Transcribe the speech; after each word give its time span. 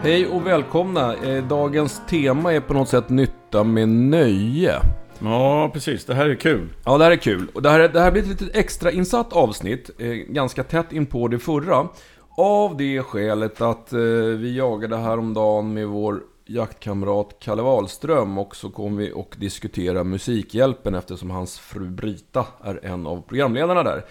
Hej 0.00 0.26
och 0.26 0.46
välkomna. 0.46 1.14
Eh, 1.14 1.44
Dagens 1.44 2.02
tema 2.08 2.52
är 2.52 2.60
på 2.60 2.74
något 2.74 2.88
sätt 2.88 3.08
nytta 3.08 3.64
med 3.64 3.88
nöje. 3.88 4.80
Ja, 5.18 5.70
precis. 5.72 6.04
Det 6.04 6.14
här 6.14 6.28
är 6.28 6.34
kul. 6.34 6.68
Ja, 6.84 6.98
det 6.98 7.04
här 7.04 7.10
är 7.10 7.16
kul. 7.16 7.48
Och 7.54 7.62
det 7.62 7.70
här, 7.70 7.88
det 7.88 8.00
här 8.00 8.10
blir 8.12 8.22
ett 8.22 8.28
litet 8.28 8.56
extra 8.56 8.90
insatt 8.90 9.32
avsnitt, 9.32 9.90
eh, 9.98 10.08
ganska 10.08 10.64
tätt 10.64 10.92
in 10.92 11.06
på 11.06 11.28
det 11.28 11.38
förra. 11.38 11.88
Av 12.36 12.76
det 12.76 13.02
skälet 13.02 13.60
att 13.60 13.92
eh, 13.92 14.00
vi 14.38 14.56
jagade 14.56 14.96
häromdagen 14.96 15.74
med 15.74 15.88
vår 15.88 16.20
jaktkamrat 16.46 17.36
Kalle 17.40 17.62
Wahlström 17.62 18.38
och 18.38 18.56
så 18.56 18.70
kom 18.70 18.96
vi 18.96 19.12
och 19.12 19.36
diskutera 19.38 20.04
Musikhjälpen 20.04 20.94
eftersom 20.94 21.30
hans 21.30 21.58
fru 21.58 21.88
Brita 21.88 22.46
är 22.64 22.80
en 22.84 23.06
av 23.06 23.22
programledarna 23.28 23.82
där. 23.82 24.04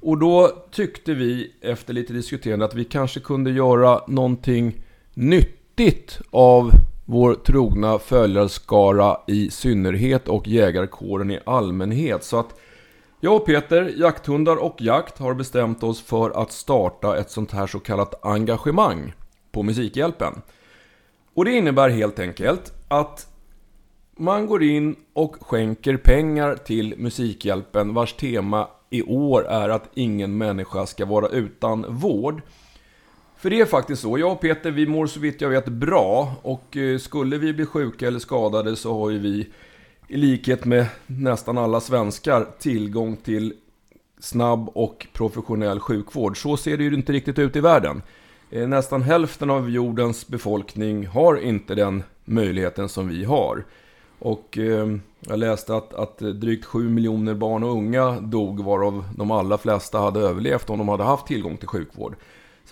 Och 0.00 0.18
då 0.18 0.48
tyckte 0.70 1.14
vi 1.14 1.52
efter 1.60 1.92
lite 1.94 2.12
diskuterande 2.12 2.64
att 2.64 2.74
vi 2.74 2.84
kanske 2.84 3.20
kunde 3.20 3.50
göra 3.50 4.00
någonting 4.06 4.84
nyttigt 5.14 6.20
av 6.30 6.70
vår 7.04 7.34
trogna 7.34 7.98
följarskara 7.98 9.16
i 9.26 9.50
synnerhet 9.50 10.28
och 10.28 10.48
jägarkåren 10.48 11.30
i 11.30 11.38
allmänhet. 11.46 12.24
Så 12.24 12.38
att 12.38 12.60
jag 13.20 13.36
och 13.36 13.46
Peter, 13.46 13.94
jakthundar 13.96 14.56
och 14.56 14.76
jakt, 14.78 15.18
har 15.18 15.34
bestämt 15.34 15.82
oss 15.82 16.02
för 16.02 16.42
att 16.42 16.52
starta 16.52 17.16
ett 17.16 17.30
sånt 17.30 17.52
här 17.52 17.66
så 17.66 17.80
kallat 17.80 18.24
engagemang 18.24 19.12
på 19.52 19.62
Musikhjälpen. 19.62 20.32
Och 21.34 21.44
det 21.44 21.52
innebär 21.52 21.88
helt 21.88 22.18
enkelt 22.18 22.72
att 22.88 23.26
man 24.16 24.46
går 24.46 24.62
in 24.62 24.96
och 25.12 25.36
skänker 25.40 25.96
pengar 25.96 26.56
till 26.56 26.94
Musikhjälpen 26.98 27.94
vars 27.94 28.12
tema 28.12 28.68
i 28.90 29.02
år 29.02 29.46
är 29.46 29.68
att 29.68 29.90
ingen 29.94 30.38
människa 30.38 30.86
ska 30.86 31.06
vara 31.06 31.28
utan 31.28 31.86
vård. 31.88 32.42
För 33.36 33.50
det 33.50 33.60
är 33.60 33.66
faktiskt 33.66 34.02
så, 34.02 34.18
jag 34.18 34.32
och 34.32 34.40
Peter 34.40 34.70
vi 34.70 34.86
mår 34.86 35.06
så 35.06 35.20
vitt 35.20 35.40
jag 35.40 35.48
vet 35.48 35.68
bra 35.68 36.34
och 36.42 36.76
eh, 36.76 36.98
skulle 36.98 37.38
vi 37.38 37.52
bli 37.52 37.66
sjuka 37.66 38.06
eller 38.06 38.18
skadade 38.18 38.76
så 38.76 38.98
har 38.98 39.10
ju 39.10 39.18
vi 39.18 39.48
i 40.08 40.16
likhet 40.16 40.64
med 40.64 40.86
nästan 41.06 41.58
alla 41.58 41.80
svenskar 41.80 42.46
tillgång 42.58 43.16
till 43.16 43.54
snabb 44.18 44.68
och 44.74 45.06
professionell 45.12 45.80
sjukvård. 45.80 46.42
Så 46.42 46.56
ser 46.56 46.76
det 46.76 46.84
ju 46.84 46.94
inte 46.94 47.12
riktigt 47.12 47.38
ut 47.38 47.56
i 47.56 47.60
världen. 47.60 48.02
Eh, 48.50 48.68
nästan 48.68 49.02
hälften 49.02 49.50
av 49.50 49.70
jordens 49.70 50.28
befolkning 50.28 51.06
har 51.06 51.36
inte 51.36 51.74
den 51.74 52.02
möjligheten 52.24 52.88
som 52.88 53.08
vi 53.08 53.24
har. 53.24 53.64
Och 54.18 54.58
eh, 54.58 54.96
jag 55.20 55.38
läste 55.38 55.76
att, 55.76 55.94
att 55.94 56.18
drygt 56.18 56.64
7 56.64 56.88
miljoner 56.88 57.34
barn 57.34 57.62
och 57.62 57.70
unga 57.70 58.20
dog 58.20 58.64
varav 58.64 59.04
de 59.16 59.30
allra 59.30 59.58
flesta 59.58 59.98
hade 59.98 60.20
överlevt 60.20 60.70
om 60.70 60.78
de 60.78 60.88
hade 60.88 61.04
haft 61.04 61.26
tillgång 61.26 61.56
till 61.56 61.68
sjukvård. 61.68 62.16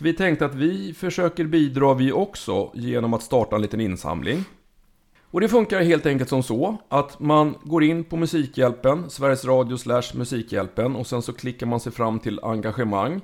Vi 0.03 0.13
tänkte 0.13 0.45
att 0.45 0.55
vi 0.55 0.95
försöker 0.95 1.45
bidra 1.45 1.95
vi 1.95 2.13
också 2.13 2.71
genom 2.75 3.15
att 3.15 3.23
starta 3.23 3.57
en 3.57 3.63
liten 3.63 3.81
insamling. 3.81 4.45
Och 5.23 5.41
det 5.41 5.49
funkar 5.49 5.83
helt 5.83 6.07
enkelt 6.07 6.31
som 6.31 6.43
så 6.43 6.77
att 6.89 7.21
man 7.21 7.55
går 7.63 7.85
in 7.85 8.05
på 8.05 8.17
Musikhjälpen, 8.17 9.11
Sveriges 9.11 9.45
Radio 9.45 9.77
slash 9.77 10.03
Musikhjälpen 10.15 10.97
och 10.97 11.07
sen 11.07 11.23
så 11.23 11.33
klickar 11.33 11.67
man 11.67 11.81
sig 11.81 11.93
fram 11.93 12.19
till 12.19 12.41
engagemang. 12.43 13.21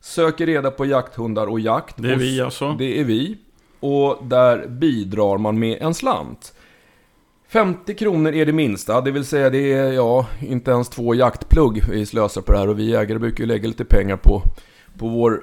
Söker 0.00 0.46
reda 0.46 0.70
på 0.70 0.86
jakthundar 0.86 1.46
och 1.46 1.60
jakt. 1.60 1.96
Det 1.98 2.12
är 2.12 2.16
vi 2.16 2.40
alltså. 2.40 2.72
Det 2.72 3.00
är 3.00 3.04
vi. 3.04 3.38
Och 3.80 4.24
där 4.24 4.68
bidrar 4.68 5.38
man 5.38 5.58
med 5.58 5.82
en 5.82 5.94
slant. 5.94 6.54
50 7.48 7.94
kronor 7.94 8.32
är 8.32 8.46
det 8.46 8.52
minsta, 8.52 9.00
det 9.00 9.10
vill 9.10 9.24
säga 9.24 9.50
det 9.50 9.72
är 9.72 9.92
ja, 9.92 10.26
inte 10.40 10.70
ens 10.70 10.88
två 10.88 11.14
jaktplugg 11.14 11.82
vi 11.90 12.06
slösar 12.06 12.40
på 12.40 12.52
det 12.52 12.58
här 12.58 12.68
och 12.68 12.78
vi 12.78 12.90
jägare 12.90 13.18
brukar 13.18 13.44
ju 13.44 13.48
lägga 13.48 13.68
lite 13.68 13.84
pengar 13.84 14.16
på, 14.16 14.42
på 14.98 15.08
vår, 15.08 15.42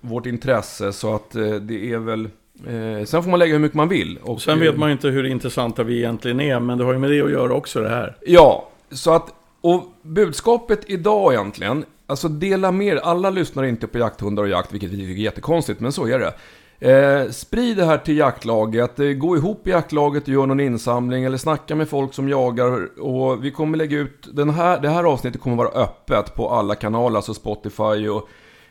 vårt 0.00 0.26
intresse 0.26 0.92
så 0.92 1.14
att 1.14 1.34
eh, 1.34 1.50
det 1.50 1.92
är 1.92 1.98
väl 1.98 2.24
eh, 2.66 3.04
Sen 3.04 3.22
får 3.22 3.30
man 3.30 3.38
lägga 3.38 3.52
hur 3.52 3.60
mycket 3.60 3.76
man 3.76 3.88
vill. 3.88 4.18
Och, 4.22 4.42
sen 4.42 4.60
vet 4.60 4.76
man 4.78 4.88
ju 4.88 4.92
inte 4.92 5.08
hur 5.08 5.26
intressanta 5.26 5.82
vi 5.82 5.98
egentligen 5.98 6.40
är, 6.40 6.60
men 6.60 6.78
det 6.78 6.84
har 6.84 6.92
ju 6.92 6.98
med 6.98 7.10
det 7.10 7.22
att 7.22 7.30
göra 7.30 7.54
också 7.54 7.80
det 7.80 7.88
här. 7.88 8.16
Ja, 8.26 8.68
så 8.90 9.14
att 9.14 9.34
och 9.60 9.84
budskapet 10.02 10.80
idag 10.86 11.32
egentligen, 11.32 11.84
alltså 12.06 12.28
dela 12.28 12.72
mer, 12.72 12.96
alla 12.96 13.30
lyssnar 13.30 13.64
inte 13.64 13.86
på 13.86 13.98
jakthundar 13.98 14.42
och 14.42 14.48
jakt, 14.48 14.72
vilket 14.72 14.90
vi 14.90 14.96
tycker 14.96 15.12
är 15.12 15.16
jättekonstigt, 15.16 15.80
men 15.80 15.92
så 15.92 16.06
är 16.06 16.18
det. 16.18 16.34
Eh, 16.80 17.30
sprid 17.30 17.76
det 17.76 17.84
här 17.84 17.98
till 17.98 18.16
jaktlaget, 18.16 19.00
eh, 19.00 19.06
gå 19.06 19.36
ihop 19.36 19.66
i 19.66 19.70
jaktlaget 19.70 20.22
och 20.22 20.28
gör 20.28 20.46
någon 20.46 20.60
insamling 20.60 21.24
eller 21.24 21.38
snacka 21.38 21.74
med 21.74 21.88
folk 21.88 22.14
som 22.14 22.28
jagar. 22.28 23.00
Och 23.00 23.44
vi 23.44 23.50
kommer 23.50 23.78
lägga 23.78 23.98
ut, 23.98 24.28
den 24.32 24.50
här, 24.50 24.80
det 24.80 24.88
här 24.88 25.04
avsnittet 25.04 25.40
kommer 25.40 25.56
vara 25.56 25.68
öppet 25.68 26.34
på 26.34 26.50
alla 26.50 26.74
kanaler, 26.74 27.16
alltså 27.16 27.34
Spotify 27.34 28.08
och 28.08 28.28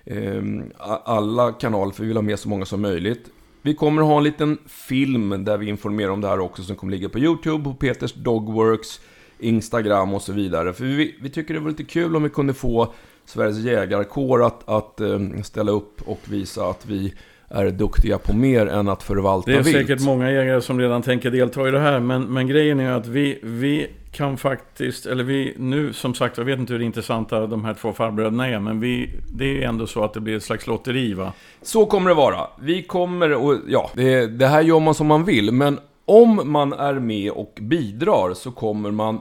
Ehm, 0.10 0.72
alla 1.04 1.52
kanaler, 1.52 1.92
för 1.92 2.04
vi 2.04 2.08
vill 2.08 2.18
ha 2.18 2.22
med 2.22 2.40
så 2.40 2.50
många 2.50 2.66
som 2.66 2.82
möjligt. 2.82 3.30
Vi 3.62 3.74
kommer 3.74 4.02
att 4.02 4.08
ha 4.08 4.18
en 4.18 4.24
liten 4.24 4.58
film 4.68 5.44
där 5.44 5.58
vi 5.58 5.70
informerar 5.70 6.10
om 6.10 6.22
det 6.22 6.28
här 6.28 6.40
också 6.40 6.64
som 6.64 6.76
kommer 6.76 6.92
ligga 6.92 7.10
på 7.10 7.20
YouTube, 7.20 7.64
på 7.64 7.74
Peters 7.74 8.14
Dogworks, 8.14 9.00
Instagram 9.40 10.14
och 10.14 10.22
så 10.22 10.34
vidare. 10.34 10.74
För 10.74 10.86
vi, 10.86 11.16
vi 11.22 11.30
tycker 11.30 11.54
det 11.54 11.60
vore 11.60 11.72
lite 11.72 11.84
kul 11.84 12.16
om 12.16 12.24
vi 12.24 12.30
kunde 12.30 12.54
få 12.54 12.94
Sveriges 13.26 13.58
jägarkår 13.58 14.46
att, 14.46 14.70
att 14.70 15.02
ehm, 15.02 15.44
ställa 15.44 15.72
upp 15.72 16.02
och 16.06 16.20
visa 16.26 16.70
att 16.70 16.86
vi 16.86 17.14
är 17.50 17.72
duktiga 17.72 18.18
på 18.18 18.34
mer 18.34 18.68
än 18.68 18.90
att 18.90 19.04
förvalta 19.04 19.52
vilt. 19.52 19.64
Det 19.64 19.70
är 19.70 19.74
vilt. 19.74 19.88
säkert 19.88 20.06
många 20.06 20.32
jägare 20.32 20.62
som 20.62 20.80
redan 20.80 21.02
tänker 21.02 21.32
delta 21.32 21.68
i 21.68 21.72
det 21.72 21.80
här. 21.80 22.00
Men, 22.00 22.24
men 22.24 22.48
grejen 22.48 22.80
är 22.80 22.92
att 22.92 23.08
vi, 23.08 23.40
vi 23.44 23.88
kan 24.12 24.38
faktiskt, 24.38 25.06
eller 25.06 25.24
vi 25.24 25.54
nu 25.58 25.94
som 25.94 26.14
sagt, 26.14 26.38
jag 26.38 26.46
vet 26.46 26.60
inte 26.60 26.74
hur 26.74 26.82
intressanta 26.82 27.48
de 27.48 27.66
här 27.66 27.74
två 27.74 27.94
farbröderna 27.94 28.48
är. 28.48 28.60
Men 28.60 28.80
vi, 28.80 29.10
det 29.34 29.64
är 29.64 29.68
ändå 29.68 29.88
så 29.88 30.04
att 30.04 30.14
det 30.14 30.20
blir 30.20 30.38
ett 30.38 30.44
slags 30.44 30.68
lotteri 30.68 31.14
va? 31.14 31.34
Så 31.62 31.86
kommer 31.86 32.10
det 32.10 32.16
vara. 32.16 32.48
Vi 32.60 32.84
kommer, 32.84 33.34
och 33.34 33.56
ja, 33.68 33.90
det, 33.94 34.28
det 34.28 34.48
här 34.48 34.62
gör 34.62 34.80
man 34.80 34.94
som 34.94 35.08
man 35.08 35.26
vill. 35.26 35.52
Men 35.52 35.80
om 36.06 36.42
man 36.52 36.74
är 36.74 36.94
med 36.94 37.32
och 37.32 37.60
bidrar 37.62 38.34
så 38.34 38.52
kommer 38.52 38.92
man 38.92 39.20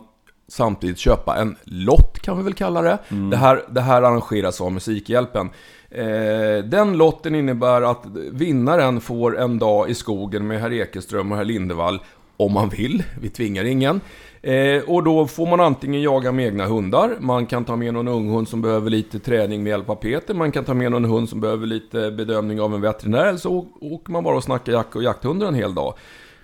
samtidigt 0.48 0.98
köpa 0.98 1.36
en 1.36 1.56
lott 1.64 2.18
kan 2.18 2.36
vi 2.36 2.42
väl 2.42 2.54
kalla 2.54 2.82
det. 2.82 2.98
Mm. 3.08 3.30
Det, 3.30 3.36
här, 3.36 3.62
det 3.70 3.80
här 3.80 4.02
arrangeras 4.02 4.60
av 4.60 4.72
Musikhjälpen. 4.72 5.50
Eh, 5.90 6.64
den 6.64 6.96
lotten 6.96 7.34
innebär 7.34 7.82
att 7.82 8.06
vinnaren 8.32 9.00
får 9.00 9.38
en 9.38 9.58
dag 9.58 9.90
i 9.90 9.94
skogen 9.94 10.46
med 10.46 10.60
herr 10.60 10.72
Ekeström 10.72 11.32
och 11.32 11.38
herr 11.38 11.44
Lindevall 11.44 12.00
om 12.36 12.52
man 12.52 12.68
vill, 12.68 13.02
vi 13.20 13.28
tvingar 13.28 13.64
ingen. 13.64 14.00
Eh, 14.42 14.82
och 14.86 15.02
då 15.04 15.26
får 15.26 15.46
man 15.46 15.60
antingen 15.60 16.02
jaga 16.02 16.32
med 16.32 16.46
egna 16.46 16.66
hundar, 16.66 17.16
man 17.20 17.46
kan 17.46 17.64
ta 17.64 17.76
med 17.76 17.94
någon 17.94 18.08
ung 18.08 18.30
hund 18.30 18.48
som 18.48 18.62
behöver 18.62 18.90
lite 18.90 19.18
träning 19.18 19.62
med 19.62 19.70
hjälp 19.70 19.90
av 19.90 19.94
Peter, 19.94 20.34
man 20.34 20.52
kan 20.52 20.64
ta 20.64 20.74
med 20.74 20.90
någon 20.90 21.04
hund 21.04 21.28
som 21.28 21.40
behöver 21.40 21.66
lite 21.66 22.10
bedömning 22.10 22.60
av 22.60 22.74
en 22.74 22.80
veterinär, 22.80 23.26
eller 23.26 23.38
så 23.38 23.66
åker 23.80 24.12
man 24.12 24.24
bara 24.24 24.36
och 24.36 24.44
snackar 24.44 24.72
jakt 24.72 24.96
och 24.96 25.02
jakthundar 25.02 25.46
en 25.46 25.54
hel 25.54 25.74
dag. 25.74 25.94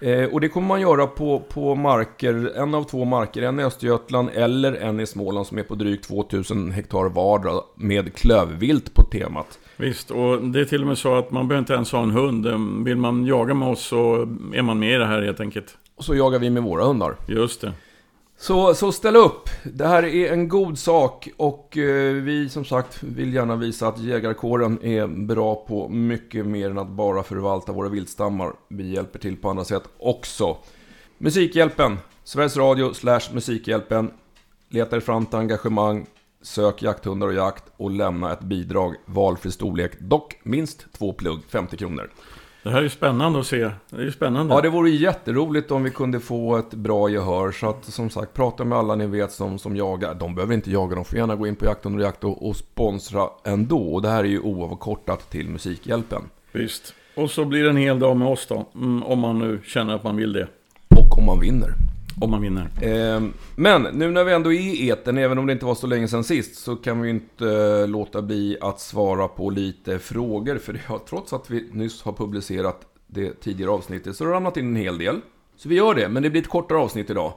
Eh, 0.03 0.25
och 0.25 0.41
det 0.41 0.49
kommer 0.49 0.69
man 0.69 0.81
göra 0.81 1.07
på, 1.07 1.43
på 1.49 1.75
marker, 1.75 2.53
en 2.57 2.75
av 2.75 2.85
två 2.85 3.05
marker, 3.05 3.43
en 3.43 3.61
i 3.61 3.65
Östergötland 3.65 4.31
eller 4.35 4.73
en 4.73 5.01
i 5.01 5.07
Småland 5.07 5.47
som 5.47 5.59
är 5.59 5.63
på 5.63 5.75
drygt 5.75 6.09
2000 6.09 6.71
hektar 6.71 7.09
vardera 7.09 7.61
med 7.77 8.15
klövvilt 8.15 8.95
på 8.95 9.03
temat. 9.03 9.59
Visst, 9.77 10.11
och 10.11 10.43
det 10.43 10.61
är 10.61 10.65
till 10.65 10.81
och 10.81 10.87
med 10.87 10.99
så 10.99 11.15
att 11.15 11.31
man 11.31 11.49
behöver 11.49 11.63
inte 11.63 11.73
ens 11.73 11.93
ha 11.93 12.03
en 12.03 12.11
hund. 12.11 12.47
Vill 12.85 12.97
man 12.97 13.27
jaga 13.27 13.55
med 13.55 13.69
oss 13.69 13.87
så 13.87 14.15
är 14.55 14.63
man 14.63 14.79
med 14.79 14.95
i 14.95 14.99
det 14.99 15.07
här 15.07 15.23
helt 15.23 15.41
enkelt. 15.41 15.79
Och 15.97 16.05
så 16.05 16.15
jagar 16.15 16.39
vi 16.39 16.51
med 16.51 16.63
våra 16.63 16.85
hundar. 16.85 17.17
Just 17.29 17.61
det. 17.61 17.73
Så, 18.43 18.75
så 18.75 18.93
ställ 18.93 19.17
upp! 19.17 19.49
Det 19.63 19.87
här 19.87 20.03
är 20.03 20.33
en 20.33 20.49
god 20.49 20.79
sak 20.79 21.29
och 21.37 21.79
eh, 21.79 22.15
vi 22.15 22.49
som 22.49 22.65
sagt 22.65 23.03
vill 23.03 23.35
gärna 23.35 23.57
visa 23.57 23.89
att 23.89 23.99
jägarkåren 23.99 24.85
är 24.85 25.07
bra 25.07 25.55
på 25.55 25.89
mycket 25.89 26.47
mer 26.47 26.71
än 26.71 26.79
att 26.79 26.89
bara 26.89 27.23
förvalta 27.23 27.73
våra 27.73 27.89
viltstammar. 27.89 28.53
Vi 28.69 28.95
hjälper 28.95 29.19
till 29.19 29.37
på 29.37 29.51
andra 29.51 29.65
sätt 29.65 29.83
också. 29.99 30.57
Musikhjälpen, 31.19 31.99
Sveriges 32.25 32.57
Radio 32.57 32.93
slash 32.93 33.21
Musikhjälpen. 33.33 34.11
Leta 34.69 34.97
er 34.97 35.01
fram 35.01 35.27
till 35.27 35.39
engagemang, 35.39 36.07
sök 36.43 36.83
jakthundar 36.83 37.27
och 37.27 37.35
jakt 37.35 37.65
och 37.77 37.91
lämna 37.91 38.33
ett 38.33 38.41
bidrag, 38.41 38.95
valfri 39.07 39.51
storlek, 39.51 40.01
dock 40.01 40.39
minst 40.43 40.87
två 40.93 41.13
plugg, 41.13 41.41
50 41.49 41.77
kronor. 41.77 42.11
Det 42.63 42.71
här 42.71 42.83
är 42.83 42.89
spännande 42.89 43.41
att 43.41 43.47
se. 43.47 43.71
Det 43.91 44.03
är 44.03 44.11
spännande. 44.11 44.55
Ja, 44.55 44.61
det 44.61 44.69
vore 44.69 44.91
jätteroligt 44.91 45.71
om 45.71 45.83
vi 45.83 45.91
kunde 45.91 46.21
få 46.21 46.57
ett 46.57 46.75
bra 46.75 47.09
gehör. 47.09 47.53
Så 47.53 47.69
att 47.69 47.85
som 47.85 48.11
sagt, 48.11 48.35
prata 48.35 48.65
med 48.65 48.79
alla 48.79 48.95
ni 48.95 49.07
vet 49.07 49.33
som, 49.33 49.59
som 49.59 49.77
jagar. 49.77 50.15
De 50.15 50.35
behöver 50.35 50.55
inte 50.55 50.71
jaga, 50.71 50.95
de 50.95 51.05
får 51.05 51.19
gärna 51.19 51.37
gå 51.37 51.47
in 51.47 51.57
på 51.57 51.65
Jakt 51.65 51.87
under 51.87 52.05
jakt 52.05 52.25
och, 52.25 52.49
och 52.49 52.57
sponsra 52.57 53.29
ändå. 53.45 53.95
Och 53.95 54.03
det 54.03 54.09
här 54.09 54.25
är 54.25 54.29
ju 54.29 54.41
oavkortat 54.41 55.31
till 55.31 55.49
Musikhjälpen. 55.49 56.23
Visst. 56.53 56.95
Och 57.17 57.31
så 57.31 57.45
blir 57.45 57.63
det 57.65 57.71
en 57.71 57.77
hel 57.77 57.99
dag 57.99 58.17
med 58.17 58.29
oss 58.29 58.47
då. 58.47 58.67
Mm, 58.75 59.03
om 59.03 59.19
man 59.19 59.39
nu 59.39 59.61
känner 59.65 59.95
att 59.95 60.05
man 60.05 60.17
vill 60.17 60.33
det. 60.33 60.49
Och 60.89 61.19
om 61.19 61.27
man 61.27 61.41
vinner. 61.41 61.75
Om 62.21 62.31
man 62.31 62.43
vinner. 62.43 62.69
Eh, 62.83 63.23
men 63.57 63.83
nu 63.83 64.11
när 64.11 64.25
vi 64.25 64.33
ändå 64.33 64.53
är 64.53 64.61
i 64.61 64.89
eten, 64.89 65.19
även 65.19 65.39
om 65.39 65.47
det 65.47 65.53
inte 65.53 65.65
var 65.65 65.75
så 65.75 65.87
länge 65.87 66.09
sedan 66.09 66.25
sist, 66.25 66.55
så 66.55 66.77
kan 66.77 67.01
vi 67.01 67.11
inte 67.11 67.49
eh, 67.49 67.89
låta 67.89 68.23
bli 68.23 68.57
att 68.61 68.81
svara 68.81 69.29
på 69.29 69.51
lite 69.51 69.99
frågor. 69.99 70.59
För 70.59 70.73
det 70.73 70.81
har, 70.87 70.99
trots 70.99 71.33
att 71.33 71.51
vi 71.51 71.69
nyss 71.73 72.03
har 72.03 72.13
publicerat 72.13 72.81
det 73.07 73.41
tidigare 73.41 73.71
avsnittet, 73.71 74.17
så 74.17 74.25
har 74.25 74.29
det 74.29 74.37
ramlat 74.37 74.57
in 74.57 74.67
en 74.67 74.77
hel 74.77 74.99
del. 74.99 75.21
Så 75.57 75.69
vi 75.69 75.75
gör 75.75 75.95
det, 75.95 76.09
men 76.09 76.23
det 76.23 76.31
blir 76.31 76.43
ett 76.43 76.49
kortare 76.49 76.79
avsnitt 76.79 77.11
idag. 77.11 77.33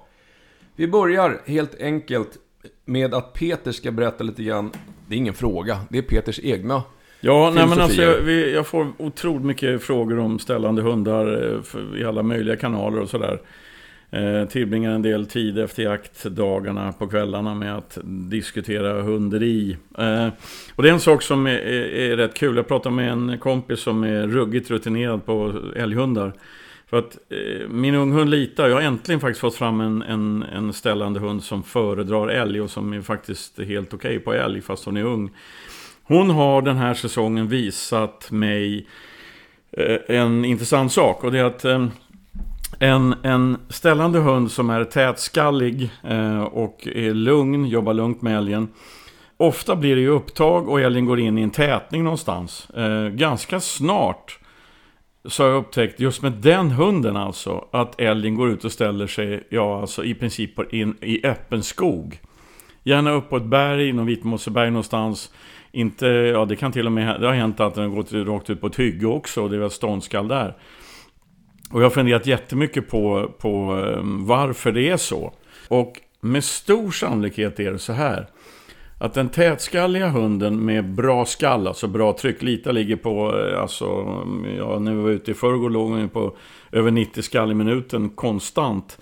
Vi 0.75 0.87
börjar 0.87 1.41
helt 1.45 1.81
enkelt 1.81 2.37
med 2.85 3.13
att 3.13 3.33
Peter 3.33 3.71
ska 3.71 3.91
berätta 3.91 4.23
lite 4.23 4.43
grann. 4.43 4.71
Det 5.07 5.15
är 5.15 5.17
ingen 5.17 5.33
fråga, 5.33 5.79
det 5.89 5.97
är 5.97 6.01
Peters 6.01 6.39
egna 6.43 6.83
Ja, 7.25 7.51
nej, 7.55 7.67
men 7.67 7.81
alltså, 7.81 8.01
jag, 8.01 8.21
vi, 8.21 8.53
jag 8.53 8.67
får 8.67 8.87
otroligt 8.97 9.45
mycket 9.45 9.83
frågor 9.83 10.19
om 10.19 10.39
ställande 10.39 10.81
hundar 10.81 11.53
eh, 11.53 11.61
för, 11.61 11.97
i 11.97 12.05
alla 12.05 12.23
möjliga 12.23 12.55
kanaler 12.55 13.01
och 13.01 13.09
sådär. 13.09 13.41
Eh, 14.11 14.45
Tillbringar 14.45 14.91
en 14.91 15.01
del 15.01 15.25
tid 15.25 15.59
efter 15.59 15.83
jaktdagarna 15.83 16.93
på 16.93 17.07
kvällarna 17.07 17.53
med 17.53 17.77
att 17.77 17.97
diskutera 18.03 19.01
hunderi. 19.01 19.77
Eh, 19.97 20.27
och 20.75 20.83
det 20.83 20.89
är 20.89 20.93
en 20.93 20.99
sak 20.99 21.21
som 21.21 21.47
är, 21.47 21.51
är, 21.51 22.11
är, 22.11 22.17
rätt 22.17 22.33
kul. 22.33 22.55
Jag 22.55 22.67
pratade 22.67 22.95
med 22.95 23.11
en 23.11 23.39
kompis 23.39 23.79
som 23.79 24.03
är 24.03 24.27
ruggigt 24.27 24.71
rutinerad 24.71 25.25
på 25.25 25.61
älghundar. 25.75 26.33
För 26.87 26.97
att 26.97 27.17
eh, 27.29 27.69
min 27.69 27.95
unghund 27.95 28.29
Lita, 28.29 28.69
jag 28.69 28.75
har 28.75 28.81
äntligen 28.81 29.19
faktiskt 29.19 29.41
fått 29.41 29.55
fram 29.55 29.81
en, 29.81 30.01
en, 30.01 30.43
en 30.43 30.73
ställande 30.73 31.19
hund 31.19 31.43
som 31.43 31.63
föredrar 31.63 32.27
älg 32.27 32.61
och 32.61 32.69
som 32.69 32.93
är 32.93 33.01
faktiskt 33.01 33.59
helt 33.59 33.93
okej 33.93 34.17
okay 34.17 34.19
på 34.19 34.33
älg 34.33 34.61
fast 34.61 34.85
hon 34.85 34.97
är 34.97 35.03
ung. 35.03 35.29
Hon 36.03 36.29
har 36.29 36.61
den 36.61 36.77
här 36.77 36.93
säsongen 36.93 37.47
visat 37.47 38.31
mig 38.31 38.87
eh, 39.71 39.97
en 40.07 40.45
intressant 40.45 40.91
sak 40.91 41.23
och 41.23 41.31
det 41.31 41.39
är 41.39 41.43
att 41.43 41.65
eh, 41.65 41.87
en, 42.79 43.15
en 43.23 43.57
ställande 43.69 44.19
hund 44.19 44.51
som 44.51 44.69
är 44.69 44.83
tätskallig 44.83 45.89
eh, 46.03 46.43
och 46.43 46.87
är 46.87 47.13
lugn, 47.13 47.65
jobbar 47.65 47.93
lugnt 47.93 48.21
med 48.21 48.37
älgen. 48.37 48.67
Ofta 49.37 49.75
blir 49.75 49.95
det 49.95 50.01
ju 50.01 50.09
upptag 50.09 50.69
och 50.69 50.81
älgen 50.81 51.05
går 51.05 51.19
in 51.19 51.37
i 51.37 51.41
en 51.41 51.49
tätning 51.49 52.03
någonstans. 52.03 52.69
Eh, 52.69 53.07
ganska 53.07 53.59
snart 53.59 54.39
så 55.25 55.43
har 55.43 55.49
jag 55.49 55.57
upptäckt, 55.59 55.99
just 55.99 56.21
med 56.21 56.31
den 56.31 56.71
hunden 56.71 57.17
alltså, 57.17 57.67
att 57.71 58.01
älgen 58.01 58.35
går 58.35 58.49
ut 58.49 58.65
och 58.65 58.71
ställer 58.71 59.07
sig, 59.07 59.47
ja 59.49 59.81
alltså 59.81 60.03
i 60.03 60.13
princip 60.13 60.73
in 60.73 60.97
i 61.01 61.27
öppen 61.27 61.63
skog. 61.63 62.19
Gärna 62.83 63.11
upp 63.11 63.29
på 63.29 63.37
ett 63.37 63.43
berg, 63.43 63.93
någon 63.93 64.05
vitmosseberg 64.05 64.71
någonstans. 64.71 65.31
Inte, 65.71 66.07
ja 66.07 66.45
det 66.45 66.55
kan 66.55 66.71
till 66.71 66.85
och 66.85 66.91
med, 66.91 67.21
det 67.21 67.27
har 67.27 67.33
hänt 67.33 67.59
att 67.59 67.75
den 67.75 67.89
har 67.89 67.95
gått 67.95 68.13
rakt 68.13 68.49
ut 68.49 68.61
på 68.61 68.67
ett 68.67 68.79
hygge 68.79 69.07
också, 69.07 69.41
och 69.41 69.49
det 69.49 69.55
är 69.55 69.59
väl 69.59 69.71
ståndskall 69.71 70.27
där. 70.27 70.55
Och 71.71 71.79
jag 71.79 71.85
har 71.85 71.89
funderat 71.89 72.27
jättemycket 72.27 72.89
på, 72.89 73.31
på 73.39 73.49
ehm, 73.97 74.25
varför 74.25 74.71
det 74.71 74.89
är 74.89 74.97
så. 74.97 75.33
Och 75.67 76.01
med 76.21 76.43
stor 76.43 76.91
sannolikhet 76.91 77.59
är 77.59 77.71
det 77.71 77.79
så 77.79 77.93
här. 77.93 78.27
Att 78.99 79.13
den 79.13 79.29
tätskalliga 79.29 80.07
hunden 80.09 80.65
med 80.65 80.93
bra 80.93 81.25
skall, 81.25 81.67
alltså 81.67 81.87
bra 81.87 82.13
tryck, 82.13 82.41
Lita 82.41 82.71
ligger 82.71 82.95
på, 82.95 83.39
eh, 83.39 83.61
alltså, 83.61 83.85
ja, 84.57 84.79
när 84.79 84.93
vi 84.93 85.01
var 85.01 85.09
ute 85.09 85.31
i 85.31 85.33
förrgår 85.33 85.69
låg 85.69 85.89
hon 85.89 86.09
på 86.09 86.37
över 86.71 86.91
90 86.91 87.21
skall 87.21 87.51
i 87.51 87.53
minuten 87.53 88.09
konstant. 88.09 88.97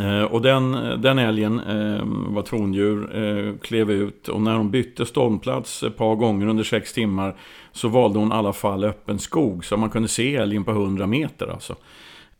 Eh, 0.00 0.22
och 0.22 0.42
den, 0.42 0.72
den 1.02 1.18
älgen 1.18 1.60
eh, 1.60 2.04
var 2.06 2.42
trondjur, 2.42 3.16
eh, 3.16 3.58
klev 3.58 3.90
ut 3.90 4.28
och 4.28 4.40
när 4.40 4.56
hon 4.56 4.70
bytte 4.70 5.06
ståndplats 5.06 5.82
ett 5.82 5.96
par 5.96 6.14
gånger 6.14 6.46
under 6.46 6.64
sex 6.64 6.92
timmar 6.92 7.36
så 7.76 7.88
valde 7.88 8.18
hon 8.18 8.32
i 8.32 8.34
alla 8.34 8.52
fall 8.52 8.84
öppen 8.84 9.18
skog 9.18 9.64
så 9.64 9.76
man 9.76 9.90
kunde 9.90 10.08
se 10.08 10.36
älgen 10.36 10.64
på 10.64 10.70
100 10.70 11.06
meter. 11.06 11.46
Alltså. 11.46 11.76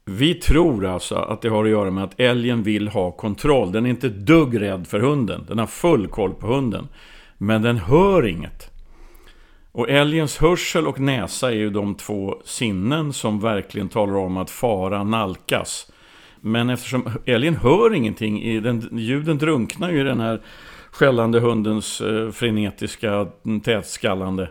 Vi 0.05 0.35
tror 0.35 0.87
alltså 0.87 1.15
att 1.15 1.43
det 1.43 1.49
har 1.49 1.65
att 1.65 1.71
göra 1.71 1.91
med 1.91 2.05
att 2.05 2.21
älgen 2.21 2.63
vill 2.63 2.89
ha 2.89 3.11
kontroll. 3.11 3.73
Den 3.73 3.87
är 3.87 3.91
inte 3.91 4.09
dugg 4.09 4.61
rädd 4.61 4.87
för 4.87 5.01
hunden. 5.01 5.45
Den 5.49 5.59
har 5.59 5.67
full 5.67 6.09
koll 6.09 6.35
på 6.35 6.47
hunden. 6.47 6.89
Men 7.39 7.63
den 7.63 7.77
hör 7.77 8.27
inget. 8.27 8.71
Och 9.73 9.91
älgens 9.91 10.39
hörsel 10.39 10.87
och 10.87 11.01
näsa 11.01 11.51
är 11.51 11.57
ju 11.57 11.71
de 11.71 11.95
två 11.95 12.41
sinnen 12.45 13.13
som 13.13 13.41
verkligen 13.41 13.89
talar 13.89 14.17
om 14.17 14.37
att 14.37 14.51
fara 14.51 15.05
nalkas. 15.05 15.93
Men 16.41 16.71
eftersom 16.71 17.11
älgen 17.25 17.57
hör 17.57 17.95
ingenting, 17.95 18.63
den, 18.63 18.89
ljuden 18.93 19.39
drunknar 19.39 19.91
ju 19.91 20.01
i 20.01 20.05
den 20.05 20.21
här 20.21 20.41
skällande 20.91 21.41
hundens 21.41 22.01
eh, 22.01 22.31
frenetiska 22.31 23.27
tätskallande. 23.65 24.49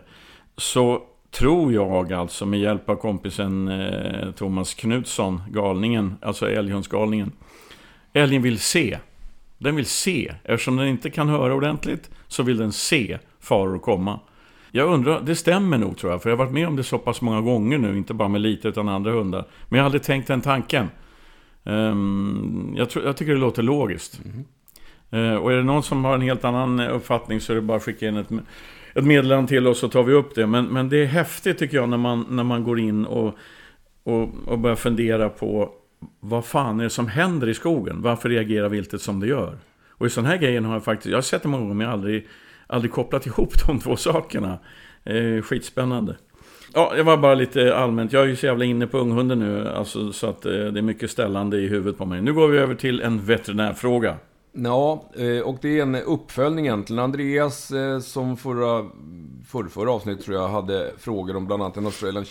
Så 0.56 1.02
tror 1.30 1.72
jag 1.72 2.12
alltså 2.12 2.46
med 2.46 2.60
hjälp 2.60 2.88
av 2.88 2.96
kompisen 2.96 3.68
eh, 3.68 4.30
Thomas 4.30 4.74
Knutsson, 4.74 5.42
galningen, 5.50 6.16
alltså 6.22 6.50
älghundsgalningen. 6.50 7.32
Älgen 8.12 8.42
vill 8.42 8.58
se. 8.58 8.98
Den 9.58 9.76
vill 9.76 9.86
se. 9.86 10.32
Eftersom 10.44 10.76
den 10.76 10.88
inte 10.88 11.10
kan 11.10 11.28
höra 11.28 11.54
ordentligt 11.54 12.10
så 12.28 12.42
vill 12.42 12.56
den 12.56 12.72
se 12.72 13.18
faror 13.40 13.78
komma. 13.78 14.20
Jag 14.70 14.88
undrar, 14.92 15.20
det 15.20 15.34
stämmer 15.34 15.78
nog 15.78 15.98
tror 15.98 16.12
jag, 16.12 16.22
för 16.22 16.30
jag 16.30 16.36
har 16.36 16.44
varit 16.44 16.54
med 16.54 16.68
om 16.68 16.76
det 16.76 16.82
så 16.82 16.98
pass 16.98 17.20
många 17.20 17.40
gånger 17.40 17.78
nu, 17.78 17.96
inte 17.98 18.14
bara 18.14 18.28
med 18.28 18.40
lite 18.40 18.68
utan 18.68 18.88
andra 18.88 19.10
hundar. 19.10 19.44
Men 19.68 19.76
jag 19.76 19.82
har 19.82 19.86
aldrig 19.86 20.02
tänkt 20.02 20.28
den 20.28 20.40
tanken. 20.40 20.90
Um, 21.64 22.74
jag, 22.76 22.90
tror, 22.90 23.04
jag, 23.04 23.16
tycker 23.16 23.32
det 23.32 23.38
låter 23.40 23.62
logiskt. 23.62 24.20
Mm. 24.24 24.44
Uh, 25.12 25.36
och 25.36 25.52
är 25.52 25.56
det 25.56 25.62
någon 25.62 25.82
som 25.82 26.04
har 26.04 26.14
en 26.14 26.20
helt 26.20 26.44
annan 26.44 26.80
uppfattning 26.80 27.40
så 27.40 27.52
är 27.52 27.56
det 27.56 27.62
bara 27.62 27.76
att 27.76 27.82
skicka 27.82 28.08
in 28.08 28.16
ett, 28.16 28.28
ett 28.96 29.04
meddelande 29.04 29.48
till 29.48 29.66
oss 29.66 29.78
så 29.78 29.88
tar 29.88 30.02
vi 30.02 30.12
upp 30.12 30.34
det. 30.34 30.46
Men, 30.46 30.66
men 30.66 30.88
det 30.88 31.02
är 31.02 31.06
häftigt 31.06 31.58
tycker 31.58 31.76
jag 31.76 31.88
när 31.88 31.96
man, 31.96 32.26
när 32.30 32.44
man 32.44 32.64
går 32.64 32.80
in 32.80 33.04
och, 33.04 33.34
och, 34.02 34.28
och 34.46 34.58
börjar 34.58 34.76
fundera 34.76 35.28
på 35.28 35.72
vad 36.20 36.44
fan 36.44 36.80
är 36.80 36.84
det 36.84 36.90
som 36.90 37.08
händer 37.08 37.48
i 37.48 37.54
skogen? 37.54 38.02
Varför 38.02 38.28
reagerar 38.28 38.68
viltet 38.68 39.02
som 39.02 39.20
det 39.20 39.26
gör? 39.26 39.58
Och 39.90 40.06
i 40.06 40.10
sådana 40.10 40.28
här 40.28 40.36
grejer 40.36 40.60
har 40.60 40.72
jag 40.72 40.84
faktiskt, 40.84 41.10
jag 41.10 41.16
har 41.16 41.22
sett 41.22 41.42
det 41.42 41.48
många 41.48 41.62
gånger 41.62 41.74
men 41.74 41.84
jag 41.84 41.88
har 41.88 41.98
aldrig, 41.98 42.26
aldrig 42.66 42.92
kopplat 42.92 43.26
ihop 43.26 43.66
de 43.66 43.78
två 43.80 43.96
sakerna. 43.96 44.58
Eh, 45.04 45.42
skitspännande. 45.42 46.16
Ja, 46.74 46.92
det 46.96 47.02
var 47.02 47.16
bara 47.16 47.34
lite 47.34 47.76
allmänt. 47.76 48.12
Jag 48.12 48.22
är 48.22 48.26
ju 48.26 48.36
så 48.36 48.46
jävla 48.46 48.64
inne 48.64 48.86
på 48.86 48.98
unghunden 48.98 49.38
nu, 49.38 49.68
alltså, 49.68 50.12
så 50.12 50.26
att 50.26 50.46
eh, 50.46 50.52
det 50.52 50.80
är 50.80 50.82
mycket 50.82 51.10
ställande 51.10 51.56
i 51.56 51.68
huvudet 51.68 51.98
på 51.98 52.06
mig. 52.06 52.22
Nu 52.22 52.32
går 52.32 52.48
vi 52.48 52.58
över 52.58 52.74
till 52.74 53.00
en 53.00 53.24
veterinärfråga. 53.24 54.16
Ja, 54.58 55.10
eh, 55.16 55.40
och 55.40 55.58
det 55.60 55.78
är 55.78 55.82
en 55.82 55.94
uppföljning 55.94 56.66
egentligen. 56.66 57.02
Andreas, 57.02 57.70
eh, 57.70 58.00
som 58.00 58.36
förra, 58.36 58.90
förra, 59.46 59.68
förra 59.68 59.92
avsnitt 59.92 60.20
tror 60.20 60.36
jag, 60.36 60.48
hade 60.48 60.92
frågor 60.98 61.36
om 61.36 61.46
bland 61.46 61.62
annat 61.62 61.76
en 61.76 61.86
Australian 61.86 62.24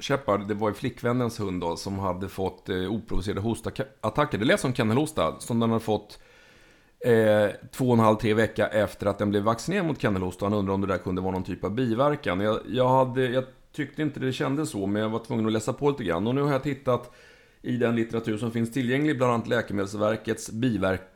Shepherd. 0.00 0.48
Det 0.48 0.54
var 0.54 0.68
ju 0.68 0.74
flickvännens 0.74 1.40
hund 1.40 1.60
då, 1.60 1.76
som 1.76 1.98
hade 1.98 2.28
fått 2.28 2.68
eh, 2.68 2.92
oprovocerade 2.92 3.40
hostattacker. 3.40 4.38
Det 4.38 4.44
lät 4.44 4.60
som 4.60 4.74
kennelhosta, 4.74 5.34
som 5.38 5.60
den 5.60 5.70
hade 5.70 5.84
fått 5.84 6.18
eh, 7.06 7.50
två 7.72 7.86
och 7.86 7.94
en 7.94 8.00
halv, 8.00 8.16
tre 8.16 8.34
vecka 8.34 8.66
efter 8.66 9.06
att 9.06 9.18
den 9.18 9.30
blev 9.30 9.42
vaccinerad 9.42 9.86
mot 9.86 10.00
kennelhosta. 10.00 10.46
Han 10.46 10.54
undrade 10.54 10.74
om 10.74 10.80
det 10.80 10.86
där 10.86 10.98
kunde 10.98 11.20
vara 11.20 11.32
någon 11.32 11.44
typ 11.44 11.64
av 11.64 11.74
biverkan. 11.74 12.40
Jag, 12.40 12.58
jag, 12.68 12.88
hade, 12.88 13.28
jag 13.28 13.44
tyckte 13.72 14.02
inte 14.02 14.20
det 14.20 14.32
kändes 14.32 14.70
så, 14.70 14.86
men 14.86 15.02
jag 15.02 15.08
var 15.08 15.24
tvungen 15.24 15.46
att 15.46 15.52
läsa 15.52 15.72
på 15.72 15.90
lite 15.90 16.04
grann. 16.04 16.26
Och 16.26 16.34
nu 16.34 16.42
har 16.42 16.52
jag 16.52 16.62
tittat 16.62 17.14
i 17.62 17.76
den 17.76 17.96
litteratur 17.96 18.38
som 18.38 18.50
finns 18.50 18.72
tillgänglig, 18.72 19.16
bland 19.16 19.32
annat 19.32 19.48
Läkemedelsverkets 19.48 20.50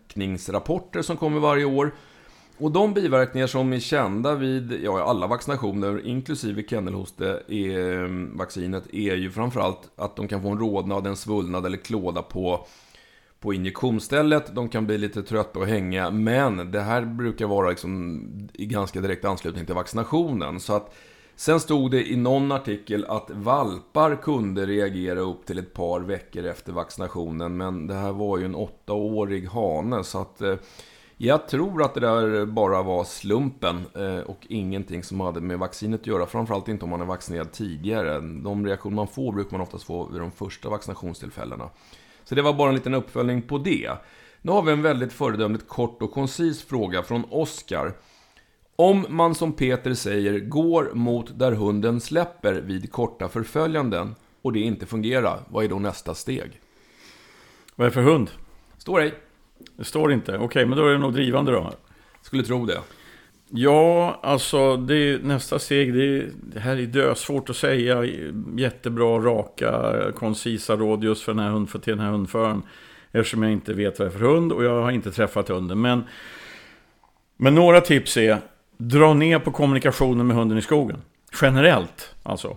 biverkningsrapporter 0.08 1.02
som 1.02 1.16
kommer 1.16 1.40
varje 1.40 1.64
år. 1.64 1.94
Och 2.58 2.70
de 2.70 2.94
biverkningar 2.94 3.46
som 3.46 3.72
är 3.72 3.80
kända 3.80 4.34
vid 4.34 4.80
ja, 4.82 5.02
alla 5.02 5.26
vaccinationer, 5.26 6.06
inklusive 6.06 6.62
kennelhoste-vaccinet, 6.62 8.84
eh, 8.92 9.06
är 9.06 9.16
ju 9.16 9.30
framförallt 9.30 9.90
att 9.96 10.16
de 10.16 10.28
kan 10.28 10.42
få 10.42 10.48
en 10.48 10.58
rodnad, 10.58 11.06
en 11.06 11.16
svullnad 11.16 11.66
eller 11.66 11.78
klåda 11.78 12.22
på, 12.22 12.66
på 13.40 13.54
injektionsstället. 13.54 14.54
De 14.54 14.68
kan 14.68 14.86
bli 14.86 14.98
lite 14.98 15.22
trötta 15.22 15.58
och 15.58 15.66
hänga, 15.66 16.10
men 16.10 16.70
det 16.70 16.80
här 16.80 17.04
brukar 17.04 17.46
vara 17.46 17.68
liksom 17.68 18.48
i 18.52 18.66
ganska 18.66 19.00
direkt 19.00 19.24
anslutning 19.24 19.66
till 19.66 19.74
vaccinationen. 19.74 20.60
Så 20.60 20.76
att 20.76 20.94
Sen 21.36 21.60
stod 21.60 21.90
det 21.90 22.10
i 22.10 22.16
någon 22.16 22.52
artikel 22.52 23.04
att 23.08 23.30
valpar 23.30 24.22
kunde 24.22 24.66
reagera 24.66 25.20
upp 25.20 25.46
till 25.46 25.58
ett 25.58 25.74
par 25.74 26.00
veckor 26.00 26.44
efter 26.44 26.72
vaccinationen. 26.72 27.56
Men 27.56 27.86
det 27.86 27.94
här 27.94 28.12
var 28.12 28.38
ju 28.38 28.44
en 28.44 28.54
åttaårig 28.54 29.48
hane. 29.48 30.04
Så 30.04 30.20
att 30.20 30.40
eh, 30.40 30.54
jag 31.16 31.48
tror 31.48 31.82
att 31.82 31.94
det 31.94 32.00
där 32.00 32.46
bara 32.46 32.82
var 32.82 33.04
slumpen 33.04 33.86
eh, 33.94 34.18
och 34.18 34.46
ingenting 34.48 35.02
som 35.02 35.20
hade 35.20 35.40
med 35.40 35.58
vaccinet 35.58 36.00
att 36.00 36.06
göra. 36.06 36.26
Framförallt 36.26 36.68
inte 36.68 36.84
om 36.84 36.90
man 36.90 37.00
är 37.00 37.04
vaccinerad 37.04 37.52
tidigare. 37.52 38.20
De 38.20 38.66
reaktioner 38.66 38.96
man 38.96 39.08
får 39.08 39.32
brukar 39.32 39.52
man 39.52 39.60
oftast 39.60 39.84
få 39.84 40.06
vid 40.06 40.20
de 40.20 40.30
första 40.30 40.68
vaccinationstillfällena. 40.68 41.70
Så 42.24 42.34
det 42.34 42.42
var 42.42 42.52
bara 42.52 42.68
en 42.68 42.74
liten 42.74 42.94
uppföljning 42.94 43.42
på 43.42 43.58
det. 43.58 43.90
Nu 44.42 44.52
har 44.52 44.62
vi 44.62 44.72
en 44.72 44.82
väldigt 44.82 45.12
föredömligt 45.12 45.68
kort 45.68 46.02
och 46.02 46.12
koncis 46.12 46.62
fråga 46.62 47.02
från 47.02 47.24
Oskar. 47.30 47.92
Om 48.76 49.06
man 49.08 49.34
som 49.34 49.52
Peter 49.52 49.94
säger 49.94 50.38
går 50.38 50.90
mot 50.94 51.38
där 51.38 51.52
hunden 51.52 52.00
släpper 52.00 52.54
vid 52.54 52.92
korta 52.92 53.28
förföljanden 53.28 54.14
och 54.42 54.52
det 54.52 54.60
inte 54.60 54.86
fungerar, 54.86 55.40
vad 55.48 55.64
är 55.64 55.68
då 55.68 55.78
nästa 55.78 56.14
steg? 56.14 56.60
Vad 57.74 57.86
är 57.86 57.90
det 57.90 57.94
för 57.94 58.02
hund? 58.02 58.30
Står 58.78 59.00
ej. 59.00 59.14
Det 59.76 59.84
står 59.84 60.12
inte. 60.12 60.32
Okej, 60.32 60.44
okay, 60.44 60.66
men 60.66 60.78
då 60.78 60.86
är 60.86 60.92
det 60.92 60.98
nog 60.98 61.12
drivande 61.12 61.52
då? 61.52 61.72
Skulle 62.22 62.42
tro 62.42 62.66
det. 62.66 62.80
Ja, 63.48 64.20
alltså 64.22 64.76
det 64.76 64.94
är, 64.96 65.18
nästa 65.18 65.58
steg, 65.58 65.94
det, 65.94 66.04
är, 66.04 66.30
det 66.42 66.60
här 66.60 66.76
är 66.76 66.86
dösvårt 66.86 67.50
att 67.50 67.56
säga. 67.56 68.04
Jättebra, 68.56 69.18
raka, 69.18 69.94
koncisa 70.14 70.76
råd 70.76 71.04
just 71.04 71.22
för 71.22 71.34
den 71.34 71.44
här 71.44 71.50
hund, 71.50 71.70
för 71.70 71.78
till 71.78 71.96
den 71.96 72.04
här 72.04 72.12
hundföraren. 72.12 72.62
Eftersom 73.12 73.42
jag 73.42 73.52
inte 73.52 73.74
vet 73.74 73.98
vad 73.98 74.08
det 74.08 74.14
är 74.14 74.18
för 74.18 74.26
hund 74.26 74.52
och 74.52 74.64
jag 74.64 74.82
har 74.82 74.90
inte 74.90 75.10
träffat 75.12 75.48
hunden. 75.48 75.80
Men, 75.80 76.04
men 77.36 77.54
några 77.54 77.80
tips 77.80 78.16
är 78.16 78.38
dra 78.76 79.14
ner 79.14 79.38
på 79.38 79.50
kommunikationen 79.50 80.26
med 80.26 80.36
hunden 80.36 80.58
i 80.58 80.62
skogen. 80.62 81.02
Generellt 81.42 82.14
alltså. 82.22 82.56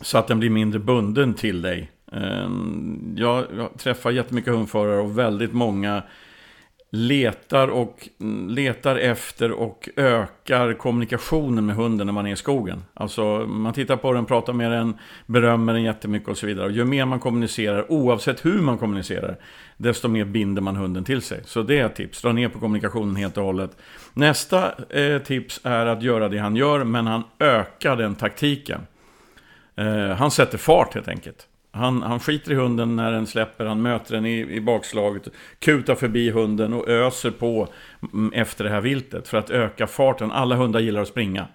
Så 0.00 0.18
att 0.18 0.28
den 0.28 0.38
blir 0.38 0.50
mindre 0.50 0.78
bunden 0.78 1.34
till 1.34 1.62
dig. 1.62 1.90
Ehm, 2.12 3.14
jag, 3.16 3.46
träffar 3.78 4.10
jättemycket 4.10 4.54
hundförare 4.54 5.00
och 5.00 5.18
väldigt 5.18 5.52
många 5.52 6.02
letar, 6.90 7.68
och, 7.68 8.08
mm, 8.20 8.48
letar 8.48 8.96
efter 8.96 9.52
och 9.52 9.88
ökar 9.96 10.72
kommunikationen 10.72 11.66
med 11.66 11.76
hunden 11.76 12.06
när 12.06 12.14
man 12.14 12.26
är 12.26 12.32
i 12.32 12.36
skogen. 12.36 12.82
Alltså 12.94 13.24
man 13.46 13.72
tittar 13.72 13.96
på 13.96 14.12
den, 14.12 14.24
pratar 14.24 14.52
med 14.52 14.72
den, 14.72 14.98
berömmer 15.26 15.72
den 15.72 15.82
jättemycket 15.82 16.28
och 16.28 16.38
så 16.38 16.46
vidare. 16.46 16.66
Och 16.66 16.72
ju 16.72 16.84
mer 16.84 17.04
man 17.04 17.20
kommunicerar, 17.20 17.92
oavsett 17.92 18.44
hur 18.44 18.60
man 18.60 18.78
kommunicerar, 18.78 19.36
desto 19.76 20.08
mer 20.08 20.24
binder 20.24 20.62
man 20.62 20.76
hunden 20.76 21.04
till 21.04 21.22
sig. 21.22 21.40
Så 21.44 21.62
det 21.62 21.78
är 21.78 21.86
ett 21.86 21.96
tips, 21.96 22.22
dra 22.22 22.32
ner 22.32 22.48
på 22.48 22.58
kommunikationen 22.58 23.16
helt 23.16 23.36
och 23.36 23.44
hållet. 23.44 23.76
Nästa 24.14 24.72
eh, 24.90 25.18
tips 25.18 25.60
är 25.64 25.86
att 25.86 26.02
göra 26.02 26.28
det 26.28 26.38
han 26.38 26.56
gör, 26.56 26.84
men 26.84 27.06
han 27.06 27.22
ökar 27.38 27.96
den 27.96 28.14
taktiken. 28.14 28.80
Eh, 29.76 30.08
han 30.08 30.30
sätter 30.30 30.58
fart 30.58 30.94
helt 30.94 31.08
enkelt. 31.08 31.46
Han, 31.70 32.02
han 32.02 32.20
skiter 32.20 32.52
i 32.52 32.54
hunden 32.54 32.96
när 32.96 33.12
den 33.12 33.26
släpper, 33.26 33.66
han 33.66 33.82
möter 33.82 34.14
den 34.14 34.26
i, 34.26 34.38
i 34.38 34.60
bakslaget, 34.60 35.28
kutar 35.58 35.94
förbi 35.94 36.30
hunden 36.30 36.72
och 36.72 36.88
öser 36.88 37.30
på 37.30 37.68
mm, 38.12 38.32
efter 38.32 38.64
det 38.64 38.70
här 38.70 38.80
viltet 38.80 39.28
för 39.28 39.38
att 39.38 39.50
öka 39.50 39.86
farten. 39.86 40.32
Alla 40.32 40.56
hundar 40.56 40.80
gillar 40.80 41.02
att 41.02 41.08
springa. 41.08 41.46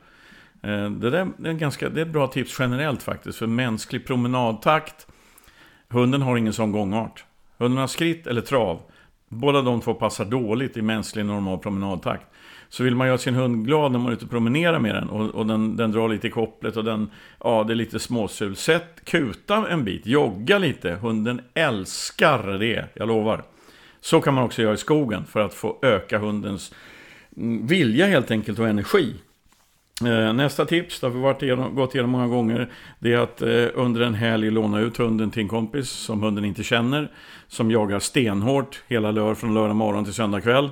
Eh, 0.61 0.89
det, 0.89 1.09
där, 1.09 1.27
det, 1.37 1.49
är 1.49 1.53
ganska, 1.53 1.89
det 1.89 2.01
är 2.01 2.05
ett 2.05 2.11
bra 2.11 2.27
tips 2.27 2.59
generellt 2.59 3.03
faktiskt, 3.03 3.37
för 3.37 3.47
mänsklig 3.47 4.07
promenadtakt. 4.07 5.07
Hunden 5.89 6.21
har 6.21 6.37
ingen 6.37 6.53
sån 6.53 6.71
gångart. 6.71 7.25
Hunden 7.57 7.79
har 7.79 7.87
skritt 7.87 8.27
eller 8.27 8.41
trav. 8.41 8.81
Båda 9.29 9.61
de 9.61 9.81
två 9.81 9.93
passar 9.93 10.25
dåligt 10.25 10.77
i 10.77 10.81
mänsklig 10.81 11.25
normal 11.25 11.57
promenadtakt. 11.57 12.25
Så 12.73 12.83
vill 12.83 12.95
man 12.95 13.07
göra 13.07 13.17
sin 13.17 13.35
hund 13.35 13.65
glad 13.65 13.91
när 13.91 13.99
man 13.99 14.09
är 14.09 14.13
ute 14.13 14.25
och 14.25 14.31
promenerar 14.31 14.79
med 14.79 14.95
den 14.95 15.09
och, 15.09 15.35
och 15.35 15.45
den, 15.45 15.77
den 15.77 15.91
drar 15.91 16.09
lite 16.09 16.27
i 16.27 16.29
kopplet 16.29 16.77
och 16.77 16.83
den, 16.83 17.09
ja 17.43 17.63
det 17.67 17.73
är 17.73 17.75
lite 17.75 17.99
småsul. 17.99 18.55
Sätt 18.55 19.05
kuta 19.05 19.67
en 19.69 19.83
bit, 19.83 20.05
jogga 20.05 20.57
lite. 20.57 20.91
Hunden 21.01 21.41
älskar 21.53 22.57
det, 22.59 22.85
jag 22.93 23.07
lovar. 23.07 23.43
Så 24.01 24.21
kan 24.21 24.33
man 24.33 24.43
också 24.43 24.61
göra 24.61 24.73
i 24.73 24.77
skogen 24.77 25.25
för 25.25 25.39
att 25.39 25.53
få 25.53 25.77
öka 25.81 26.17
hundens 26.19 26.73
mm, 27.37 27.67
vilja 27.67 28.05
helt 28.05 28.31
enkelt 28.31 28.59
och 28.59 28.67
energi. 28.67 29.13
Eh, 30.05 30.33
nästa 30.33 30.65
tips, 30.65 30.99
det 30.99 31.07
har 31.07 31.11
vi 31.11 31.19
varit 31.21 31.41
igenom, 31.41 31.75
gått 31.75 31.95
igenom 31.95 32.11
många 32.11 32.27
gånger, 32.27 32.71
det 32.99 33.13
är 33.13 33.17
att 33.17 33.41
eh, 33.41 33.67
under 33.73 34.01
en 34.01 34.13
helg 34.13 34.51
låna 34.51 34.79
ut 34.79 34.97
hunden 34.97 35.31
till 35.31 35.41
en 35.41 35.47
kompis 35.47 35.89
som 35.89 36.23
hunden 36.23 36.45
inte 36.45 36.63
känner, 36.63 37.11
som 37.47 37.71
jagar 37.71 37.99
stenhårt 37.99 38.83
hela 38.87 39.11
lör 39.11 39.35
från 39.35 39.53
lördag 39.53 39.75
morgon 39.75 40.03
till 40.03 40.13
söndag 40.13 40.41
kväll 40.41 40.69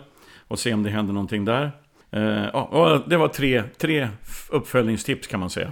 och 0.48 0.60
se 0.60 0.74
om 0.74 0.84
det 0.84 0.90
händer 0.90 1.14
någonting 1.14 1.46
där. 1.46 1.72
Eh, 2.12 2.50
ja, 2.54 3.04
det 3.08 3.18
var 3.18 3.28
tre, 3.28 3.64
tre 3.78 4.08
uppföljningstips 4.50 5.28
kan 5.28 5.40
man 5.40 5.50
säga. 5.50 5.72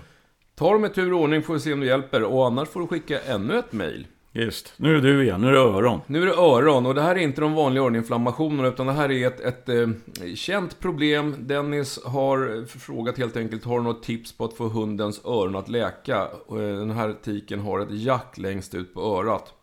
Ta 0.55 0.73
dem 0.73 0.85
i 0.85 0.89
tur 0.89 1.13
och 1.13 1.21
ordning 1.21 1.43
får 1.43 1.53
vi 1.53 1.59
se 1.59 1.73
om 1.73 1.79
det 1.79 1.85
hjälper 1.85 2.23
och 2.23 2.47
annars 2.47 2.69
får 2.69 2.79
du 2.79 2.87
skicka 2.87 3.19
ännu 3.19 3.59
ett 3.59 3.71
mail. 3.71 4.07
Just, 4.31 4.73
nu 4.77 4.97
är 4.97 5.01
du 5.01 5.23
igen, 5.23 5.41
nu 5.41 5.47
är 5.47 5.51
det 5.51 5.59
öron. 5.59 6.01
Nu 6.07 6.21
är 6.21 6.25
det 6.25 6.33
öron 6.33 6.85
och 6.85 6.95
det 6.95 7.01
här 7.01 7.15
är 7.15 7.19
inte 7.19 7.41
de 7.41 7.53
vanliga 7.53 7.83
öroninflammationerna 7.83 8.67
utan 8.67 8.87
det 8.87 8.93
här 8.93 9.11
är 9.11 9.27
ett, 9.27 9.39
ett 9.39 9.69
eh, 9.69 9.87
känt 10.35 10.79
problem. 10.79 11.35
Dennis 11.39 11.99
har 12.05 12.65
frågat 12.79 13.17
helt 13.17 13.37
enkelt, 13.37 13.65
har 13.65 13.77
du 13.77 13.83
något 13.83 14.03
tips 14.03 14.37
på 14.37 14.45
att 14.45 14.53
få 14.53 14.67
hundens 14.67 15.25
öron 15.25 15.55
att 15.55 15.69
läka? 15.69 16.17
Eh, 16.49 16.57
den 16.57 16.91
här 16.91 17.15
tiken 17.23 17.59
har 17.59 17.79
ett 17.79 17.91
jack 17.91 18.37
längst 18.37 18.75
ut 18.75 18.93
på 18.93 19.01
örat. 19.01 19.53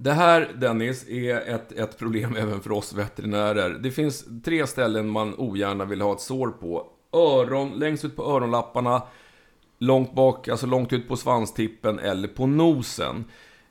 Det 0.00 0.12
här, 0.12 0.52
Dennis, 0.56 1.08
är 1.08 1.54
ett, 1.54 1.72
ett 1.72 1.98
problem 1.98 2.36
även 2.36 2.60
för 2.60 2.72
oss 2.72 2.92
veterinärer. 2.92 3.70
Det 3.70 3.90
finns 3.90 4.24
tre 4.44 4.66
ställen 4.66 5.08
man 5.08 5.34
ogärna 5.34 5.84
vill 5.84 6.00
ha 6.00 6.12
ett 6.12 6.20
sår 6.20 6.48
på. 6.48 6.86
Öron, 7.12 7.70
längst 7.70 8.04
ut 8.04 8.16
på 8.16 8.22
öronlapparna, 8.22 9.02
långt 9.78 10.14
bak, 10.14 10.48
alltså 10.48 10.66
långt 10.66 10.92
ut 10.92 11.08
på 11.08 11.16
svanstippen 11.16 11.98
eller 11.98 12.28
på 12.28 12.46
nosen. 12.46 13.24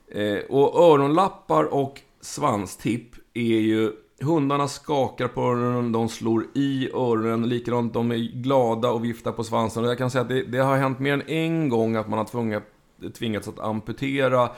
Eh, 0.08 0.38
och 0.48 0.92
öronlappar 0.92 1.64
och 1.64 2.00
svanstipp 2.20 3.10
är 3.34 3.60
ju... 3.60 3.92
Hundarna 4.20 4.68
skakar 4.68 5.28
på 5.28 5.40
öronen, 5.40 5.92
de 5.92 6.08
slår 6.08 6.44
i 6.54 6.90
öronen, 6.94 7.48
likadant 7.48 7.94
de 7.94 8.10
är 8.10 8.42
glada 8.42 8.90
och 8.90 9.04
viftar 9.04 9.32
på 9.32 9.44
svansen. 9.44 9.84
Och 9.84 9.90
jag 9.90 9.98
kan 9.98 10.10
säga 10.10 10.22
att 10.22 10.28
det, 10.28 10.42
det 10.42 10.58
har 10.58 10.76
hänt 10.76 10.98
mer 10.98 11.12
än 11.12 11.28
en 11.28 11.68
gång 11.68 11.96
att 11.96 12.08
man 12.08 12.18
har 12.18 12.62
tvingats 13.10 13.48
att 13.48 13.60
amputera 13.60 14.50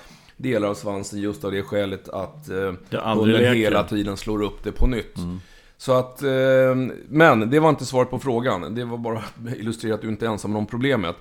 delar 0.42 0.68
av 0.68 0.74
svansen 0.74 1.20
just 1.20 1.44
av 1.44 1.52
det 1.52 1.62
skälet 1.62 2.08
att 2.08 2.48
eh, 2.48 2.72
hunden 2.90 3.54
hela 3.54 3.84
tiden 3.84 4.16
slår 4.16 4.42
upp 4.42 4.64
det 4.64 4.72
på 4.72 4.86
nytt. 4.86 5.18
Mm. 5.18 5.40
Så 5.76 5.92
att, 5.92 6.22
eh, 6.22 6.76
men 7.08 7.50
det 7.50 7.60
var 7.60 7.68
inte 7.68 7.84
svaret 7.86 8.10
på 8.10 8.18
frågan. 8.18 8.74
Det 8.74 8.84
var 8.84 8.98
bara 8.98 9.18
att 9.18 9.56
illustrera 9.56 9.94
att 9.94 10.02
du 10.02 10.08
inte 10.08 10.26
är 10.26 10.30
ensam 10.30 10.56
om 10.56 10.66
problemet. 10.66 11.16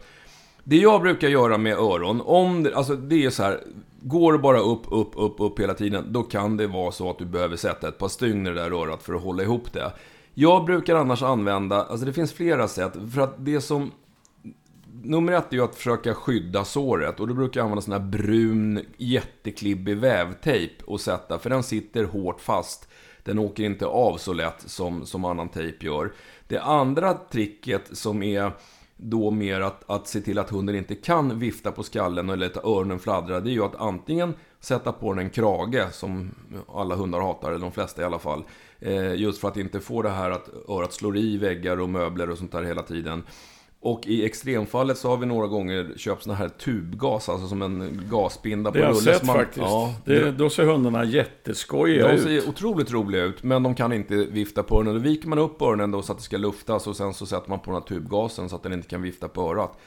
Det 0.63 0.77
jag 0.77 1.01
brukar 1.01 1.27
göra 1.27 1.57
med 1.57 1.77
öron, 1.77 2.21
om 2.25 2.63
det, 2.63 2.75
alltså 2.75 2.95
det 2.95 3.25
är 3.25 3.29
så 3.29 3.43
här, 3.43 3.59
går 4.01 4.33
det 4.33 4.39
bara 4.39 4.59
upp, 4.59 4.81
upp, 4.91 5.11
upp, 5.15 5.35
upp 5.37 5.59
hela 5.59 5.73
tiden, 5.73 6.05
då 6.09 6.23
kan 6.23 6.57
det 6.57 6.67
vara 6.67 6.91
så 6.91 7.09
att 7.09 7.17
du 7.17 7.25
behöver 7.25 7.55
sätta 7.55 7.87
ett 7.87 7.97
par 7.97 8.07
stygn 8.07 8.47
i 8.47 8.49
det 8.49 8.55
där 8.55 8.71
örat 8.71 9.03
för 9.03 9.13
att 9.13 9.21
hålla 9.21 9.43
ihop 9.43 9.73
det. 9.73 9.91
Jag 10.33 10.65
brukar 10.65 10.95
annars 10.95 11.23
använda, 11.23 11.83
alltså 11.83 12.05
det 12.05 12.13
finns 12.13 12.33
flera 12.33 12.67
sätt, 12.67 12.93
för 13.13 13.21
att 13.21 13.35
det 13.37 13.61
som 13.61 13.91
nummer 15.03 15.33
ett 15.33 15.53
är 15.53 15.57
ju 15.57 15.63
att 15.63 15.75
försöka 15.75 16.13
skydda 16.13 16.65
såret. 16.65 17.19
Och 17.19 17.27
då 17.27 17.33
brukar 17.33 17.59
jag 17.59 17.65
använda 17.65 17.81
sån 17.81 17.93
här 17.93 17.99
brun, 17.99 18.85
jätteklibbig 18.97 19.97
vävtejp 19.97 20.83
och 20.85 21.01
sätta. 21.01 21.39
För 21.39 21.49
den 21.49 21.63
sitter 21.63 22.03
hårt 22.03 22.41
fast. 22.41 22.87
Den 23.23 23.39
åker 23.39 23.63
inte 23.63 23.85
av 23.85 24.17
så 24.17 24.33
lätt 24.33 24.63
som, 24.65 25.05
som 25.05 25.25
annan 25.25 25.49
tejp 25.49 25.85
gör. 25.85 26.13
Det 26.47 26.59
andra 26.59 27.13
tricket 27.13 27.97
som 27.97 28.23
är 28.23 28.51
då 28.97 29.31
mer 29.31 29.61
att, 29.61 29.89
att 29.89 30.07
se 30.07 30.21
till 30.21 30.39
att 30.39 30.49
hunden 30.49 30.75
inte 30.75 30.95
kan 30.95 31.39
vifta 31.39 31.71
på 31.71 31.83
skallen 31.83 32.29
eller 32.29 32.47
låta 32.47 32.67
öronen 32.69 32.99
fladdra. 32.99 33.39
Det 33.39 33.49
är 33.49 33.53
ju 33.53 33.63
att 33.63 33.75
antingen 33.75 34.33
sätta 34.59 34.91
på 34.91 35.13
den 35.13 35.25
en 35.25 35.29
krage, 35.29 35.93
som 35.93 36.31
alla 36.67 36.95
hundar 36.95 37.19
hatar, 37.19 37.49
eller 37.49 37.59
de 37.59 37.71
flesta 37.71 38.01
i 38.01 38.05
alla 38.05 38.19
fall. 38.19 38.43
Eh, 38.79 39.13
just 39.13 39.41
för 39.41 39.47
att 39.47 39.57
inte 39.57 39.79
få 39.79 40.01
det 40.01 40.09
här 40.09 40.31
att 40.31 40.49
örat 40.69 40.93
slår 40.93 41.17
i 41.17 41.37
väggar 41.37 41.79
och 41.79 41.89
möbler 41.89 42.29
och 42.29 42.37
sånt 42.37 42.51
där 42.51 42.63
hela 42.63 42.81
tiden. 42.81 43.23
Och 43.81 44.07
i 44.07 44.25
extremfallet 44.25 44.97
så 44.97 45.09
har 45.09 45.17
vi 45.17 45.25
några 45.25 45.47
gånger 45.47 45.93
köpt 45.97 46.23
såna 46.23 46.35
här 46.35 46.49
tubgas, 46.49 47.29
alltså 47.29 47.47
som 47.47 47.61
en 47.61 48.01
gasbinda 48.11 48.71
på 48.71 48.77
rulle. 48.77 48.87
Det 48.87 48.93
har 48.93 49.07
jag 49.07 49.15
sett 49.15 49.27
man, 49.27 49.35
faktiskt. 49.35 49.65
Ja, 49.65 49.93
det, 50.05 50.31
då 50.31 50.49
ser 50.49 50.63
hundarna 50.63 51.03
jätteskojiga 51.03 52.11
ut. 52.11 52.23
De 52.23 52.41
ser 52.41 52.49
otroligt 52.49 52.91
roliga 52.91 53.23
ut, 53.23 53.43
men 53.43 53.63
de 53.63 53.75
kan 53.75 53.93
inte 53.93 54.15
vifta 54.15 54.63
på 54.63 54.75
öronen. 54.75 54.93
Då 54.93 54.99
viker 54.99 55.27
man 55.27 55.39
upp 55.39 55.61
öronen 55.61 55.91
då 55.91 56.01
så 56.01 56.11
att 56.11 56.17
det 56.17 56.23
ska 56.23 56.37
luftas 56.37 56.87
och 56.87 56.95
sen 56.95 57.13
så 57.13 57.25
sätter 57.25 57.49
man 57.49 57.59
på 57.59 57.65
den 57.65 57.73
här 57.73 57.87
tubgasen 57.87 58.49
så 58.49 58.55
att 58.55 58.63
den 58.63 58.73
inte 58.73 58.87
kan 58.87 59.01
vifta 59.01 59.27
på 59.27 59.41
örat. 59.41 59.77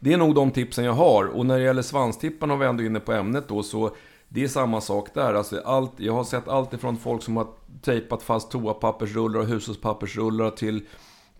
Det 0.00 0.12
är 0.12 0.16
nog 0.16 0.34
de 0.34 0.50
tipsen 0.50 0.84
jag 0.84 0.92
har. 0.92 1.24
Och 1.24 1.46
när 1.46 1.58
det 1.58 1.64
gäller 1.64 1.82
svanstipparna, 1.82 2.54
och 2.54 2.62
vi 2.62 2.66
ändå 2.66 2.84
inne 2.84 3.00
på 3.00 3.12
ämnet 3.12 3.48
då, 3.48 3.62
så 3.62 3.96
det 4.28 4.44
är 4.44 4.48
samma 4.48 4.80
sak 4.80 5.08
där. 5.14 5.34
Alltså 5.34 5.60
allt, 5.64 5.92
jag 5.96 6.12
har 6.12 6.24
sett 6.24 6.48
allt 6.48 6.74
ifrån 6.74 6.96
folk 6.96 7.22
som 7.22 7.36
har 7.36 7.46
tejpat 7.82 8.22
fast 8.22 8.50
toapappersrullar 8.50 9.40
och 9.40 9.46
hushållspappersrullar 9.46 10.50
till 10.50 10.82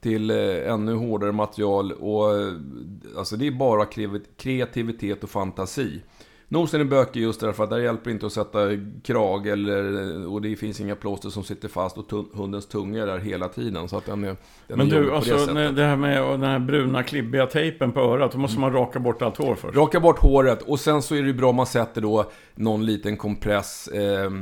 till 0.02 0.30
eh, 0.30 0.72
ännu 0.72 0.94
hårdare 0.94 1.32
material. 1.32 1.92
Och, 1.92 2.38
eh, 2.38 2.52
alltså 3.16 3.36
det 3.36 3.46
är 3.46 3.50
bara 3.50 3.86
kreativitet 4.36 5.24
och 5.24 5.30
fantasi. 5.30 6.02
Nosen 6.52 6.80
är 6.80 6.84
bökig 6.84 7.20
just 7.20 7.40
därför 7.40 7.64
att 7.64 7.70
där 7.70 7.78
hjälper 7.78 8.10
inte 8.10 8.26
att 8.26 8.32
sätta 8.32 8.58
krag 9.04 9.46
eller, 9.46 10.26
och 10.26 10.42
det 10.42 10.56
finns 10.56 10.80
inga 10.80 10.96
plåster 10.96 11.28
som 11.28 11.44
sitter 11.44 11.68
fast 11.68 11.98
och 11.98 12.26
hundens 12.34 12.66
tunga 12.66 13.02
är 13.02 13.06
där 13.06 13.18
hela 13.18 13.48
tiden. 13.48 13.88
Så 13.88 13.96
att 13.96 14.06
den 14.06 14.24
är, 14.24 14.36
den 14.66 14.78
Men 14.78 14.92
är 14.92 15.00
du, 15.00 15.14
alltså 15.14 15.46
det, 15.46 15.72
det, 15.72 15.82
här 15.82 15.96
med 15.96 16.22
den 16.22 16.42
här 16.42 16.58
bruna 16.58 17.02
klibbiga 17.02 17.46
tejpen 17.46 17.92
på 17.92 18.00
örat, 18.00 18.32
då 18.32 18.38
måste 18.38 18.60
man 18.60 18.72
raka 18.72 19.00
bort 19.00 19.22
allt 19.22 19.36
hår 19.36 19.54
först. 19.54 19.76
Raka 19.76 20.00
bort 20.00 20.18
håret 20.18 20.62
och 20.62 20.80
sen 20.80 21.02
så 21.02 21.14
är 21.14 21.22
det 21.22 21.32
bra 21.32 21.50
om 21.50 21.56
man 21.56 21.66
sätter 21.66 22.00
då 22.00 22.30
någon 22.54 22.86
liten 22.86 23.16
kompress 23.16 23.88
eh, 23.88 24.32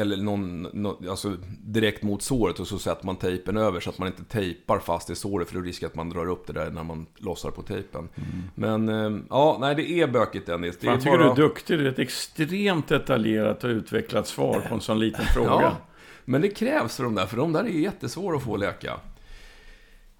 eller 0.00 0.16
någon, 0.22 0.62
no, 0.62 1.08
alltså 1.10 1.32
direkt 1.60 2.02
mot 2.02 2.22
såret 2.22 2.60
och 2.60 2.66
så 2.66 2.78
sätter 2.78 3.06
man 3.06 3.16
tejpen 3.16 3.56
över 3.56 3.80
så 3.80 3.90
att 3.90 3.98
man 3.98 4.08
inte 4.08 4.24
tejpar 4.24 4.78
fast 4.78 5.10
i 5.10 5.14
såret 5.14 5.48
för 5.48 5.54
då 5.54 5.60
riskerar 5.60 5.90
att 5.90 5.96
man 5.96 6.10
drar 6.10 6.28
upp 6.28 6.46
det 6.46 6.52
där 6.52 6.70
när 6.70 6.84
man 6.84 7.06
lossar 7.16 7.50
på 7.50 7.62
tejpen. 7.62 8.08
Mm. 8.54 8.78
Men 8.84 8.88
eh, 8.88 9.22
ja, 9.30 9.58
nej 9.60 9.74
det 9.74 9.90
är 9.90 10.06
bökigt 10.06 10.46
Dennis. 10.46 10.78
Det 10.80 10.86
är 10.86 11.17
bara 11.17 11.17
du 11.18 11.30
är 11.30 11.34
duktig. 11.34 11.78
Du 11.78 11.86
är 11.86 11.90
ett 11.90 11.98
extremt 11.98 12.88
detaljerat 12.88 13.64
och 13.64 13.68
utvecklat 13.68 14.26
svar 14.26 14.60
på 14.68 14.74
en 14.74 14.80
sån 14.80 14.98
liten 14.98 15.24
fråga. 15.34 15.50
Ja, 15.50 15.76
men 16.24 16.40
det 16.40 16.48
krävs 16.48 16.96
för 16.96 17.04
de 17.04 17.14
där, 17.14 17.26
för 17.26 17.36
de 17.36 17.52
där 17.52 17.64
är 17.64 17.68
jättesvåra 17.68 18.36
att 18.36 18.42
få 18.42 18.56
läka. 18.56 19.00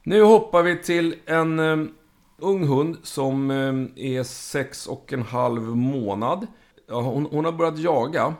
Nu 0.03 0.23
hoppar 0.23 0.63
vi 0.63 0.83
till 0.83 1.15
en 1.27 1.59
um, 1.59 1.95
ung 2.39 2.67
hund 2.67 2.97
som 3.03 3.51
um, 3.51 3.93
är 3.97 4.23
sex 4.23 4.87
och 4.87 5.13
en 5.13 5.23
halv 5.23 5.63
månad. 5.63 6.47
Ja, 6.89 7.01
hon, 7.01 7.27
hon, 7.31 7.45
har 7.45 7.53
börjat 7.53 7.79
jaga. 7.79 8.35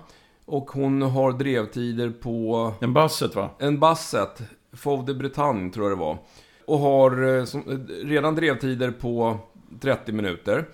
Och 0.45 0.71
hon 0.71 1.03
har 1.03 1.33
drevtider 1.33 2.11
på... 2.11 2.73
En 2.81 2.93
basset 2.93 3.35
va? 3.35 3.51
En 3.59 3.79
basset. 3.79 4.43
Fauve 4.73 5.07
de 5.07 5.15
Bretagne 5.15 5.71
tror 5.71 5.89
jag 5.89 5.99
det 5.99 6.01
var. 6.01 6.19
Och 6.67 6.79
har 6.79 7.23
uh, 7.23 7.45
som, 7.45 7.87
redan 8.05 8.35
drevtider 8.35 8.91
på 8.91 9.39
30 9.81 10.13
minuter. 10.13 10.65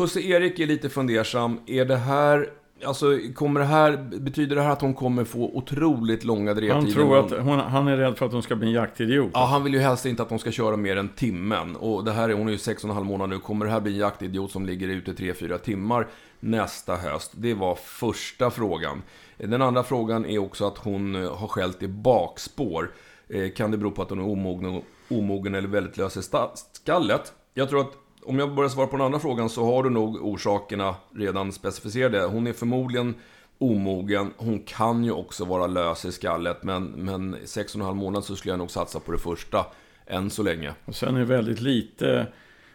Husse 0.00 0.20
Erik 0.20 0.58
är 0.58 0.66
lite 0.66 0.88
fundersam. 0.88 1.60
Är 1.66 1.84
det 1.84 1.96
här 1.96 2.50
Alltså, 2.84 3.18
kommer 3.34 3.60
det 3.60 3.66
här, 3.66 3.96
betyder 4.20 4.56
det 4.56 4.62
här 4.62 4.70
att 4.70 4.80
hon 4.80 4.94
kommer 4.94 5.24
få 5.24 5.50
otroligt 5.54 6.24
långa 6.24 6.54
drevtider? 6.54 6.74
Han 6.74 6.92
tror 6.92 7.18
att 7.18 7.30
hon, 7.30 7.58
han 7.58 7.88
är 7.88 7.96
rädd 7.96 8.18
för 8.18 8.26
att 8.26 8.32
hon 8.32 8.42
ska 8.42 8.56
bli 8.56 8.66
en 8.66 8.72
jaktidiot. 8.72 9.30
Ja, 9.34 9.44
han 9.44 9.64
vill 9.64 9.74
ju 9.74 9.80
helst 9.80 10.06
inte 10.06 10.22
att 10.22 10.28
de 10.28 10.38
ska 10.38 10.50
köra 10.50 10.76
mer 10.76 10.96
än 10.96 11.08
timmen. 11.08 11.76
Och 11.76 12.04
det 12.04 12.12
här 12.12 12.28
är, 12.28 12.34
hon 12.34 12.48
är 12.48 12.52
ju 12.52 12.56
6,5 12.56 13.04
månader 13.04 13.34
nu. 13.34 13.38
Kommer 13.38 13.66
det 13.66 13.72
här 13.72 13.80
bli 13.80 13.92
en 13.92 13.98
jaktidiot 13.98 14.50
som 14.50 14.66
ligger 14.66 14.88
ute 14.88 15.12
3-4 15.12 15.58
timmar 15.58 16.06
nästa 16.40 16.96
höst? 16.96 17.32
Det 17.34 17.54
var 17.54 17.74
första 17.74 18.50
frågan. 18.50 19.02
Den 19.36 19.62
andra 19.62 19.82
frågan 19.82 20.26
är 20.26 20.38
också 20.38 20.66
att 20.66 20.78
hon 20.78 21.14
eh, 21.14 21.36
har 21.36 21.48
skällt 21.48 21.82
i 21.82 21.88
bakspår. 21.88 22.90
Eh, 23.28 23.50
kan 23.50 23.70
det 23.70 23.76
bero 23.76 23.90
på 23.90 24.02
att 24.02 24.10
hon 24.10 24.18
är 24.18 24.28
omogen, 24.28 24.82
omogen 25.08 25.54
eller 25.54 25.68
väldigt 25.68 25.96
lös 25.96 26.16
i 26.16 26.22
skallet? 26.22 27.32
Jag 27.54 27.68
tror 27.68 27.80
att 27.80 27.92
om 28.24 28.38
jag 28.38 28.54
börjar 28.54 28.68
svara 28.68 28.86
på 28.86 28.96
den 28.96 29.06
andra 29.06 29.18
frågan 29.18 29.48
så 29.48 29.64
har 29.64 29.82
du 29.82 29.90
nog 29.90 30.16
orsakerna 30.16 30.94
redan 31.14 31.52
specificerade. 31.52 32.24
Hon 32.24 32.46
är 32.46 32.52
förmodligen 32.52 33.14
omogen. 33.58 34.30
Hon 34.36 34.58
kan 34.58 35.04
ju 35.04 35.12
också 35.12 35.44
vara 35.44 35.66
lös 35.66 36.04
i 36.04 36.12
skallet. 36.12 36.62
Men, 36.62 36.84
men 36.84 37.36
6,5 37.36 37.94
månad 37.94 38.24
så 38.24 38.36
skulle 38.36 38.52
jag 38.52 38.58
nog 38.58 38.70
satsa 38.70 39.00
på 39.00 39.12
det 39.12 39.18
första. 39.18 39.66
Än 40.06 40.30
så 40.30 40.42
länge. 40.42 40.72
Och 40.84 40.94
sen 40.94 41.16
är 41.16 41.24
väldigt 41.24 41.60
lite, 41.60 42.26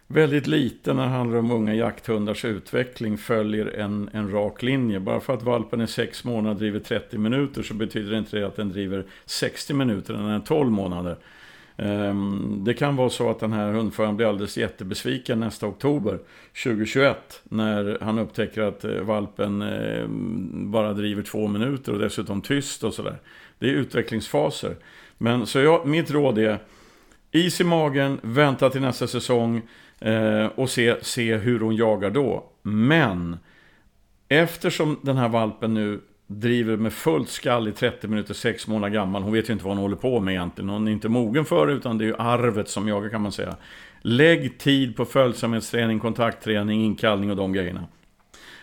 väldigt 0.07 0.47
lite 0.47 0.93
när 0.93 1.03
det 1.03 1.09
handlar 1.09 1.37
om 1.37 1.51
unga 1.51 1.73
jakthundars 1.73 2.45
utveckling 2.45 3.17
följer 3.17 3.65
en, 3.65 4.09
en 4.13 4.31
rak 4.31 4.63
linje. 4.63 4.99
Bara 4.99 5.19
för 5.19 5.33
att 5.33 5.43
valpen 5.43 5.81
är 5.81 5.85
6 5.85 6.23
månader 6.23 6.49
och 6.49 6.59
driver 6.59 6.79
30 6.79 7.17
minuter 7.17 7.63
så 7.63 7.73
betyder 7.73 8.11
det 8.11 8.17
inte 8.17 8.39
det 8.39 8.47
att 8.47 8.55
den 8.55 8.69
driver 8.69 9.05
60 9.25 9.73
minuter 9.73 10.13
när 10.13 10.21
den 10.21 10.31
är 10.31 10.45
12 10.45 10.71
månader. 10.71 11.17
Ehm, 11.77 12.61
det 12.63 12.73
kan 12.73 12.95
vara 12.95 13.09
så 13.09 13.29
att 13.29 13.39
den 13.39 13.53
här 13.53 13.71
hundföraren 13.71 14.15
blir 14.15 14.27
alldeles 14.27 14.57
jättebesviken 14.57 15.39
nästa 15.39 15.67
oktober 15.67 16.19
2021 16.63 17.41
när 17.43 17.97
han 18.01 18.19
upptäcker 18.19 18.61
att 18.61 18.83
eh, 18.83 18.91
valpen 18.91 19.61
ehm, 19.61 20.71
bara 20.71 20.93
driver 20.93 21.23
två 21.23 21.47
minuter 21.47 21.93
och 21.93 21.99
dessutom 21.99 22.41
tyst 22.41 22.83
och 22.83 22.93
sådär. 22.93 23.17
Det 23.59 23.65
är 23.65 23.71
utvecklingsfaser. 23.71 24.75
Men 25.17 25.45
så 25.45 25.59
jag, 25.59 25.87
mitt 25.87 26.11
råd 26.11 26.37
är 26.37 26.59
is 27.31 27.61
i 27.61 27.63
magen, 27.63 28.19
vänta 28.21 28.69
till 28.69 28.81
nästa 28.81 29.07
säsong 29.07 29.61
eh, 29.99 30.45
och 30.45 30.69
se, 30.69 30.95
se 31.01 31.35
hur 31.35 31.59
hon 31.59 31.75
jagar 31.75 32.09
då. 32.09 32.49
Men 32.61 33.37
eftersom 34.27 34.99
den 35.01 35.17
här 35.17 35.29
valpen 35.29 35.73
nu 35.73 36.01
driver 36.27 36.77
med 36.77 36.93
fullt 36.93 37.29
skall 37.29 37.67
i 37.67 37.71
30 37.71 38.07
minuter, 38.07 38.33
6 38.33 38.67
månader 38.67 38.93
gammal. 38.93 39.23
Hon 39.23 39.33
vet 39.33 39.49
ju 39.49 39.53
inte 39.53 39.65
vad 39.65 39.71
hon 39.71 39.81
håller 39.81 39.95
på 39.95 40.19
med 40.19 40.31
egentligen. 40.31 40.69
Hon 40.69 40.87
är 40.87 40.91
inte 40.91 41.09
mogen 41.09 41.45
för 41.45 41.67
det, 41.67 41.73
utan 41.73 41.97
det 41.97 42.03
är 42.03 42.07
ju 42.07 42.15
arvet 42.17 42.69
som 42.69 42.87
jagar 42.87 43.09
kan 43.09 43.21
man 43.21 43.31
säga. 43.31 43.55
Lägg 44.01 44.57
tid 44.57 44.95
på 44.95 45.05
följsamhetsträning, 45.05 45.99
kontaktträning, 45.99 46.83
inkallning 46.83 47.31
och 47.31 47.37
de 47.37 47.53
grejerna. 47.53 47.87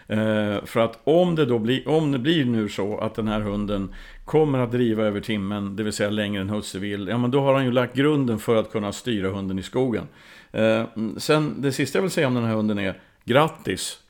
Eh, 0.06 0.64
för 0.64 0.80
att 0.80 1.00
om 1.04 1.34
det 1.34 1.44
då 1.44 1.58
blir, 1.58 1.88
om 1.88 2.12
det 2.12 2.18
blir 2.18 2.44
nu 2.44 2.68
så 2.68 2.98
att 2.98 3.14
den 3.14 3.28
här 3.28 3.40
hunden 3.40 3.94
kommer 4.24 4.58
att 4.58 4.72
driva 4.72 5.04
över 5.04 5.20
timmen, 5.20 5.76
det 5.76 5.82
vill 5.82 5.92
säga 5.92 6.10
längre 6.10 6.40
än 6.40 6.48
husse 6.48 6.78
vill, 6.78 7.08
ja 7.08 7.18
men 7.18 7.30
då 7.30 7.40
har 7.40 7.54
han 7.54 7.64
ju 7.64 7.72
lagt 7.72 7.96
grunden 7.96 8.38
för 8.38 8.56
att 8.56 8.72
kunna 8.72 8.92
styra 8.92 9.28
hunden 9.28 9.58
i 9.58 9.62
skogen. 9.62 10.08
Eh, 10.52 10.84
sen, 11.16 11.62
det 11.62 11.72
sista 11.72 11.98
jag 11.98 12.02
vill 12.02 12.10
säga 12.10 12.26
om 12.26 12.34
den 12.34 12.44
här 12.44 12.54
hunden 12.54 12.78
är, 12.78 13.00
grattis! 13.24 14.01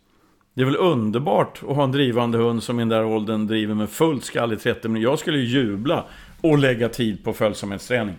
Det 0.55 0.61
är 0.63 0.65
väl 0.65 0.77
underbart 0.77 1.63
att 1.69 1.77
ha 1.77 1.85
en 1.85 1.93
drivande 1.93 2.39
hund 2.39 2.63
som 2.63 2.79
i 2.79 2.83
den 2.83 2.89
där 2.89 3.05
åldern 3.05 3.47
driver 3.47 3.75
med 3.75 3.91
fullt 3.91 4.25
skall 4.25 4.53
i 4.53 4.57
30 4.57 4.89
minuter. 4.89 5.11
Jag 5.11 5.19
skulle 5.19 5.39
jubla 5.39 6.05
och 6.41 6.59
lägga 6.59 6.89
tid 6.89 7.25
på 7.25 7.33
följsamhetsträning. 7.33 8.15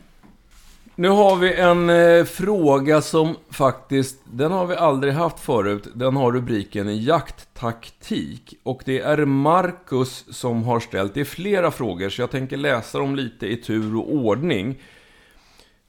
Nu 0.95 1.09
har 1.09 1.35
vi 1.35 1.53
en 1.53 1.89
eh, 1.89 2.25
fråga 2.25 3.01
som 3.01 3.35
faktiskt, 3.49 4.19
den 4.25 4.51
har 4.51 4.65
vi 4.65 4.75
aldrig 4.75 5.13
haft 5.13 5.39
förut. 5.39 5.87
Den 5.93 6.15
har 6.15 6.31
rubriken 6.31 7.03
jakttaktik. 7.03 8.53
Och 8.63 8.81
det 8.85 8.99
är 8.99 9.25
Marcus 9.25 10.25
som 10.29 10.63
har 10.63 10.79
ställt, 10.79 11.13
det 11.13 11.21
är 11.21 11.25
flera 11.25 11.71
frågor 11.71 12.09
så 12.09 12.21
jag 12.21 12.31
tänker 12.31 12.57
läsa 12.57 12.99
dem 12.99 13.15
lite 13.15 13.47
i 13.47 13.57
tur 13.57 13.95
och 13.97 14.13
ordning. 14.13 14.81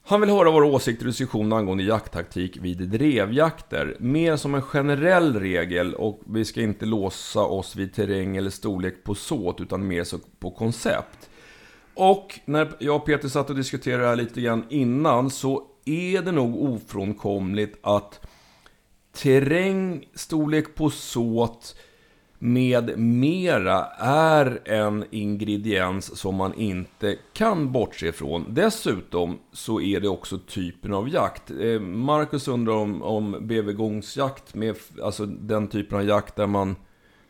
Han 0.07 0.21
vill 0.21 0.29
höra 0.29 0.51
våra 0.51 0.65
åsikter 0.65 1.05
och 1.05 1.11
diskussion 1.11 1.53
angående 1.53 1.83
jakttaktik 1.83 2.57
vid 2.57 2.77
drevjakter. 2.77 3.97
Mer 3.99 4.35
som 4.35 4.55
en 4.55 4.61
generell 4.61 5.39
regel 5.39 5.93
och 5.93 6.21
vi 6.25 6.45
ska 6.45 6.61
inte 6.61 6.85
låsa 6.85 7.41
oss 7.41 7.75
vid 7.75 7.93
terräng 7.93 8.37
eller 8.37 8.49
storlek 8.49 9.03
på 9.03 9.15
såt 9.15 9.61
utan 9.61 9.87
mer 9.87 10.03
så 10.03 10.17
på 10.39 10.51
koncept. 10.51 11.29
Och 11.93 12.39
när 12.45 12.71
jag 12.79 12.95
och 12.95 13.05
Peter 13.05 13.27
satt 13.27 13.49
och 13.49 13.55
diskuterade 13.55 14.03
det 14.03 14.09
här 14.09 14.15
lite 14.15 14.41
grann 14.41 14.65
innan 14.69 15.29
så 15.29 15.63
är 15.85 16.21
det 16.21 16.31
nog 16.31 16.63
ofrånkomligt 16.63 17.77
att 17.81 18.27
terräng, 19.13 20.05
storlek 20.15 20.75
på 20.75 20.89
såt, 20.89 21.75
med 22.45 22.99
mera 22.99 23.85
är 23.99 24.59
en 24.65 25.05
ingrediens 25.11 26.17
som 26.17 26.35
man 26.35 26.53
inte 26.53 27.15
kan 27.33 27.71
bortse 27.71 28.07
ifrån. 28.07 28.45
Dessutom 28.49 29.39
så 29.51 29.81
är 29.81 29.99
det 29.99 30.07
också 30.07 30.37
typen 30.37 30.93
av 30.93 31.09
jakt. 31.09 31.51
Eh, 31.51 31.79
Marcus 31.79 32.47
undrar 32.47 32.73
om, 32.73 33.01
om 33.01 33.37
bevegångsjakt, 33.41 34.55
med, 34.55 34.75
alltså 35.03 35.25
den 35.25 35.67
typen 35.67 35.97
av 35.97 36.05
jakt 36.05 36.35
där 36.35 36.47
man... 36.47 36.75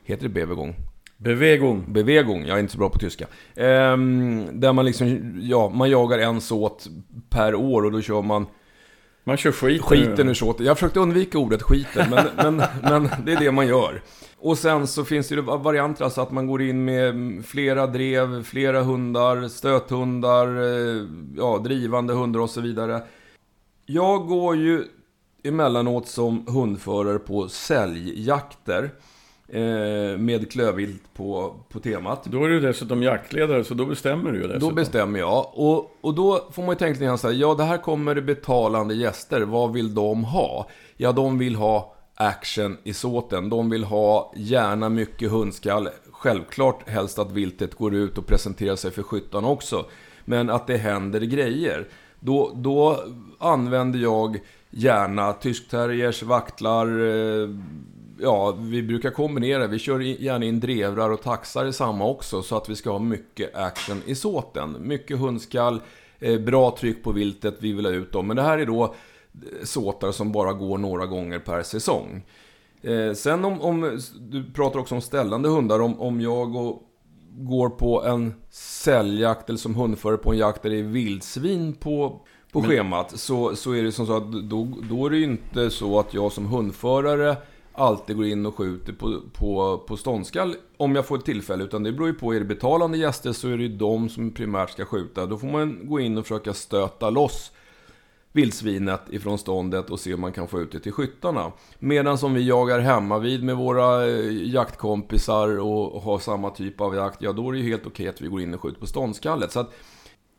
Heter 0.03 0.23
det 0.23 0.29
bevegång? 0.29 0.75
Bevegung. 1.17 1.93
Bevegung, 1.93 2.45
jag 2.45 2.57
är 2.57 2.59
inte 2.59 2.73
så 2.73 2.79
bra 2.79 2.89
på 2.89 2.99
tyska. 2.99 3.27
Ehm, 3.55 4.47
där 4.53 4.73
man 4.73 4.85
liksom, 4.85 5.35
ja, 5.41 5.69
man 5.69 5.89
jagar 5.89 6.19
en 6.19 6.41
såt 6.41 6.87
per 7.29 7.55
år 7.55 7.85
och 7.85 7.91
då 7.91 8.01
kör 8.01 8.21
man... 8.21 8.45
Man 9.27 9.37
kör 9.37 9.51
skiten, 9.51 9.87
skiten 9.87 10.29
ur 10.29 10.33
såten. 10.33 10.65
Jag 10.65 10.71
har 10.71 10.75
försökt 10.75 10.97
undvika 10.97 11.37
ordet 11.37 11.63
skiten, 11.63 12.09
men, 12.09 12.27
men, 12.35 12.67
men 12.81 13.25
det 13.25 13.33
är 13.33 13.39
det 13.39 13.51
man 13.51 13.67
gör. 13.67 14.01
Och 14.37 14.57
sen 14.57 14.87
så 14.87 15.05
finns 15.05 15.27
det 15.27 15.35
ju 15.35 15.41
varianter, 15.41 16.03
alltså 16.03 16.21
att 16.21 16.31
man 16.31 16.47
går 16.47 16.61
in 16.61 16.85
med 16.85 17.45
flera 17.45 17.87
drev, 17.87 18.43
flera 18.43 18.83
hundar, 18.83 19.47
stöthundar, 19.47 20.47
eh, 20.47 21.05
ja, 21.37 21.57
drivande 21.57 22.13
hundar 22.13 22.39
och 22.39 22.49
så 22.49 22.61
vidare. 22.61 23.03
Jag 23.85 24.27
går 24.27 24.55
ju 24.55 24.83
emellanåt 25.43 26.07
som 26.07 26.47
hundförare 26.47 27.19
på 27.19 27.49
säljjakter. 27.49 28.91
Eh, 29.55 30.17
med 30.17 30.51
klövvilt 30.51 31.03
på, 31.13 31.55
på 31.69 31.79
temat. 31.79 32.23
Då 32.25 32.43
är 32.43 32.49
du 32.49 32.59
dessutom 32.59 33.03
jaktledare, 33.03 33.63
så 33.63 33.73
då 33.73 33.85
bestämmer 33.85 34.31
du 34.31 34.37
ju 34.37 34.47
dessutom. 34.47 34.69
Då 34.69 34.75
bestämmer 34.75 35.19
jag. 35.19 35.51
Och, 35.53 35.97
och 36.01 36.15
då 36.15 36.47
får 36.51 36.61
man 36.61 36.69
ju 36.69 36.75
tänka 36.75 36.93
lite 36.93 37.05
grann 37.05 37.17
så 37.17 37.27
här, 37.27 37.35
ja 37.35 37.53
det 37.53 37.63
här 37.63 37.77
kommer 37.77 38.21
betalande 38.21 38.95
gäster, 38.95 39.41
vad 39.41 39.73
vill 39.73 39.95
de 39.95 40.23
ha? 40.23 40.69
Ja, 40.97 41.11
de 41.11 41.37
vill 41.37 41.55
ha 41.55 41.95
action 42.15 42.77
i 42.83 42.93
såten. 42.93 43.49
De 43.49 43.69
vill 43.69 43.83
ha 43.83 44.33
gärna 44.35 44.89
mycket 44.89 45.31
hundskall. 45.31 45.89
Självklart 46.11 46.89
helst 46.89 47.19
att 47.19 47.31
viltet 47.31 47.75
går 47.75 47.95
ut 47.95 48.17
och 48.17 48.27
presenterar 48.27 48.75
sig 48.75 48.91
för 48.91 49.03
skyttarna 49.03 49.47
också. 49.47 49.85
Men 50.25 50.49
att 50.49 50.67
det 50.67 50.77
händer 50.77 51.21
grejer. 51.21 51.87
Då, 52.19 52.51
då 52.55 53.03
använder 53.39 53.99
jag 53.99 54.39
gärna 54.69 55.33
tyskterriers, 55.33 56.23
vaktlar. 56.23 56.87
Eh, 58.19 58.23
ja, 58.23 58.57
vi 58.59 58.83
brukar 58.83 59.11
kombinera. 59.11 59.67
Vi 59.67 59.79
kör 59.79 59.99
gärna 59.99 60.45
in 60.45 60.59
drevrar 60.59 61.09
och 61.09 61.21
taxar 61.21 61.65
i 61.65 61.73
samma 61.73 62.07
också. 62.07 62.41
Så 62.41 62.57
att 62.57 62.69
vi 62.69 62.75
ska 62.75 62.91
ha 62.91 62.99
mycket 62.99 63.55
action 63.55 64.01
i 64.05 64.15
såten. 64.15 64.77
Mycket 64.79 65.19
hundskall, 65.19 65.81
eh, 66.19 66.39
bra 66.39 66.77
tryck 66.79 67.03
på 67.03 67.11
viltet, 67.11 67.57
vi 67.59 67.73
vill 67.73 67.85
ha 67.85 67.93
ut 67.93 68.11
dem. 68.11 68.27
Men 68.27 68.35
det 68.35 68.43
här 68.43 68.57
är 68.57 68.65
då 68.65 68.95
såtar 69.63 70.11
som 70.11 70.31
bara 70.31 70.53
går 70.53 70.77
några 70.77 71.05
gånger 71.05 71.39
per 71.39 71.63
säsong. 71.63 72.25
Eh, 72.81 73.13
sen 73.13 73.45
om, 73.45 73.61
om, 73.61 73.99
du 74.19 74.43
pratar 74.51 74.79
också 74.79 74.95
om 74.95 75.01
ställande 75.01 75.49
hundar, 75.49 75.79
om, 75.79 76.01
om 76.01 76.21
jag 76.21 76.55
och, 76.55 76.81
går 77.37 77.69
på 77.69 78.03
en 78.03 78.33
sälljakt 78.49 79.49
eller 79.49 79.59
som 79.59 79.75
hundförare 79.75 80.17
på 80.17 80.31
en 80.31 80.37
jakt 80.37 80.63
där 80.63 80.69
det 80.69 80.79
är 80.79 80.83
vildsvin 80.83 81.73
på, 81.73 82.21
på 82.51 82.59
Men... 82.59 82.69
schemat. 82.69 83.19
Så, 83.19 83.55
så 83.55 83.71
är 83.71 83.83
det 83.83 83.91
som 83.91 84.05
så 84.05 84.17
att 84.17 84.31
då, 84.31 84.67
då 84.89 85.05
är 85.05 85.09
det 85.09 85.17
ju 85.17 85.23
inte 85.23 85.69
så 85.69 85.99
att 85.99 86.13
jag 86.13 86.31
som 86.31 86.45
hundförare 86.45 87.37
alltid 87.75 88.15
går 88.15 88.25
in 88.25 88.45
och 88.45 88.55
skjuter 88.55 88.93
på, 88.93 89.21
på, 89.33 89.77
på 89.87 89.97
ståndskall 89.97 90.55
om 90.77 90.95
jag 90.95 91.05
får 91.05 91.17
ett 91.17 91.25
tillfälle. 91.25 91.63
Utan 91.63 91.83
det 91.83 91.91
beror 91.91 92.07
ju 92.07 92.13
på, 92.13 92.33
är 92.33 92.39
det 92.39 92.45
betalande 92.45 92.97
gäster 92.97 93.31
så 93.31 93.47
är 93.47 93.57
det 93.57 93.63
ju 93.63 93.77
de 93.77 94.09
som 94.09 94.31
primärt 94.31 94.69
ska 94.69 94.85
skjuta. 94.85 95.25
Då 95.25 95.37
får 95.37 95.47
man 95.47 95.87
gå 95.87 95.99
in 95.99 96.17
och 96.17 96.23
försöka 96.23 96.53
stöta 96.53 97.09
loss 97.09 97.51
vildsvinet 98.35 99.01
ifrån 99.09 99.37
ståndet 99.37 99.89
och 99.89 99.99
se 99.99 100.13
om 100.13 100.21
man 100.21 100.31
kan 100.31 100.47
få 100.47 100.61
ut 100.61 100.71
det 100.71 100.79
till 100.79 100.91
skyttarna. 100.91 101.51
Medan 101.79 102.17
som 102.17 102.33
vi 102.33 102.47
jagar 102.47 102.79
hemma 102.79 103.19
vid 103.19 103.43
med 103.43 103.57
våra 103.57 104.07
eh, 104.07 104.53
jaktkompisar 104.53 105.59
och 105.59 106.01
har 106.01 106.19
samma 106.19 106.49
typ 106.49 106.81
av 106.81 106.95
jakt, 106.95 107.21
ja 107.21 107.33
då 107.33 107.49
är 107.49 107.53
det 107.53 107.59
ju 107.59 107.69
helt 107.69 107.87
okej 107.87 108.07
att 108.07 108.21
vi 108.21 108.27
går 108.27 108.41
in 108.41 108.53
och 108.53 108.61
skjuter 108.61 108.79
på 108.79 108.87
ståndskallet. 108.87 109.51
Så 109.51 109.59
att, 109.59 109.73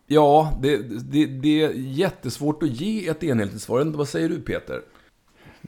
ja, 0.06 0.52
det, 0.62 0.76
det, 1.12 1.26
det 1.26 1.62
är 1.62 1.72
jättesvårt 1.72 2.62
att 2.62 2.80
ge 2.80 3.08
ett 3.08 3.24
enhetligt 3.24 3.62
svar. 3.62 3.84
Vad 3.84 4.08
säger 4.08 4.28
du 4.28 4.40
Peter? 4.40 4.82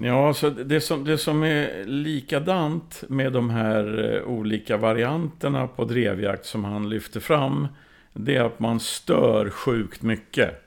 Ja, 0.03 0.35
så 0.35 0.51
det 0.51 0.81
som, 0.81 1.05
det 1.05 1.19
som 1.19 1.43
är 1.43 1.85
likadant 1.85 3.05
med 3.09 3.33
de 3.33 3.51
här 3.51 4.15
eh, 4.15 4.23
olika 4.23 4.77
varianterna 4.77 5.67
på 5.67 5.85
drevjakt 5.85 6.47
som 6.47 6.65
han 6.65 6.89
lyfter 6.89 7.21
fram, 7.21 7.69
det 8.13 8.37
är 8.37 8.45
att 8.45 8.61
man 8.61 8.81
stör 8.81 9.51
sjukt 9.51 10.03
mycket 10.03 10.65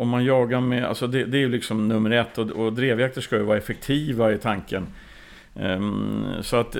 om 0.00 0.08
man 0.08 0.24
jagar 0.24 0.60
med, 0.60 0.84
alltså 0.84 1.06
det, 1.06 1.24
det 1.24 1.36
är 1.36 1.40
ju 1.40 1.48
liksom 1.48 1.88
nummer 1.88 2.10
ett 2.10 2.38
och, 2.38 2.50
och 2.50 2.72
drevjakter 2.72 3.20
ska 3.20 3.36
ju 3.36 3.42
vara 3.42 3.58
effektiva 3.58 4.32
i 4.32 4.38
tanken. 4.38 4.86
Um, 5.54 6.26
så 6.42 6.56
att, 6.56 6.76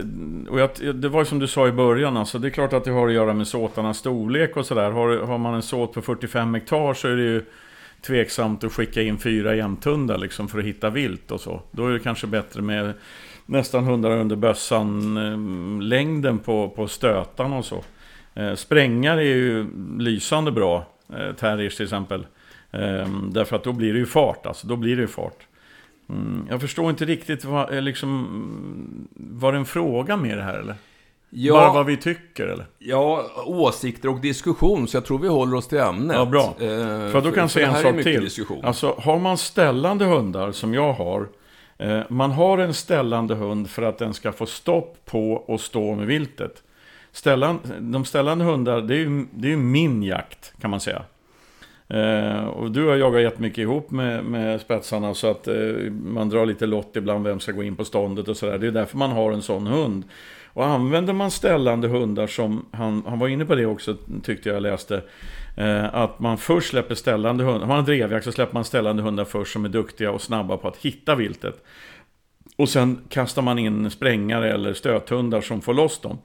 och 0.49 0.61
jag, 0.61 0.71
det 0.95 1.09
var 1.09 1.21
ju 1.21 1.25
som 1.25 1.39
du 1.39 1.47
sa 1.47 1.69
i 1.69 1.73
början, 1.73 2.17
alltså, 2.17 2.39
det 2.39 2.49
är 2.49 2.51
klart 2.51 2.73
att 2.73 2.85
det 2.85 2.91
har 2.91 3.07
att 3.07 3.13
göra 3.13 3.35
med 3.35 3.47
såtarnas 3.47 3.99
storlek 3.99 4.57
och 4.57 4.67
sådär. 4.67 4.91
Har, 4.91 5.19
har 5.19 5.39
man 5.39 5.55
en 5.55 5.63
såt 5.63 5.93
på 5.93 6.03
45 6.03 6.55
hektar 6.55 6.95
så 6.95 7.09
är 7.09 7.17
det 7.17 7.23
ju 7.23 7.43
tveksamt 8.03 8.65
att 8.65 8.73
skicka 8.73 9.03
in 9.03 9.19
fyra 9.19 9.55
jämthundar 9.55 10.19
liksom 10.19 10.49
för 10.49 10.59
att 10.59 10.65
hitta 10.65 10.91
vilt 10.91 11.31
och 11.31 11.41
så. 11.41 11.63
Då 11.71 11.87
är 11.87 11.93
det 11.93 12.01
kanske 12.01 12.27
bättre 12.27 12.63
med 12.63 12.93
nästan 13.47 13.85
hundar 13.85 14.11
under 14.11 14.37
bössan-längden 14.37 16.35
eh, 16.35 16.41
på, 16.41 16.69
på 16.69 16.89
stötan 16.89 17.53
och 17.53 17.65
så. 17.65 17.77
Eh, 17.77 18.55
sprängare 18.55 18.57
sprängar 18.57 19.17
är 19.17 19.23
ju 19.23 19.67
lysande 19.99 20.53
bra, 20.53 20.87
eh, 21.13 21.33
terriers 21.33 21.77
till 21.77 21.85
exempel. 21.85 22.27
Ehm, 22.73 23.31
därför 23.33 23.57
att 23.57 23.65
då 23.65 23.73
blir 23.73 23.93
det 23.93 23.99
ju 23.99 24.07
fart, 24.07 24.47
alltså 24.47 24.67
då 24.67 24.77
blir 24.77 24.97
det 24.97 25.03
ju 25.03 25.09
fart. 25.09 25.47
Mm, 26.09 26.47
jag 26.51 26.61
förstår 26.61 26.91
inte 26.91 27.05
riktigt 27.05 27.45
vad, 27.45 27.85
liksom, 27.85 29.09
var 29.17 29.53
det 29.53 29.59
en 29.59 29.65
fråga 29.65 30.17
med 30.17 30.39
det 30.39 30.45
här 30.45 30.59
eller? 30.59 30.75
Ja, 31.33 31.55
Bara 31.55 31.73
vad 31.73 31.87
vi 31.87 31.97
tycker 31.97 32.47
eller? 32.47 32.67
Ja, 32.79 33.31
åsikter 33.47 34.09
och 34.09 34.21
diskussion, 34.21 34.89
så 34.89 34.97
jag 34.97 35.05
tror 35.05 35.19
vi 35.19 35.29
håller 35.29 35.57
oss 35.57 35.69
till 35.69 35.79
ämnet. 35.79 36.17
Ja, 36.17 36.25
bra. 36.25 36.45
Eh, 36.61 36.67
för 37.13 37.21
då 37.21 37.31
kan 37.31 37.41
jag 37.41 37.51
säga 37.51 37.69
en 37.69 37.83
sak 37.83 38.03
till. 38.03 38.25
Diskussion. 38.25 38.65
Alltså, 38.65 38.95
har 38.99 39.19
man 39.19 39.39
ställande 39.39 40.05
hundar, 40.05 40.53
som 40.53 40.75
jag 40.75 40.93
har, 40.93 41.29
eh, 41.79 42.01
man 42.09 42.31
har 42.31 42.59
en 42.59 42.75
ställande 42.75 43.35
hund 43.35 43.71
för 43.71 43.83
att 43.83 43.99
den 43.99 44.15
ska 44.15 44.33
få 44.33 44.47
stopp 44.47 44.99
på 45.05 45.33
och 45.33 45.61
stå 45.61 45.95
med 45.95 46.07
viltet. 46.07 46.63
Ställan, 47.13 47.59
de 47.81 48.05
ställande 48.05 48.45
hundar, 48.45 48.81
det 48.81 48.95
är 48.95 48.99
ju 48.99 49.27
det 49.33 49.53
är 49.53 49.57
min 49.57 50.03
jakt, 50.03 50.53
kan 50.61 50.71
man 50.71 50.81
säga. 50.81 51.03
Eh, 51.89 52.45
och 52.45 52.71
du 52.71 52.89
har 52.89 52.97
jagat 52.97 53.23
jättemycket 53.23 53.59
ihop 53.59 53.91
med, 53.91 54.25
med 54.25 54.61
spetsarna 54.61 55.15
så 55.15 55.31
att 55.31 55.49
eh, 55.49 55.55
man 55.91 56.29
drar 56.29 56.47
lite 56.47 56.67
lott 56.67 56.97
ibland 56.97 57.25
vem 57.25 57.41
ska 57.41 57.53
gå 57.53 57.63
in 57.63 57.77
på 57.77 57.85
ståndet 57.85 58.29
och 58.29 58.37
sådär. 58.37 58.59
Det 58.59 58.67
är 58.67 58.71
därför 58.71 58.97
man 58.97 59.11
har 59.11 59.33
en 59.33 59.43
sån 59.43 59.67
hund. 59.67 60.05
Och 60.53 60.67
använder 60.67 61.13
man 61.13 61.31
ställande 61.31 61.89
hundar 61.89 62.27
som, 62.27 62.67
han, 62.73 63.03
han 63.07 63.19
var 63.19 63.29
inne 63.29 63.45
på 63.45 63.55
det 63.55 63.67
också 63.67 63.97
tyckte 64.23 64.49
jag 64.49 64.63
läste, 64.63 65.03
eh, 65.57 65.95
att 65.95 66.21
man 66.21 66.39
först 66.39 66.71
släpper 66.71 66.95
ställande 66.95 67.45
hundar, 67.45 67.63
om 67.63 67.69
man 67.69 67.77
har 67.77 67.85
drevjakt 67.85 68.25
så 68.25 68.33
släpper 68.33 68.55
man 68.55 68.65
ställande 68.65 69.03
hundar 69.03 69.25
först 69.25 69.53
som 69.53 69.65
är 69.65 69.69
duktiga 69.69 70.11
och 70.11 70.23
snabba 70.23 70.57
på 70.57 70.69
att 70.69 70.77
hitta 70.77 71.15
viltet. 71.15 71.65
Och 72.57 72.69
sen 72.69 72.99
kastar 73.09 73.43
man 73.43 73.59
in 73.59 73.91
sprängare 73.91 74.53
eller 74.53 74.75
stöthundar 74.75 75.41
som 75.41 75.61
får 75.63 75.75
loss 75.75 76.01
dem. 76.01 76.19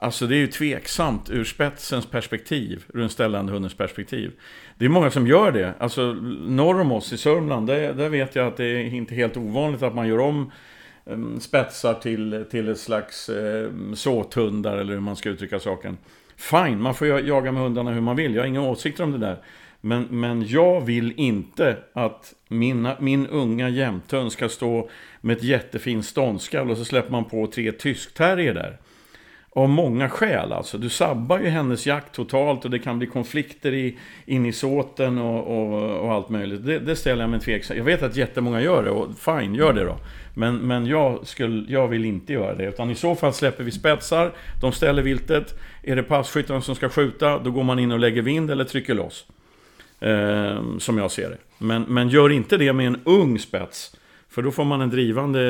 Alltså 0.00 0.26
det 0.26 0.34
är 0.34 0.38
ju 0.38 0.46
tveksamt 0.46 1.30
ur 1.30 1.44
spetsens 1.44 2.06
perspektiv, 2.06 2.84
ur 2.94 3.00
den 3.00 3.08
ställande 3.08 3.52
hundens 3.52 3.74
perspektiv. 3.74 4.32
Det 4.78 4.84
är 4.84 4.88
många 4.88 5.10
som 5.10 5.26
gör 5.26 5.52
det. 5.52 5.74
Alltså 5.78 6.02
norr 6.46 6.80
om 6.80 6.92
oss 6.92 7.12
i 7.12 7.16
Sörmland, 7.16 7.66
där, 7.66 7.94
där 7.94 8.08
vet 8.08 8.36
jag 8.36 8.46
att 8.46 8.56
det 8.56 8.64
är 8.64 8.94
inte 8.94 9.14
helt 9.14 9.36
ovanligt 9.36 9.82
att 9.82 9.94
man 9.94 10.08
gör 10.08 10.18
om 10.18 10.50
Ehm, 11.08 11.40
spetsar 11.40 11.94
till, 11.94 12.44
till 12.50 12.68
ett 12.68 12.78
slags 12.78 13.28
eh, 13.28 13.70
såthundar, 13.94 14.76
eller 14.76 14.92
hur 14.92 15.00
man 15.00 15.16
ska 15.16 15.28
uttrycka 15.28 15.60
saken. 15.60 15.98
Fine, 16.36 16.82
man 16.82 16.94
får 16.94 17.06
jaga 17.06 17.52
med 17.52 17.62
hundarna 17.62 17.92
hur 17.92 18.00
man 18.00 18.16
vill. 18.16 18.34
Jag 18.34 18.42
har 18.42 18.46
inga 18.46 18.62
åsikter 18.62 19.04
om 19.04 19.12
det 19.12 19.18
där. 19.18 19.36
Men, 19.80 20.06
men 20.10 20.46
jag 20.46 20.80
vill 20.80 21.12
inte 21.16 21.76
att 21.92 22.34
mina, 22.48 22.96
min 23.00 23.26
unga 23.26 23.68
jämthund 23.68 24.32
ska 24.32 24.48
stå 24.48 24.90
med 25.20 25.36
ett 25.36 25.42
jättefint 25.42 26.04
ståndskall 26.04 26.70
och 26.70 26.76
så 26.76 26.84
släpper 26.84 27.10
man 27.10 27.24
på 27.24 27.46
tre 27.46 27.72
tyskterrier 27.72 28.54
där. 28.54 28.78
Av 29.50 29.68
många 29.68 30.08
skäl 30.08 30.52
alltså. 30.52 30.78
Du 30.78 30.88
sabbar 30.88 31.38
ju 31.38 31.48
hennes 31.48 31.86
jakt 31.86 32.14
totalt 32.14 32.64
och 32.64 32.70
det 32.70 32.78
kan 32.78 32.98
bli 32.98 33.06
konflikter 33.06 33.74
i, 33.74 33.98
in 34.26 34.46
i 34.46 34.52
såten 34.52 35.18
och, 35.18 35.46
och, 35.46 36.00
och 36.00 36.12
allt 36.12 36.28
möjligt. 36.28 36.66
Det, 36.66 36.78
det, 36.78 36.96
ställer 36.96 37.22
jag 37.22 37.30
mig 37.30 37.40
tveksam. 37.40 37.76
Jag 37.76 37.84
vet 37.84 38.02
att 38.02 38.16
jättemånga 38.16 38.60
gör 38.60 38.84
det 38.84 38.90
och 38.90 39.18
fine, 39.18 39.54
gör 39.54 39.72
det 39.72 39.84
då. 39.84 39.96
Men, 40.38 40.56
men 40.56 40.86
jag, 40.86 41.26
skulle, 41.26 41.72
jag 41.72 41.88
vill 41.88 42.04
inte 42.04 42.32
göra 42.32 42.54
det. 42.54 42.64
Utan 42.64 42.90
i 42.90 42.94
så 42.94 43.14
fall 43.14 43.32
släpper 43.32 43.64
vi 43.64 43.70
spetsar, 43.70 44.32
de 44.60 44.72
ställer 44.72 45.02
viltet. 45.02 45.58
Är 45.82 45.96
det 45.96 46.02
passkyttarna 46.02 46.60
som 46.60 46.74
ska 46.74 46.88
skjuta, 46.88 47.38
då 47.38 47.50
går 47.50 47.62
man 47.62 47.78
in 47.78 47.92
och 47.92 47.98
lägger 47.98 48.22
vind 48.22 48.50
eller 48.50 48.64
trycker 48.64 48.94
loss. 48.94 49.26
Eh, 50.00 50.78
som 50.78 50.98
jag 50.98 51.10
ser 51.10 51.30
det. 51.30 51.36
Men, 51.58 51.82
men 51.82 52.08
gör 52.08 52.30
inte 52.30 52.56
det 52.56 52.72
med 52.72 52.86
en 52.86 53.00
ung 53.04 53.38
spets. 53.38 53.96
För 54.30 54.42
då 54.42 54.50
får 54.50 54.64
man 54.64 54.80
en 54.80 54.90
drivande 54.90 55.40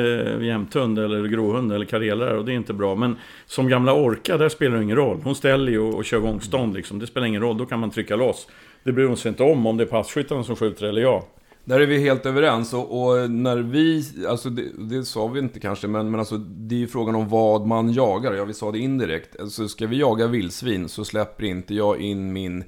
jämthund 0.41 0.99
eller 0.99 1.27
gråhund 1.27 1.71
eller 1.71 1.85
karelare 1.85 2.37
och 2.37 2.45
det 2.45 2.51
är 2.51 2.55
inte 2.55 2.73
bra. 2.73 2.95
Men 2.95 3.17
som 3.45 3.67
gamla 3.67 3.93
orka, 3.93 4.37
där 4.37 4.49
spelar 4.49 4.77
det 4.77 4.83
ingen 4.83 4.97
roll. 4.97 5.19
Hon 5.23 5.35
ställer 5.35 5.71
ju 5.71 5.79
och 5.79 6.05
kör 6.05 6.19
gångstånd 6.19 6.73
liksom. 6.73 6.99
Det 6.99 7.07
spelar 7.07 7.27
ingen 7.27 7.41
roll, 7.41 7.57
då 7.57 7.65
kan 7.65 7.79
man 7.79 7.89
trycka 7.89 8.15
loss. 8.15 8.47
Det 8.83 8.91
bryr 8.91 9.05
hon 9.05 9.17
sig 9.17 9.29
inte 9.29 9.43
om, 9.43 9.65
om 9.65 9.77
det 9.77 9.83
är 9.83 9.87
passkyttarna 9.87 10.43
som 10.43 10.55
skjuter 10.55 10.85
eller 10.85 11.01
jag. 11.01 11.23
Där 11.63 11.79
är 11.79 11.85
vi 11.85 11.99
helt 11.99 12.25
överens 12.25 12.73
och, 12.73 13.01
och 13.01 13.31
när 13.31 13.57
vi, 13.57 14.03
alltså 14.27 14.49
det, 14.49 14.63
det, 14.77 15.03
sa 15.03 15.27
vi 15.27 15.39
inte 15.39 15.59
kanske, 15.59 15.87
men, 15.87 16.11
men 16.11 16.19
alltså 16.19 16.37
det 16.37 16.75
är 16.75 16.79
ju 16.79 16.87
frågan 16.87 17.15
om 17.15 17.29
vad 17.29 17.67
man 17.67 17.93
jagar. 17.93 18.33
Ja, 18.33 18.45
vi 18.45 18.53
sa 18.53 18.71
det 18.71 18.79
indirekt. 18.79 19.39
Alltså 19.39 19.67
ska 19.67 19.87
vi 19.87 19.99
jaga 19.99 20.27
vildsvin 20.27 20.89
så 20.89 21.05
släpper 21.05 21.43
inte 21.43 21.73
jag 21.73 22.01
in 22.01 22.33
min 22.33 22.63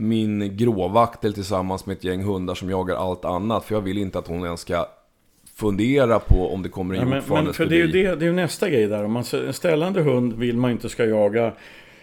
min 0.00 0.56
gråvaktel 0.56 1.34
tillsammans 1.34 1.86
med 1.86 1.96
ett 1.96 2.04
gäng 2.04 2.22
hundar 2.22 2.54
som 2.54 2.70
jagar 2.70 2.96
allt 2.96 3.24
annat. 3.24 3.64
För 3.64 3.74
jag 3.74 3.82
vill 3.82 3.98
inte 3.98 4.18
att 4.18 4.26
hon 4.26 4.44
ens 4.44 4.60
ska 4.60 4.86
fundera 5.54 6.18
på 6.18 6.54
om 6.54 6.62
det 6.62 6.68
kommer 6.68 6.94
en 6.94 7.00
ja, 7.00 7.06
men, 7.06 7.44
men 7.44 7.54
för 7.54 7.66
det 7.66 7.74
är 7.74 7.78
ju 7.78 7.86
det, 7.86 8.14
det 8.14 8.24
är 8.24 8.28
ju 8.28 8.32
nästa 8.32 8.70
grej 8.70 8.86
där. 8.86 9.04
Om 9.04 9.12
man, 9.12 9.24
en 9.46 9.52
ställande 9.52 10.02
hund 10.02 10.32
vill 10.32 10.56
man 10.56 10.70
inte 10.70 10.88
ska 10.88 11.04
jaga 11.04 11.52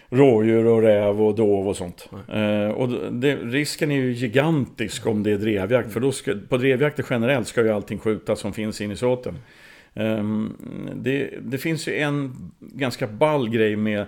rådjur 0.08 0.66
och 0.66 0.82
räv 0.82 1.22
och 1.22 1.34
dov 1.34 1.68
och 1.68 1.76
sånt. 1.76 2.10
Eh, 2.32 2.68
och 2.68 3.12
det, 3.12 3.36
risken 3.36 3.90
är 3.90 3.96
ju 3.96 4.12
gigantisk 4.12 5.06
om 5.06 5.22
det 5.22 5.30
är 5.30 5.38
drevjakt. 5.38 5.92
För 5.92 6.00
då 6.00 6.12
ska, 6.12 6.34
på 6.48 6.56
drevjakter 6.56 7.06
generellt 7.10 7.48
ska 7.48 7.62
ju 7.62 7.70
allting 7.70 7.98
skjutas 7.98 8.40
som 8.40 8.52
finns 8.52 8.80
in 8.80 8.90
i 8.90 8.96
såten. 8.96 9.38
Eh, 9.94 10.24
det, 10.94 11.30
det, 11.40 11.58
finns 11.58 11.88
ju 11.88 11.96
en 11.96 12.34
ganska 12.60 13.06
ball 13.06 13.48
grej 13.50 13.76
med, 13.76 14.06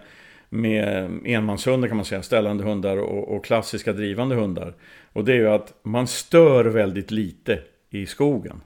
med 0.49 1.11
enmanshundar 1.25 1.89
kan 1.89 1.97
man 1.97 2.07
säga, 2.07 2.23
ställande 2.23 2.65
hundar 2.65 2.97
och, 2.97 3.37
och 3.37 3.45
klassiska 3.45 3.93
drivande 3.93 4.35
hundar. 4.35 4.75
Och 5.13 5.25
det 5.25 5.33
är 5.33 5.37
ju 5.37 5.49
att 5.49 5.75
man 5.83 6.07
stör 6.07 6.65
väldigt 6.65 7.11
lite 7.11 7.59
i 7.91 8.07
skogen. 8.07 8.61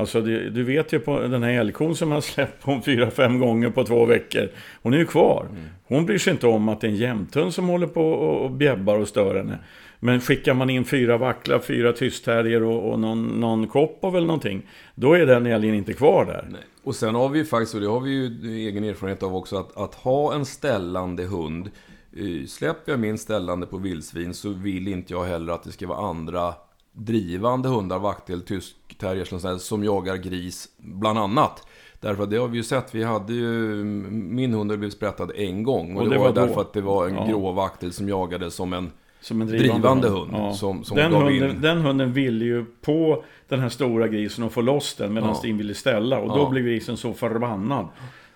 Alltså 0.00 0.20
du, 0.20 0.50
du, 0.50 0.62
vet 0.64 0.92
ju 0.92 0.98
på 0.98 1.20
den 1.20 1.42
här 1.42 1.50
älgkon 1.50 1.96
som 1.96 2.12
har 2.12 2.20
släppt 2.20 2.64
hon 2.64 2.82
fyra, 2.82 3.10
fem 3.10 3.38
gånger 3.38 3.70
på 3.70 3.84
två 3.84 4.04
veckor. 4.04 4.48
Hon 4.82 4.94
är 4.94 4.98
ju 4.98 5.06
kvar. 5.06 5.46
Mm. 5.50 5.64
Hon 5.84 6.06
bryr 6.06 6.18
sig 6.18 6.30
inte 6.32 6.46
om 6.46 6.68
att 6.68 6.80
det 6.80 6.86
är 6.86 6.90
en 6.90 6.96
jämthund 6.96 7.54
som 7.54 7.68
håller 7.68 7.86
på 7.86 8.12
och 8.12 8.50
bjäbbar 8.50 8.98
och 8.98 9.08
stör 9.08 9.34
henne. 9.34 9.58
Men 10.00 10.20
skickar 10.20 10.54
man 10.54 10.70
in 10.70 10.84
fyra 10.84 11.18
vacklar, 11.18 11.58
fyra 11.58 11.92
tysthärjor 11.92 12.62
och, 12.62 12.92
och 12.92 13.00
någon, 13.00 13.40
någon 13.40 13.66
koppov 13.66 14.16
eller 14.16 14.26
någonting. 14.26 14.62
Då 14.94 15.12
är 15.12 15.26
den 15.26 15.46
älgen 15.46 15.74
inte 15.74 15.92
kvar 15.92 16.24
där. 16.24 16.48
Nej. 16.50 16.60
Och 16.82 16.94
sen 16.94 17.14
har 17.14 17.28
vi 17.28 17.38
ju 17.38 17.44
faktiskt, 17.44 17.74
och 17.74 17.80
det 17.80 17.86
har 17.86 18.00
vi 18.00 18.10
ju 18.10 18.56
egen 18.68 18.84
erfarenhet 18.84 19.22
av 19.22 19.36
också, 19.36 19.56
att, 19.56 19.76
att 19.76 19.94
ha 19.94 20.34
en 20.34 20.44
ställande 20.44 21.24
hund. 21.24 21.70
Eh, 22.16 22.46
släpper 22.46 22.92
jag 22.92 23.00
min 23.00 23.18
ställande 23.18 23.66
på 23.66 23.76
vildsvin 23.76 24.34
så 24.34 24.48
vill 24.48 24.88
inte 24.88 25.12
jag 25.12 25.24
heller 25.24 25.52
att 25.52 25.62
det 25.62 25.72
ska 25.72 25.86
vara 25.86 26.08
andra 26.08 26.54
drivande 26.92 27.68
hundar, 27.68 27.98
vaktel, 27.98 28.42
tysk 28.42 28.76
terrier 28.98 29.58
som 29.58 29.84
jagar 29.84 30.16
gris, 30.16 30.68
bland 30.78 31.18
annat. 31.18 31.66
Därför 32.00 32.22
att 32.22 32.30
det 32.30 32.36
har 32.36 32.48
vi 32.48 32.56
ju 32.56 32.62
sett. 32.62 32.94
Vi 32.94 33.04
hade 33.04 33.32
ju, 33.32 33.84
min 33.84 34.54
hund 34.54 34.78
blivit 34.78 34.94
sprättad 34.94 35.32
en 35.36 35.62
gång. 35.62 35.96
Och, 35.96 36.02
och 36.02 36.10
det, 36.10 36.18
var, 36.18 36.24
var 36.24 36.46
därför 36.46 36.60
att 36.60 36.72
det 36.72 36.80
var 36.80 37.08
en 37.08 37.14
ja. 37.14 37.26
grå 37.26 37.52
vaktel 37.52 37.92
som 37.92 38.08
jagade 38.08 38.50
som 38.50 38.72
en, 38.72 38.90
som 39.20 39.40
en 39.40 39.46
drivande, 39.46 39.72
drivande 39.72 40.08
hund. 40.08 40.30
ja. 40.32 40.52
som, 40.52 40.84
som 40.84 40.96
den, 40.96 41.12
hunden, 41.12 41.60
den 41.60 41.78
hunden 41.78 42.12
ville 42.12 42.44
ju 42.44 42.64
på 42.80 43.24
den 43.48 43.60
här 43.60 43.68
stora 43.68 44.08
grisen 44.08 44.44
och 44.44 44.52
få 44.52 44.60
loss 44.60 44.94
den 44.94 45.12
medan 45.12 45.28
ja. 45.28 45.34
Stin 45.34 45.58
ville 45.58 45.74
ställa. 45.74 46.18
Och 46.18 46.28
då 46.28 46.48
blev 46.48 46.64
grisen 46.64 46.96
så 46.96 47.12
förbannad. 47.12 47.86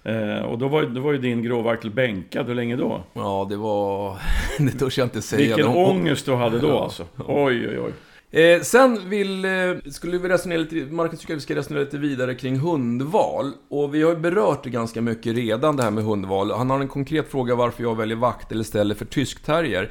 Eh, 0.03 0.45
och 0.45 0.59
då 0.59 0.69
var, 0.69 0.83
då 0.83 1.01
var 1.01 1.13
ju 1.13 1.19
din 1.19 1.43
gråvaktel 1.43 1.91
bänkad, 1.91 2.47
hur 2.47 2.55
länge 2.55 2.77
då? 2.77 3.01
Ja, 3.13 3.47
det 3.51 3.57
var... 3.57 4.17
det 4.59 4.71
törs 4.71 4.99
jag 4.99 5.07
inte 5.07 5.23
säga. 5.23 5.57
Vilken 5.57 5.77
ångest 5.77 6.27
du 6.27 6.35
hade 6.35 6.59
då 6.59 6.79
alltså. 6.79 7.07
Oj, 7.17 7.69
oj, 7.69 7.79
oj. 7.81 7.93
Eh, 8.35 8.61
sen 8.61 9.09
vill, 9.09 9.45
eh, 9.45 9.51
skulle 9.91 10.19
vi 10.19 10.29
resonera 10.29 10.59
lite, 10.59 10.93
Marcus 10.93 11.21
tycker 11.21 11.35
att 11.35 11.37
vi 11.37 11.43
ska 11.43 11.55
resonera 11.55 11.85
lite 11.85 11.99
vidare 11.99 12.35
kring 12.35 12.59
hundval. 12.59 13.53
Och 13.69 13.95
vi 13.95 14.03
har 14.03 14.11
ju 14.11 14.17
berört 14.17 14.65
det 14.65 14.71
ganska 14.71 15.01
mycket 15.01 15.37
redan, 15.37 15.77
det 15.77 15.83
här 15.83 15.91
med 15.91 16.05
hundval. 16.05 16.51
Han 16.51 16.71
har 16.71 16.81
en 16.81 16.89
konkret 16.89 17.31
fråga 17.31 17.55
varför 17.55 17.83
jag 17.83 17.97
väljer 17.97 18.17
vakt 18.17 18.53
eller 18.53 18.63
istället 18.63 18.99
för 18.99 19.05
tyskterrier. 19.05 19.91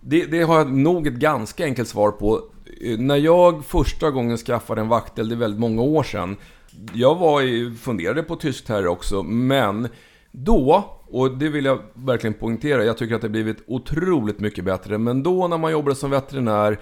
Det, 0.00 0.26
det 0.26 0.42
har 0.42 0.58
jag 0.58 0.72
nog 0.72 1.06
ett 1.06 1.14
ganska 1.14 1.64
enkelt 1.64 1.88
svar 1.88 2.10
på. 2.10 2.40
Eh, 2.80 2.98
när 2.98 3.16
jag 3.16 3.64
första 3.64 4.10
gången 4.10 4.36
skaffade 4.36 4.80
en 4.80 4.88
vaktel, 4.88 5.28
det 5.28 5.34
är 5.34 5.36
väldigt 5.36 5.60
många 5.60 5.82
år 5.82 6.02
sedan. 6.02 6.36
Jag 6.92 7.14
var 7.14 7.42
i, 7.42 7.74
funderade 7.80 8.22
på 8.22 8.36
tyskterrier 8.36 8.86
också, 8.86 9.22
men 9.22 9.88
då, 10.30 10.84
och 11.06 11.38
det 11.38 11.48
vill 11.48 11.64
jag 11.64 11.78
verkligen 11.94 12.34
poängtera, 12.34 12.84
jag 12.84 12.98
tycker 12.98 13.14
att 13.14 13.22
det 13.22 13.28
blivit 13.28 13.62
otroligt 13.66 14.40
mycket 14.40 14.64
bättre. 14.64 14.98
Men 14.98 15.22
då 15.22 15.48
när 15.48 15.58
man 15.58 15.72
jobbade 15.72 15.96
som 15.96 16.10
veterinär 16.10 16.78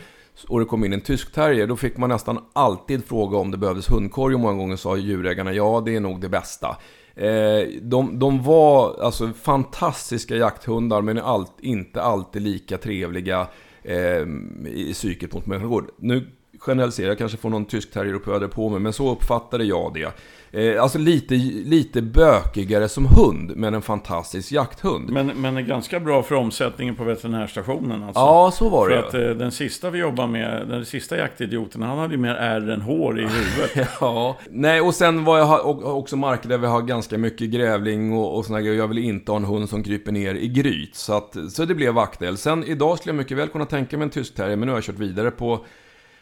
och 0.48 0.60
det 0.60 0.66
kom 0.66 0.84
in 0.84 0.92
en 0.92 1.00
tysk 1.00 1.32
terrier, 1.32 1.66
då 1.66 1.76
fick 1.76 1.96
man 1.96 2.08
nästan 2.08 2.44
alltid 2.52 3.04
fråga 3.04 3.36
om 3.36 3.50
det 3.50 3.58
behövdes 3.58 3.90
hundkorg 3.90 4.34
och 4.34 4.40
många 4.40 4.58
gånger 4.58 4.76
sa 4.76 4.96
djurägarna 4.96 5.52
ja, 5.52 5.82
det 5.84 5.96
är 5.96 6.00
nog 6.00 6.20
det 6.20 6.28
bästa. 6.28 6.76
Eh, 7.14 7.68
de, 7.82 8.18
de 8.18 8.42
var 8.42 9.02
alltså 9.02 9.32
fantastiska 9.32 10.36
jakthundar 10.36 11.02
men 11.02 11.18
allt, 11.18 11.54
inte 11.60 12.02
alltid 12.02 12.42
lika 12.42 12.78
trevliga 12.78 13.46
eh, 13.82 14.26
i 14.66 14.90
psyket 14.92 15.34
mot 15.34 15.46
människor. 15.46 15.90
Nu 15.96 16.26
generaliserar, 16.60 17.08
jag 17.08 17.18
kanske 17.18 17.38
får 17.38 17.50
någon 17.50 17.64
tysk 17.64 17.90
terrieruppfödare 17.90 18.48
på 18.48 18.68
mig, 18.68 18.80
men 18.80 18.92
så 18.92 19.12
uppfattade 19.12 19.64
jag 19.64 19.94
det. 19.94 20.12
Eh, 20.52 20.82
alltså 20.82 20.98
lite, 20.98 21.34
lite 21.64 22.02
bökigare 22.02 22.88
som 22.88 23.06
hund, 23.06 23.52
men 23.56 23.74
en 23.74 23.82
fantastisk 23.82 24.52
jakthund. 24.52 25.10
Men, 25.10 25.26
men 25.26 25.56
är 25.56 25.60
ganska 25.60 26.00
bra 26.00 26.22
för 26.22 26.34
omsättningen 26.34 26.94
på 26.94 27.04
veterinärstationen 27.04 28.02
alltså. 28.02 28.20
Ja, 28.20 28.50
så 28.54 28.68
var 28.68 28.88
För 28.88 28.96
det. 28.96 29.06
att 29.06 29.14
eh, 29.14 29.20
den 29.20 29.52
sista 29.52 29.90
vi 29.90 29.98
jobbade 29.98 30.28
med, 30.28 30.68
den 30.68 30.84
sista 30.84 31.16
jaktidioten, 31.16 31.82
han 31.82 31.98
hade 31.98 32.14
ju 32.14 32.20
mer 32.20 32.34
ärr 32.34 32.70
än 32.70 32.80
hår 32.80 33.20
i 33.20 33.22
huvudet. 33.22 33.88
Ja, 34.00 34.36
nej 34.50 34.80
och 34.80 34.94
sen 34.94 35.24
var 35.24 35.38
jag 35.38 35.66
också 35.98 36.16
marker 36.16 36.48
där 36.48 36.58
vi 36.58 36.66
har 36.66 36.82
ganska 36.82 37.18
mycket 37.18 37.50
grävling 37.50 38.12
och, 38.12 38.38
och 38.38 38.44
såna 38.44 38.60
grejer. 38.60 38.78
Jag 38.78 38.88
vill 38.88 38.98
inte 38.98 39.32
ha 39.32 39.36
en 39.36 39.44
hund 39.44 39.68
som 39.68 39.82
kryper 39.82 40.12
ner 40.12 40.34
i 40.34 40.48
gryt. 40.48 40.94
Så, 40.94 41.12
att, 41.12 41.36
så 41.50 41.64
det 41.64 41.74
blev 41.74 41.94
vaktel. 41.94 42.36
Sen 42.36 42.64
idag 42.64 42.98
skulle 42.98 43.10
jag 43.10 43.18
mycket 43.18 43.36
väl 43.36 43.48
kunna 43.48 43.64
tänka 43.66 43.98
mig 43.98 44.04
en 44.04 44.10
tysk 44.10 44.34
terrier, 44.34 44.56
men 44.56 44.66
nu 44.66 44.72
har 44.72 44.76
jag 44.76 44.84
kört 44.84 44.98
vidare 44.98 45.30
på, 45.30 45.64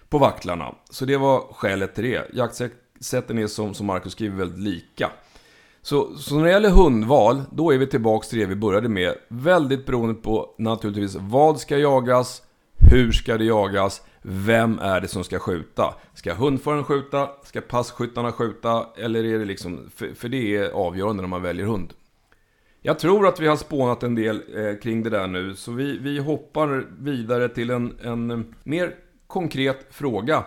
på 0.09 0.19
vaktlarna. 0.19 0.75
Så 0.91 1.05
det 1.05 1.17
var 1.17 1.41
skälet 1.53 1.95
till 1.95 2.05
det. 2.05 2.35
Jaktsätten 2.35 3.39
är 3.39 3.47
som, 3.47 3.75
som 3.75 3.87
Marcus 3.87 4.13
skriver 4.13 4.37
väldigt 4.37 4.59
lika. 4.59 5.11
Så, 5.83 6.17
så 6.17 6.37
när 6.37 6.45
det 6.45 6.51
gäller 6.51 6.71
hundval, 6.71 7.43
då 7.51 7.75
är 7.75 7.79
vi 7.79 7.87
tillbaka 7.87 8.27
till 8.29 8.39
det 8.39 8.47
vi 8.47 8.55
började 8.55 8.89
med. 8.89 9.15
Väldigt 9.29 9.87
beroende 9.87 10.15
på 10.15 10.55
naturligtvis 10.59 11.17
vad 11.21 11.61
ska 11.61 11.79
jagas, 11.79 12.43
hur 12.91 13.13
ska 13.13 13.39
det 13.39 13.45
jagas, 13.45 14.03
vem 14.23 14.79
är 14.79 15.01
det 15.01 15.09
som 15.09 15.25
ska 15.25 15.39
skjuta? 15.39 15.95
Ska 16.15 16.35
hundföraren 16.35 16.85
skjuta? 16.85 17.29
Ska 17.45 17.61
passkyttarna 17.61 18.33
skjuta? 18.33 18.87
Eller 18.97 19.25
är 19.25 19.39
det 19.39 19.45
liksom, 19.45 19.91
för, 19.95 20.15
för 20.15 20.29
det 20.29 20.57
är 20.57 20.71
avgörande 20.71 21.23
när 21.23 21.29
man 21.29 21.43
väljer 21.43 21.67
hund. 21.67 21.93
Jag 22.83 22.99
tror 22.99 23.27
att 23.27 23.41
vi 23.41 23.47
har 23.47 23.57
spånat 23.57 24.03
en 24.03 24.15
del 24.15 24.43
eh, 24.55 24.81
kring 24.83 25.03
det 25.03 25.11
där 25.11 25.27
nu, 25.27 25.55
så 25.55 25.73
vi, 25.73 25.99
vi 25.99 26.19
hoppar 26.19 26.87
vidare 26.99 27.49
till 27.49 27.71
en, 27.71 27.99
en 28.03 28.31
eh, 28.31 28.39
mer 28.63 28.95
konkret 29.29 29.87
fråga. 29.91 30.45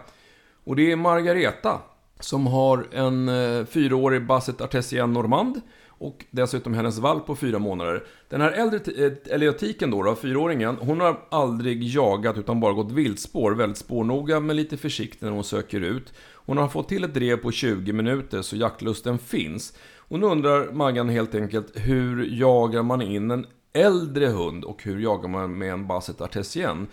Och 0.64 0.76
det 0.76 0.92
är 0.92 0.96
Margareta 0.96 1.82
som 2.20 2.48
har 2.48 2.88
en 2.92 3.30
eh, 3.30 3.66
fyraårig 3.66 4.26
Basset 4.26 4.62
Artesien 4.62 5.14
Normand 5.14 5.62
och 5.88 6.26
dessutom 6.32 6.74
hennes 6.74 6.98
valp 6.98 7.26
på 7.26 7.36
fyra 7.36 7.60
månader. 7.60 8.04
Den 8.30 8.42
här 8.42 8.52
äldre 8.52 9.06
eh, 9.06 9.34
eliotiken 9.34 9.92
då, 9.92 10.04
då, 10.04 10.16
fyraåringen, 10.16 10.78
hon 10.82 11.00
har 11.00 11.20
aldrig 11.30 11.84
jagat 11.84 12.38
utan 12.38 12.60
bara 12.60 12.74
gått 12.74 12.92
viltspår, 12.92 13.52
väldigt 13.52 13.78
spårnoga 13.78 14.40
men 14.40 14.56
lite 14.56 14.78
försiktig 14.78 15.26
när 15.26 15.32
hon 15.32 15.44
söker 15.44 15.82
ut. 15.82 16.14
Hon 16.34 16.58
har 16.58 16.68
fått 16.68 16.90
till 16.90 17.04
ett 17.04 17.14
drev 17.14 17.38
på 17.38 17.52
20 17.52 17.94
minuter 17.94 18.42
så 18.42 18.56
jaktlusten 18.56 19.20
finns. 19.20 19.74
Och 19.98 20.20
nu 20.20 20.26
undrar 20.26 20.72
Maggan 20.72 21.10
helt 21.10 21.36
enkelt, 21.36 21.72
hur 21.76 22.40
jagar 22.40 22.84
man 22.84 23.02
in 23.02 23.32
en 23.32 23.46
äldre 23.74 24.28
hund 24.28 24.64
och 24.64 24.84
hur 24.84 25.00
jagar 25.00 25.30
man 25.30 25.58
med 25.58 25.74
en 25.74 25.88
Basset 25.88 26.22
Artesien? 26.22 26.88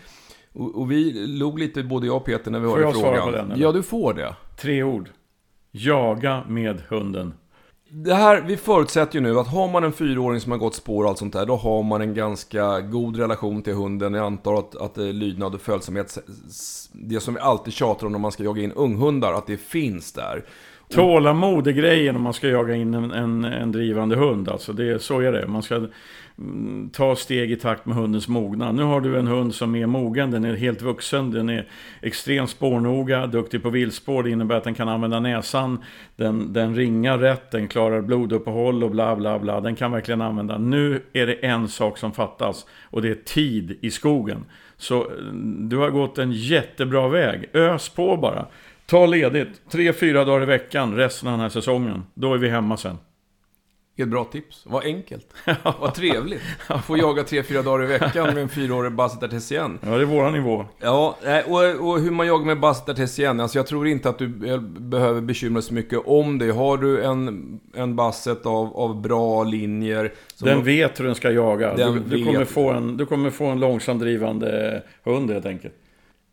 Och, 0.52 0.80
och 0.80 0.90
vi 0.90 1.26
log 1.26 1.58
lite, 1.58 1.82
både 1.82 2.06
jag 2.06 2.16
och 2.16 2.24
Peter, 2.24 2.50
när 2.50 2.58
vi 2.58 2.66
Får 2.66 2.72
hörde 2.76 2.84
jag 2.84 2.96
svara 2.96 3.16
frågan. 3.16 3.32
på 3.32 3.36
den, 3.36 3.50
eller? 3.52 3.62
Ja, 3.64 3.72
du 3.72 3.82
får 3.82 4.14
det. 4.14 4.34
Tre 4.60 4.82
ord. 4.82 5.08
Jaga 5.70 6.44
med 6.48 6.82
hunden. 6.88 7.34
Det 7.90 8.14
här, 8.14 8.40
vi 8.40 8.56
förutsätter 8.56 9.14
ju 9.14 9.20
nu 9.20 9.38
att 9.38 9.48
har 9.48 9.68
man 9.68 9.84
en 9.84 9.92
fyraåring 9.92 10.40
som 10.40 10.52
har 10.52 10.58
gått 10.58 10.74
spår 10.74 11.04
och 11.04 11.10
allt 11.10 11.18
sånt 11.18 11.32
där, 11.32 11.46
då 11.46 11.56
har 11.56 11.82
man 11.82 12.00
en 12.00 12.14
ganska 12.14 12.80
god 12.80 13.16
relation 13.16 13.62
till 13.62 13.74
hunden. 13.74 14.14
Jag 14.14 14.26
antar 14.26 14.54
att, 14.54 14.76
att 14.76 14.98
eh, 14.98 15.04
lydnad 15.04 15.54
och 15.54 15.60
följsamhet, 15.60 16.18
det 16.92 17.20
som 17.20 17.34
vi 17.34 17.40
alltid 17.40 17.72
tjatar 17.72 18.06
om 18.06 18.12
när 18.12 18.18
man 18.18 18.32
ska 18.32 18.42
jaga 18.44 18.62
in 18.62 18.72
unghundar, 18.72 19.32
att 19.32 19.46
det 19.46 19.56
finns 19.56 20.12
där. 20.12 20.44
Tålamod 20.88 21.66
är 21.66 21.72
grejen 21.72 22.16
om 22.16 22.22
man 22.22 22.34
ska 22.34 22.48
jaga 22.48 22.74
in 22.74 22.94
en, 22.94 23.10
en, 23.10 23.44
en 23.44 23.72
drivande 23.72 24.16
hund. 24.16 24.48
Alltså 24.48 24.72
det, 24.72 25.02
så 25.02 25.20
är 25.20 25.32
det. 25.32 25.46
Man 25.46 25.62
ska 25.62 25.86
Mm, 26.38 26.90
ta 26.90 27.16
steg 27.16 27.52
i 27.52 27.56
takt 27.56 27.86
med 27.86 27.96
hundens 27.96 28.28
mognad. 28.28 28.74
Nu 28.74 28.82
har 28.82 29.00
du 29.00 29.18
en 29.18 29.26
hund 29.26 29.54
som 29.54 29.74
är 29.74 29.86
mogen, 29.86 30.30
den 30.30 30.44
är 30.44 30.54
helt 30.54 30.82
vuxen, 30.82 31.30
den 31.30 31.48
är 31.48 31.68
extremt 32.02 32.50
spårnoga, 32.50 33.26
duktig 33.26 33.62
på 33.62 33.70
viltspår. 33.70 34.22
Det 34.22 34.30
innebär 34.30 34.56
att 34.56 34.64
den 34.64 34.74
kan 34.74 34.88
använda 34.88 35.20
näsan, 35.20 35.84
den, 36.16 36.52
den 36.52 36.74
ringar 36.76 37.18
rätt, 37.18 37.50
den 37.50 37.68
klarar 37.68 38.00
bloduppehåll 38.00 38.84
och 38.84 38.90
bla 38.90 39.16
bla 39.16 39.38
bla. 39.38 39.60
Den 39.60 39.76
kan 39.76 39.92
verkligen 39.92 40.20
använda. 40.20 40.58
Nu 40.58 41.02
är 41.12 41.26
det 41.26 41.34
en 41.34 41.68
sak 41.68 41.98
som 41.98 42.12
fattas 42.12 42.66
och 42.82 43.02
det 43.02 43.08
är 43.08 43.14
tid 43.24 43.78
i 43.80 43.90
skogen. 43.90 44.44
Så 44.76 45.08
mm, 45.10 45.68
du 45.68 45.76
har 45.76 45.90
gått 45.90 46.18
en 46.18 46.32
jättebra 46.32 47.08
väg. 47.08 47.50
Ös 47.54 47.88
på 47.88 48.16
bara. 48.16 48.46
Ta 48.86 49.06
ledigt, 49.06 49.70
tre, 49.70 49.92
fyra 49.92 50.24
dagar 50.24 50.42
i 50.42 50.46
veckan 50.46 50.96
resten 50.96 51.28
av 51.28 51.32
den 51.32 51.40
här 51.40 51.48
säsongen. 51.48 52.02
Då 52.14 52.34
är 52.34 52.38
vi 52.38 52.48
hemma 52.48 52.76
sen. 52.76 52.98
Ett 54.02 54.08
bra 54.08 54.24
tips. 54.24 54.62
Vad 54.66 54.84
enkelt. 54.84 55.26
Vad 55.80 55.94
trevligt. 55.94 56.42
Få 56.84 56.96
jaga 56.96 57.22
tre, 57.24 57.42
fyra 57.42 57.62
dagar 57.62 57.84
i 57.84 57.86
veckan 57.86 58.26
med 58.26 58.38
en 58.38 58.48
fyraårig 58.48 58.92
Basset 58.92 59.22
Artesien. 59.22 59.78
Ja, 59.82 59.88
det 59.88 60.00
är 60.02 60.04
våran 60.04 60.32
nivå. 60.32 60.64
Ja, 60.80 61.18
och, 61.46 61.88
och 61.88 62.00
hur 62.00 62.10
man 62.10 62.26
jagar 62.26 62.46
med 62.46 62.60
Basset 62.60 62.88
Artesien. 62.88 63.40
Alltså 63.40 63.58
jag 63.58 63.66
tror 63.66 63.88
inte 63.88 64.08
att 64.08 64.18
du 64.18 64.52
eh, 64.52 64.60
behöver 64.60 65.20
bekymra 65.20 65.60
dig 65.60 65.62
så 65.62 65.74
mycket 65.74 65.98
om 66.06 66.38
det. 66.38 66.50
Har 66.50 66.76
du 66.76 67.04
en, 67.04 67.60
en 67.74 67.96
Basset 67.96 68.46
av, 68.46 68.76
av 68.76 69.02
bra 69.02 69.44
linjer. 69.44 70.12
Den 70.40 70.64
vet 70.64 71.00
hur 71.00 71.04
den 71.04 71.14
ska 71.14 71.30
jaga. 71.30 71.74
Den 71.74 71.94
Du, 71.94 72.16
du, 72.16 72.24
kommer 72.24 72.44
få 72.44 72.70
en, 72.70 72.96
du 72.96 73.06
kommer 73.06 73.30
få 73.30 73.46
en 73.46 73.60
långsamt 73.60 74.00
drivande 74.00 74.82
hund 75.04 75.30
helt 75.30 75.46
enkelt. 75.46 75.74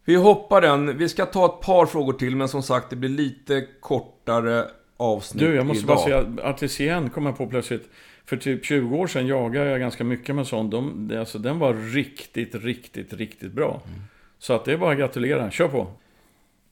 Vi 0.05 0.15
hoppar 0.15 0.61
den. 0.61 0.97
Vi 0.97 1.09
ska 1.09 1.25
ta 1.25 1.45
ett 1.45 1.65
par 1.65 1.85
frågor 1.85 2.13
till, 2.13 2.35
men 2.35 2.47
som 2.47 2.63
sagt, 2.63 2.89
det 2.89 2.95
blir 2.95 3.09
lite 3.09 3.67
kortare 3.79 4.65
avsnitt 4.97 5.39
Du, 5.43 5.55
jag 5.55 5.65
måste 5.65 5.83
idag. 5.83 5.95
bara 5.95 6.03
säga, 6.05 6.49
Artisien 6.49 7.09
kom 7.09 7.25
jag 7.25 7.37
på 7.37 7.47
plötsligt. 7.47 7.89
För 8.25 8.37
typ 8.37 8.65
20 8.65 8.97
år 8.97 9.07
sedan 9.07 9.27
jagade 9.27 9.69
jag 9.69 9.79
ganska 9.79 10.03
mycket 10.03 10.35
med 10.35 10.47
sånt. 10.47 10.71
De, 10.71 11.11
alltså, 11.19 11.39
den 11.39 11.59
var 11.59 11.73
riktigt, 11.73 12.55
riktigt, 12.55 13.13
riktigt 13.13 13.51
bra. 13.51 13.81
Mm. 13.87 13.99
Så 14.39 14.53
att 14.53 14.65
det 14.65 14.73
är 14.73 14.77
bara 14.77 14.91
att 14.91 14.97
gratulera. 14.97 15.51
Kör 15.51 15.67
på! 15.67 15.87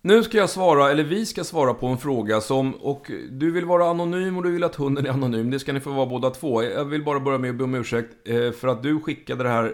Nu 0.01 0.23
ska 0.23 0.37
jag 0.37 0.49
svara, 0.49 0.91
eller 0.91 1.03
vi 1.03 1.25
ska 1.25 1.43
svara 1.43 1.73
på 1.73 1.87
en 1.87 1.97
fråga 1.97 2.41
som, 2.41 2.73
och 2.73 3.11
du 3.31 3.51
vill 3.51 3.65
vara 3.65 3.85
anonym 3.89 4.37
och 4.37 4.43
du 4.43 4.51
vill 4.51 4.63
att 4.63 4.75
hunden 4.75 5.05
är 5.05 5.09
anonym. 5.09 5.51
Det 5.51 5.59
ska 5.59 5.73
ni 5.73 5.79
få 5.79 5.89
vara 5.89 6.05
båda 6.05 6.29
två. 6.29 6.63
Jag 6.63 6.85
vill 6.85 7.03
bara 7.03 7.19
börja 7.19 7.37
med 7.37 7.49
att 7.49 7.55
be 7.55 7.63
om 7.63 7.75
ursäkt 7.75 8.09
eh, 8.25 8.51
för 8.51 8.67
att 8.67 8.83
du 8.83 8.99
skickade 8.99 9.43
det 9.43 9.49
här, 9.49 9.73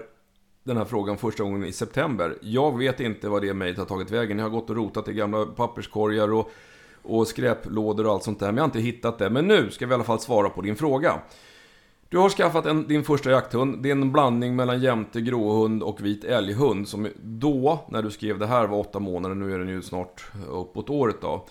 den 0.64 0.78
här 0.78 0.86
frågan 0.86 1.18
första 1.18 1.44
gången 1.44 1.66
i 1.66 1.72
september. 1.72 2.38
Jag 2.42 2.78
vet 2.78 3.00
inte 3.00 3.30
vad 3.30 3.42
det 3.42 3.54
mejlet 3.54 3.78
har 3.78 3.86
tagit 3.86 4.12
vägen. 4.12 4.38
Jag 4.38 4.46
har 4.46 4.50
gått 4.50 4.70
och 4.70 4.76
rotat 4.76 5.08
i 5.08 5.14
gamla 5.14 5.46
papperskorgar 5.46 6.34
och, 6.34 6.52
och 7.04 7.28
skräplådor 7.28 8.06
och 8.06 8.14
allt 8.14 8.24
sånt 8.24 8.40
där. 8.40 8.48
Men 8.48 8.56
jag 8.56 8.64
har 8.64 8.68
inte 8.68 8.80
hittat 8.80 9.18
det. 9.18 9.30
Men 9.30 9.48
nu 9.48 9.72
ska 9.72 9.86
vi 9.86 9.92
i 9.92 9.96
alla 9.96 10.04
fall 10.04 10.20
svara 10.20 10.50
på 10.50 10.62
din 10.62 10.76
fråga. 10.76 11.22
Du 12.10 12.18
har 12.18 12.30
skaffat 12.30 12.66
en, 12.66 12.88
din 12.88 13.04
första 13.04 13.32
jakthund. 13.32 13.84
Det 13.84 13.90
är 13.90 13.92
en 13.92 14.12
blandning 14.12 14.56
mellan 14.56 14.82
jämte 14.82 15.22
gråhund 15.22 15.84
och 15.84 16.06
vit 16.06 16.24
älghund. 16.24 16.88
Som 16.88 17.08
då, 17.24 17.86
när 17.90 18.02
du 18.02 18.12
skrev 18.12 18.40
det 18.40 18.48
här, 18.48 18.68
var 18.68 18.78
åtta 18.78 19.00
månader. 19.00 19.36
Nu 19.36 19.54
är 19.54 19.60
den 19.60 19.70
ju 19.70 19.82
snart 19.82 20.32
uppåt 20.50 20.90
året 20.90 21.16
då. 21.22 21.46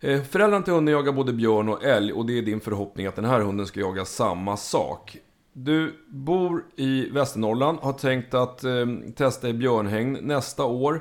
Eh, 0.00 0.22
föräldrarna 0.22 0.64
till 0.64 0.74
hunden 0.74 0.94
jagar 0.94 1.12
både 1.12 1.32
björn 1.32 1.68
och 1.68 1.84
älg 1.84 2.12
och 2.12 2.26
det 2.26 2.38
är 2.38 2.42
din 2.42 2.60
förhoppning 2.60 3.06
att 3.06 3.16
den 3.16 3.24
här 3.24 3.40
hunden 3.40 3.66
ska 3.66 3.80
jaga 3.80 4.04
samma 4.04 4.56
sak. 4.56 5.16
Du 5.52 5.94
bor 6.08 6.64
i 6.76 7.10
Västernorrland, 7.10 7.78
har 7.78 7.92
tänkt 7.92 8.34
att 8.34 8.64
eh, 8.64 8.86
testa 9.16 9.48
i 9.48 9.52
björnhägn 9.52 10.18
nästa 10.22 10.64
år. 10.64 11.00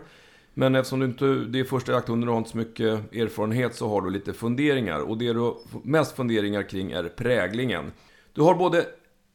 Men 0.54 0.76
eftersom 0.76 1.00
du 1.00 1.06
inte, 1.06 1.26
det 1.26 1.60
är 1.60 1.64
första 1.64 1.92
jakthunden 1.92 2.30
och 2.30 2.36
har 2.36 2.40
inte 2.40 2.52
så 2.52 2.58
mycket 2.58 3.14
erfarenhet 3.16 3.76
så 3.76 3.90
har 3.90 4.02
du 4.02 4.10
lite 4.10 4.34
funderingar. 4.34 5.00
Och 5.00 5.18
det 5.18 5.34
du 5.34 5.54
mest 5.84 6.16
funderingar 6.16 6.70
kring 6.70 6.92
är 6.92 7.04
präglingen. 7.04 7.92
Du 8.34 8.42
har 8.42 8.56
både 8.56 8.86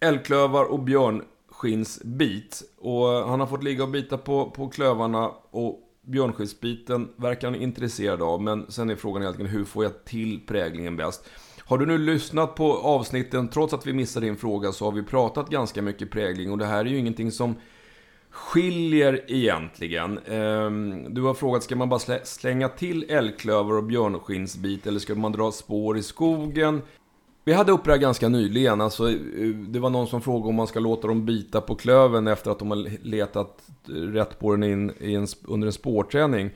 älgklövar 0.00 0.64
och 0.64 0.81
björnskinnsbit. 0.81 2.62
Och 2.79 3.07
han 3.07 3.40
har 3.40 3.46
fått 3.46 3.64
ligga 3.64 3.83
och 3.83 3.90
bita 3.90 4.18
på, 4.18 4.50
på 4.50 4.68
klövarna 4.68 5.31
och 5.50 5.81
björnskinnsbiten 6.07 7.09
verkar 7.16 7.50
han 7.50 7.61
intresserad 7.61 8.22
av. 8.22 8.42
Men 8.42 8.70
sen 8.70 8.90
är 8.90 8.96
frågan 8.96 9.22
egentligen 9.22 9.50
hur 9.50 9.64
får 9.64 9.85
jag 9.85 10.05
till 10.05 10.40
präglingen 10.46 10.96
bäst? 10.96 11.29
Har 11.64 11.79
du 11.79 11.87
nu 11.87 11.98
lyssnat 11.98 12.55
på 12.55 12.72
avsnitten, 12.72 13.48
trots 13.48 13.74
att 13.74 13.87
vi 13.87 13.92
missade 13.92 14.26
din 14.26 14.37
fråga, 14.37 14.72
så 14.72 14.85
har 14.85 14.92
vi 14.92 15.02
pratat 15.02 15.48
ganska 15.48 15.83
mycket 15.83 16.11
prägling. 16.11 16.52
Och 16.52 16.59
det 16.59 16.66
här 16.66 16.85
är 16.85 16.88
ju 16.88 16.98
ingenting 16.98 17.33
som 17.33 17.55
skiljer 18.37 19.25
egentligen. 19.29 20.18
Ehm, 20.18 21.14
du 21.14 21.22
har 21.22 21.35
frågat, 21.35 21.62
ska 21.62 21.77
man 21.77 21.88
bara 21.88 22.25
slänga 22.25 22.68
till 22.68 23.05
älgklöver 23.09 23.77
och 23.77 23.85
björnskinnsbit 23.85 24.87
eller 24.87 25.01
ska 25.01 25.14
man 25.14 25.33
dra 25.33 25.53
spår 25.53 25.99
i 25.99 26.03
skogen? 26.03 26.83
Vi 27.44 27.53
hade 27.53 27.72
upp 27.72 27.85
det 27.85 27.90
här 27.90 27.99
ganska 27.99 28.29
nyligen. 28.29 28.81
Alltså, 28.81 29.11
eh, 29.11 29.49
det 29.49 29.79
var 29.79 29.90
någon 29.90 30.07
som 30.07 30.20
frågade 30.22 30.49
om 30.49 30.55
man 30.55 30.66
ska 30.66 30.81
låta 30.81 31.09
dem 31.09 31.27
bita 31.27 31.61
på 31.61 31.75
klöven 31.75 32.27
efter 32.27 32.51
att 32.51 32.59
de 32.59 32.70
har 32.70 33.05
letat 33.07 33.62
rätt 33.87 34.38
på 34.38 34.51
den 34.51 34.62
in, 34.62 34.92
i 35.01 35.14
en, 35.14 35.27
under 35.44 35.66
en 35.66 35.72
spårträning. 35.72 36.51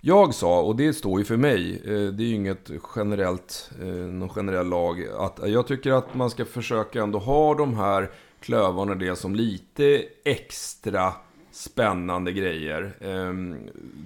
Jag 0.00 0.34
sa, 0.34 0.62
och 0.62 0.76
det 0.76 0.92
står 0.92 1.18
ju 1.18 1.24
för 1.24 1.36
mig, 1.36 1.82
eh, 1.84 2.12
det 2.12 2.24
är 2.24 2.26
ju 2.26 2.34
inget 2.34 2.70
generellt, 2.96 3.70
eh, 3.82 3.86
någon 3.88 4.28
generell 4.28 4.66
lag, 4.66 5.04
att 5.18 5.40
jag 5.44 5.66
tycker 5.66 5.92
att 5.92 6.14
man 6.14 6.30
ska 6.30 6.44
försöka 6.44 7.02
ändå 7.02 7.18
ha 7.18 7.54
de 7.54 7.74
här 7.74 8.10
klövarna 8.44 8.92
och 8.92 8.98
det 8.98 9.16
som 9.16 9.34
lite 9.34 10.04
extra 10.24 11.12
spännande 11.50 12.32
grejer. 12.32 12.96
Ehm, 13.00 13.56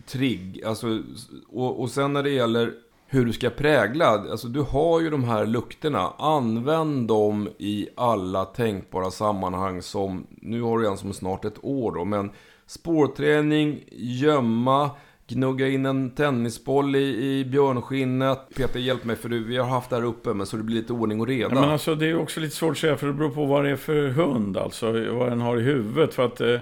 trigg, 0.07 0.63
alltså, 0.65 1.03
och, 1.49 1.81
och 1.81 1.91
sen 1.91 2.13
när 2.13 2.23
det 2.23 2.31
gäller 2.31 2.73
hur 3.07 3.25
du 3.25 3.33
ska 3.33 3.51
prägla, 3.51 4.07
alltså 4.07 4.49
du 4.49 4.61
har 4.61 5.01
ju 5.01 5.11
de 5.11 5.25
här 5.25 5.47
lukterna. 5.47 6.13
Använd 6.19 7.09
dem 7.09 7.49
i 7.59 7.89
alla 7.95 8.45
tänkbara 8.45 9.11
sammanhang 9.11 9.83
som, 9.83 10.27
nu 10.31 10.63
har 10.63 10.79
du 10.79 10.89
en 10.89 10.97
som 10.97 11.13
snart 11.13 11.45
ett 11.45 11.65
år 11.65 11.93
då, 11.93 12.05
men 12.05 12.31
spårträning, 12.67 13.85
gömma, 13.93 14.91
gnugga 15.29 15.69
in 15.69 15.87
en 15.87 16.11
tennisboll 16.11 16.97
i, 16.97 17.39
i 17.39 17.45
björnskinnet. 17.45 18.39
Peter, 18.57 18.81
hjälp 18.81 19.05
mig 19.05 19.17
för 19.17 19.29
du, 19.29 19.45
vi 19.45 19.57
har 19.57 19.69
haft 19.69 19.91
det 19.91 19.97
här 19.97 20.05
uppe, 20.05 20.35
men 20.35 20.47
så 20.47 20.57
det 20.57 20.63
blir 20.63 20.77
lite 20.77 20.93
ordning 20.93 21.21
och 21.21 21.27
reda. 21.27 21.55
Ja, 21.55 21.61
men 21.61 21.71
alltså, 21.71 21.95
det 21.95 22.07
är 22.07 22.19
också 22.19 22.41
lite 22.41 22.57
svårt 22.57 22.71
att 22.71 22.79
säga, 22.79 22.97
för 22.97 23.07
det 23.07 23.13
beror 23.13 23.31
på 23.31 23.45
vad 23.45 23.65
det 23.65 23.71
är 23.71 23.77
för 23.77 24.09
hund, 24.09 24.57
alltså 24.57 24.93
vad 24.93 25.29
den 25.29 25.41
har 25.41 25.57
i 25.59 25.63
huvudet. 25.63 26.15
För 26.15 26.25
att 26.25 26.41
eh, 26.41 26.59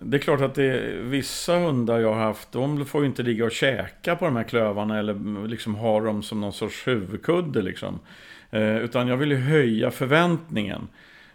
det 0.00 0.16
är 0.16 0.20
klart 0.20 0.40
att 0.40 0.54
det 0.54 0.64
är, 0.64 1.02
vissa 1.02 1.58
hundar 1.58 2.00
jag 2.00 2.14
har 2.14 2.22
haft, 2.22 2.52
de 2.52 2.86
får 2.86 3.00
ju 3.00 3.06
inte 3.06 3.22
ligga 3.22 3.44
och 3.44 3.52
käka 3.52 4.16
på 4.16 4.24
de 4.24 4.36
här 4.36 4.44
klövarna 4.44 4.98
eller 4.98 5.12
mm, 5.12 5.46
liksom 5.46 5.74
ha 5.74 6.00
dem 6.00 6.22
som 6.22 6.40
någon 6.40 6.52
sorts 6.52 6.86
huvudkudde 6.86 7.62
liksom. 7.62 7.98
Eh, 8.50 8.76
utan 8.76 9.08
jag 9.08 9.16
vill 9.16 9.30
ju 9.30 9.36
höja 9.36 9.90
förväntningen. 9.90 10.88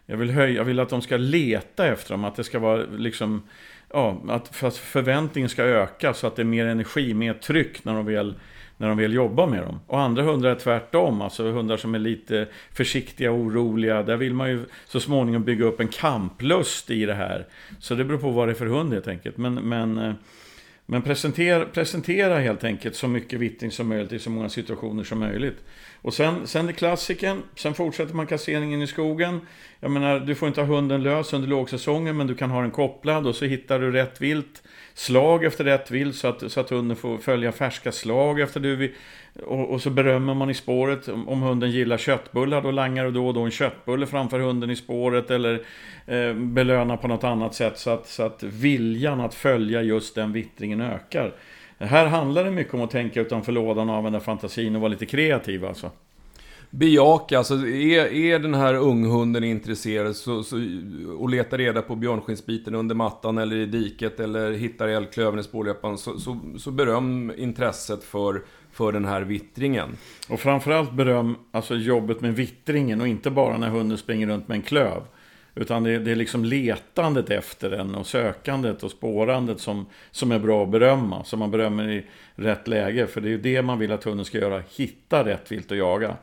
Jag 0.05 0.17
vill, 0.17 0.29
höja, 0.29 0.55
jag 0.55 0.63
vill 0.63 0.79
att 0.79 0.89
de 0.89 1.01
ska 1.01 1.17
leta 1.17 1.87
efter 1.87 2.11
dem, 2.11 2.25
att 2.25 2.35
det 2.35 2.43
ska 2.43 2.59
vara 2.59 2.83
liksom 2.97 3.43
ja, 3.93 4.21
att, 4.27 4.55
för 4.55 4.67
att 4.67 4.77
förväntningen 4.77 5.49
ska 5.49 5.63
öka 5.63 6.13
så 6.13 6.27
att 6.27 6.35
det 6.35 6.41
är 6.41 6.45
mer 6.45 6.65
energi, 6.65 7.13
mer 7.13 7.33
tryck 7.33 7.85
när 7.85 7.93
de 7.93 8.05
väl 8.05 8.35
när 8.79 8.87
de 8.87 8.97
vill 8.97 9.13
jobba 9.13 9.45
med 9.45 9.61
dem. 9.61 9.79
Och 9.87 9.99
andra 9.99 10.23
hundar 10.23 10.49
är 10.49 10.55
tvärtom, 10.55 11.21
alltså 11.21 11.51
hundar 11.51 11.77
som 11.77 11.95
är 11.95 11.99
lite 11.99 12.47
försiktiga 12.73 13.31
och 13.31 13.37
oroliga. 13.37 14.03
Där 14.03 14.17
vill 14.17 14.33
man 14.33 14.49
ju 14.49 14.65
så 14.87 14.99
småningom 14.99 15.43
bygga 15.43 15.65
upp 15.65 15.79
en 15.79 15.87
kamplust 15.87 16.89
i 16.89 17.05
det 17.05 17.13
här. 17.13 17.45
Så 17.79 17.95
det 17.95 18.03
beror 18.03 18.17
på 18.17 18.29
vad 18.29 18.47
det 18.47 18.51
är 18.51 18.55
för 18.55 18.65
hund 18.65 18.93
helt 18.93 19.07
enkelt. 19.07 19.37
Men, 19.37 19.53
men, 19.53 19.97
eh, 19.97 20.13
men 20.91 21.01
presentera, 21.01 21.65
presentera 21.65 22.39
helt 22.39 22.63
enkelt 22.63 22.95
så 22.95 23.07
mycket 23.07 23.39
vittring 23.39 23.71
som 23.71 23.87
möjligt 23.87 24.11
i 24.11 24.19
så 24.19 24.29
många 24.29 24.49
situationer 24.49 25.03
som 25.03 25.19
möjligt. 25.19 25.57
Och 26.01 26.13
sen, 26.13 26.47
sen 26.47 26.69
är 26.69 26.73
klassiken, 26.73 27.43
sen 27.55 27.73
fortsätter 27.73 28.13
man 28.15 28.27
kasseringen 28.27 28.81
i 28.81 28.87
skogen. 28.87 29.41
Jag 29.79 29.91
menar, 29.91 30.19
du 30.19 30.35
får 30.35 30.47
inte 30.47 30.61
ha 30.61 30.67
hunden 30.67 31.03
lös 31.03 31.33
under 31.33 31.47
lågsäsongen, 31.47 32.17
men 32.17 32.27
du 32.27 32.35
kan 32.35 32.51
ha 32.51 32.61
den 32.61 32.71
kopplad 32.71 33.27
och 33.27 33.35
så 33.35 33.45
hittar 33.45 33.79
du 33.79 33.91
rätt 33.91 34.21
vilt. 34.21 34.63
Slag 34.93 35.43
efter 35.43 35.63
rätt 35.63 35.91
vilt 35.91 36.15
så 36.15 36.27
att, 36.27 36.51
så 36.51 36.59
att 36.59 36.69
hunden 36.69 36.97
får 36.97 37.17
följa 37.17 37.51
färska 37.51 37.91
slag 37.91 38.39
efter 38.39 38.59
du 38.59 38.93
och, 39.45 39.69
och 39.69 39.81
så 39.81 39.89
berömmer 39.89 40.33
man 40.33 40.49
i 40.49 40.53
spåret. 40.53 41.07
Om 41.07 41.41
hunden 41.41 41.71
gillar 41.71 41.97
köttbullar, 41.97 42.61
då 42.61 42.71
langar 42.71 43.05
du 43.05 43.11
då 43.11 43.27
och 43.27 43.33
då 43.33 43.41
en 43.41 43.51
köttbulle 43.51 44.05
framför 44.05 44.39
hunden 44.39 44.69
i 44.69 44.75
spåret. 44.75 45.31
Eller 45.31 45.61
eh, 46.05 46.33
belönar 46.33 46.97
på 46.97 47.07
något 47.07 47.23
annat 47.23 47.55
sätt 47.55 47.77
så 47.77 47.89
att, 47.89 48.07
så 48.07 48.23
att 48.23 48.43
viljan 48.43 49.21
att 49.21 49.33
följa 49.33 49.81
just 49.81 50.15
den 50.15 50.31
vittringen 50.31 50.81
ökar. 50.81 51.33
Här 51.79 52.05
handlar 52.05 52.43
det 52.43 52.51
mycket 52.51 52.73
om 52.73 52.81
att 52.81 52.91
tänka 52.91 53.21
utanför 53.21 53.51
lådan 53.51 53.89
och 53.89 53.95
använda 53.95 54.19
fantasin 54.19 54.75
och 54.75 54.81
vara 54.81 54.89
lite 54.89 55.05
kreativ 55.05 55.65
alltså. 55.65 55.91
Bejaka, 56.71 57.37
alltså 57.37 57.53
är, 57.67 58.13
är 58.13 58.39
den 58.39 58.53
här 58.53 58.73
unghunden 58.73 59.43
intresserad 59.43 60.15
så, 60.15 60.43
så, 60.43 60.55
och 61.17 61.29
letar 61.29 61.57
reda 61.57 61.81
på 61.81 61.95
björnskinnsbiten 61.95 62.75
under 62.75 62.95
mattan 62.95 63.37
eller 63.37 63.55
i 63.55 63.65
diket 63.65 64.19
eller 64.19 64.51
hittar 64.51 64.87
älgklövern 64.87 65.39
i 65.39 65.43
spårlöpan 65.43 65.97
så, 65.97 66.19
så, 66.19 66.39
så 66.57 66.71
beröm 66.71 67.33
intresset 67.37 68.03
för, 68.03 68.41
för 68.79 68.91
den 68.91 69.05
här 69.05 69.21
vittringen. 69.21 69.97
Och 70.29 70.39
framförallt 70.39 70.91
beröm 70.91 71.35
alltså 71.51 71.75
jobbet 71.75 72.21
med 72.21 72.35
vittringen 72.35 73.01
och 73.01 73.07
inte 73.07 73.29
bara 73.29 73.57
när 73.57 73.69
hunden 73.69 73.97
springer 73.97 74.27
runt 74.27 74.47
med 74.47 74.55
en 74.55 74.61
klöv. 74.61 75.01
Utan 75.55 75.83
det, 75.83 75.99
det, 75.99 76.11
är 76.11 76.15
liksom 76.15 76.45
letandet 76.45 77.29
efter 77.29 77.69
den 77.69 77.95
och 77.95 78.07
sökandet 78.07 78.83
och 78.83 78.91
spårandet 78.91 79.59
som, 79.59 79.85
som 80.11 80.31
är 80.31 80.39
bra 80.39 80.63
att 80.63 80.69
berömma. 80.69 81.23
Som 81.23 81.39
man 81.39 81.51
berömmer 81.51 81.89
i 81.89 82.05
rätt 82.35 82.67
läge. 82.67 83.07
För 83.07 83.21
det 83.21 83.27
är 83.27 83.31
ju 83.31 83.41
det 83.41 83.61
man 83.61 83.79
vill 83.79 83.91
att 83.91 84.03
hunden 84.03 84.25
ska 84.25 84.37
göra. 84.37 84.63
Hitta 84.77 85.25
rätt 85.25 85.51
vilt 85.51 85.71
att 85.71 85.77
jaga. 85.77 86.15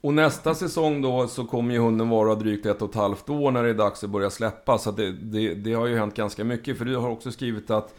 Och 0.00 0.14
nästa 0.14 0.54
säsong 0.54 1.02
då 1.02 1.28
så 1.28 1.44
kommer 1.44 1.74
ju 1.74 1.80
hunden 1.80 2.08
vara 2.08 2.34
drygt 2.34 2.66
ett 2.66 2.82
och 2.82 2.90
ett 2.90 2.96
halvt 2.96 3.30
år 3.30 3.50
när 3.50 3.62
det 3.62 3.70
är 3.70 3.74
dags 3.74 4.04
att 4.04 4.10
börja 4.10 4.30
släppa. 4.30 4.78
Så 4.78 4.90
det, 4.90 5.12
det, 5.12 5.54
det, 5.54 5.72
har 5.72 5.86
ju 5.86 5.98
hänt 5.98 6.14
ganska 6.14 6.44
mycket. 6.44 6.78
För 6.78 6.84
du 6.84 6.96
har 6.96 7.10
också 7.10 7.32
skrivit 7.32 7.70
att 7.70 7.94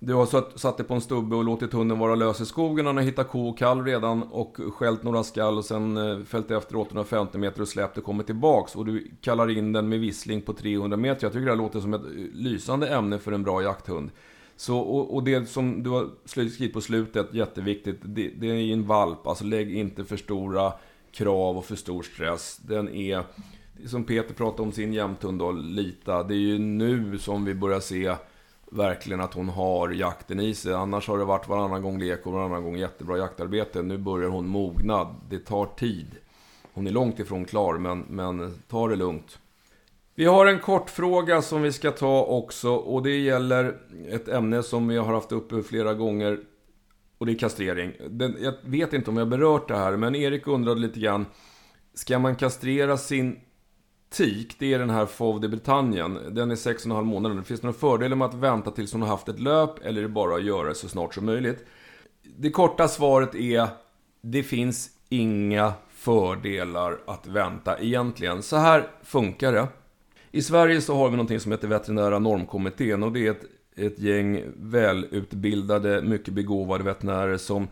du 0.00 0.14
har 0.14 0.26
satt, 0.26 0.60
satt 0.60 0.76
dig 0.76 0.86
på 0.86 0.94
en 0.94 1.00
stubbe 1.00 1.36
och 1.36 1.44
låtit 1.44 1.72
hunden 1.72 1.98
vara 1.98 2.14
lös 2.14 2.40
i 2.40 2.46
skogen. 2.46 2.86
Han 2.86 2.96
har 2.96 3.04
hittat 3.04 3.28
ko 3.28 3.48
och 3.48 3.58
kalv 3.58 3.84
redan 3.84 4.22
och 4.22 4.56
skällt 4.74 5.02
några 5.02 5.24
skall 5.24 5.58
och 5.58 5.64
sen 5.64 5.96
eh, 5.96 6.16
fällt 6.16 6.28
följt 6.28 6.50
efter 6.50 6.76
850 6.76 7.38
meter 7.38 7.62
och 7.62 7.68
släppt 7.68 7.98
och 7.98 8.04
kommit 8.04 8.26
tillbaks. 8.26 8.76
Och 8.76 8.86
du 8.86 9.10
kallar 9.20 9.50
in 9.50 9.72
den 9.72 9.88
med 9.88 10.00
vissling 10.00 10.42
på 10.42 10.52
300 10.52 10.96
meter. 10.96 11.24
Jag 11.24 11.32
tycker 11.32 11.44
det 11.44 11.52
här 11.52 11.58
låter 11.58 11.80
som 11.80 11.94
ett 11.94 12.04
eh, 12.04 12.10
lysande 12.32 12.88
ämne 12.88 13.18
för 13.18 13.32
en 13.32 13.42
bra 13.42 13.62
jakthund. 13.62 14.10
Så, 14.56 14.78
och, 14.78 15.14
och 15.14 15.22
det 15.22 15.48
som 15.48 15.82
du 15.82 15.90
har 15.90 16.08
skrivit 16.24 16.72
på 16.72 16.80
slutet, 16.80 17.34
jätteviktigt, 17.34 18.00
det, 18.02 18.28
det 18.28 18.46
är 18.46 18.72
en 18.72 18.86
valp. 18.86 19.26
Alltså 19.26 19.44
lägg 19.44 19.76
inte 19.76 20.04
för 20.04 20.16
stora 20.16 20.72
krav 21.12 21.58
och 21.58 21.64
för 21.64 21.76
stor 21.76 22.02
stress. 22.02 22.60
Den 22.62 22.88
är, 22.88 23.22
som 23.86 24.04
Peter 24.04 24.34
pratade 24.34 24.62
om 24.62 24.72
sin 24.72 24.92
jämthund 24.92 25.38
då, 25.38 25.52
Lita. 25.52 26.22
Det 26.22 26.34
är 26.34 26.38
ju 26.38 26.58
nu 26.58 27.18
som 27.18 27.44
vi 27.44 27.54
börjar 27.54 27.80
se 27.80 28.14
verkligen 28.70 29.20
att 29.20 29.34
hon 29.34 29.48
har 29.48 29.88
jakten 29.88 30.40
i 30.40 30.54
sig. 30.54 30.74
Annars 30.74 31.08
har 31.08 31.18
det 31.18 31.24
varit 31.24 31.48
varannan 31.48 31.82
gång 31.82 31.98
lek 31.98 32.26
och 32.26 32.32
varannan 32.32 32.64
gång 32.64 32.76
jättebra 32.76 33.18
jaktarbete. 33.18 33.82
Nu 33.82 33.98
börjar 33.98 34.28
hon 34.28 34.48
mogna. 34.48 35.14
Det 35.28 35.38
tar 35.38 35.66
tid. 35.66 36.16
Hon 36.72 36.86
är 36.86 36.90
långt 36.90 37.18
ifrån 37.18 37.44
klar, 37.44 37.78
men, 37.78 38.00
men 38.00 38.54
ta 38.68 38.88
det 38.88 38.96
lugnt. 38.96 39.38
Vi 40.14 40.24
har 40.24 40.46
en 40.46 40.58
kort 40.58 40.90
fråga 40.90 41.42
som 41.42 41.62
vi 41.62 41.72
ska 41.72 41.90
ta 41.90 42.24
också 42.24 42.74
och 42.74 43.02
det 43.02 43.18
gäller 43.18 43.76
ett 44.08 44.28
ämne 44.28 44.62
som 44.62 44.88
vi 44.88 44.96
har 44.96 45.14
haft 45.14 45.32
uppe 45.32 45.62
flera 45.62 45.94
gånger. 45.94 46.40
Och 47.18 47.26
det 47.26 47.32
är 47.32 47.38
kastrering. 47.38 47.92
Den, 48.08 48.36
jag 48.40 48.54
vet 48.64 48.92
inte 48.92 49.10
om 49.10 49.16
jag 49.16 49.28
berört 49.28 49.68
det 49.68 49.76
här, 49.76 49.96
men 49.96 50.14
Erik 50.14 50.46
undrade 50.46 50.80
lite 50.80 51.00
grann. 51.00 51.26
Ska 51.94 52.18
man 52.18 52.36
kastrera 52.36 52.96
sin 52.96 53.40
tik, 54.10 54.56
det 54.58 54.74
är 54.74 54.78
den 54.78 54.90
här 54.90 55.06
FOV 55.06 55.40
de 55.40 55.48
Britannien. 55.48 56.18
Den 56.30 56.50
är 56.50 56.54
6,5 56.54 57.04
månader. 57.04 57.42
Finns 57.42 57.60
Det 57.60 57.66
några 57.66 57.78
fördelar 57.78 58.16
med 58.16 58.28
att 58.28 58.34
vänta 58.34 58.70
tills 58.70 58.92
hon 58.92 59.02
har 59.02 59.08
haft 59.08 59.28
ett 59.28 59.40
löp 59.40 59.84
eller 59.84 59.98
är 59.98 60.02
det 60.02 60.08
bara 60.08 60.34
att 60.34 60.44
göra 60.44 60.68
det 60.68 60.74
så 60.74 60.88
snart 60.88 61.14
som 61.14 61.26
möjligt? 61.26 61.66
Det 62.36 62.50
korta 62.50 62.88
svaret 62.88 63.34
är 63.34 63.68
det 64.20 64.42
finns 64.42 64.90
inga 65.08 65.72
fördelar 65.90 66.98
att 67.06 67.26
vänta 67.26 67.78
egentligen. 67.78 68.42
Så 68.42 68.56
här 68.56 68.90
funkar 69.02 69.52
det. 69.52 69.68
I 70.30 70.42
Sverige 70.42 70.80
så 70.80 70.96
har 70.96 71.08
vi 71.08 71.16
någonting 71.16 71.40
som 71.40 71.52
heter 71.52 71.68
Veterinära 71.68 72.18
normkommittén 72.18 73.02
och 73.02 73.12
det 73.12 73.26
är 73.26 73.30
ett, 73.30 73.44
ett 73.76 73.98
gäng 73.98 74.44
välutbildade, 74.56 76.02
mycket 76.02 76.34
begåvade 76.34 76.84
veterinärer 76.84 77.36
som 77.36 77.68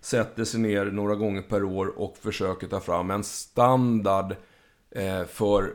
sätter 0.00 0.44
sig 0.44 0.60
ner 0.60 0.84
några 0.84 1.14
gånger 1.14 1.42
per 1.42 1.64
år 1.64 2.00
och 2.00 2.16
försöker 2.16 2.66
ta 2.66 2.80
fram 2.80 3.10
en 3.10 3.24
standard 3.24 4.34
Eh, 4.34 4.49
Eh, 4.90 5.24
för 5.24 5.74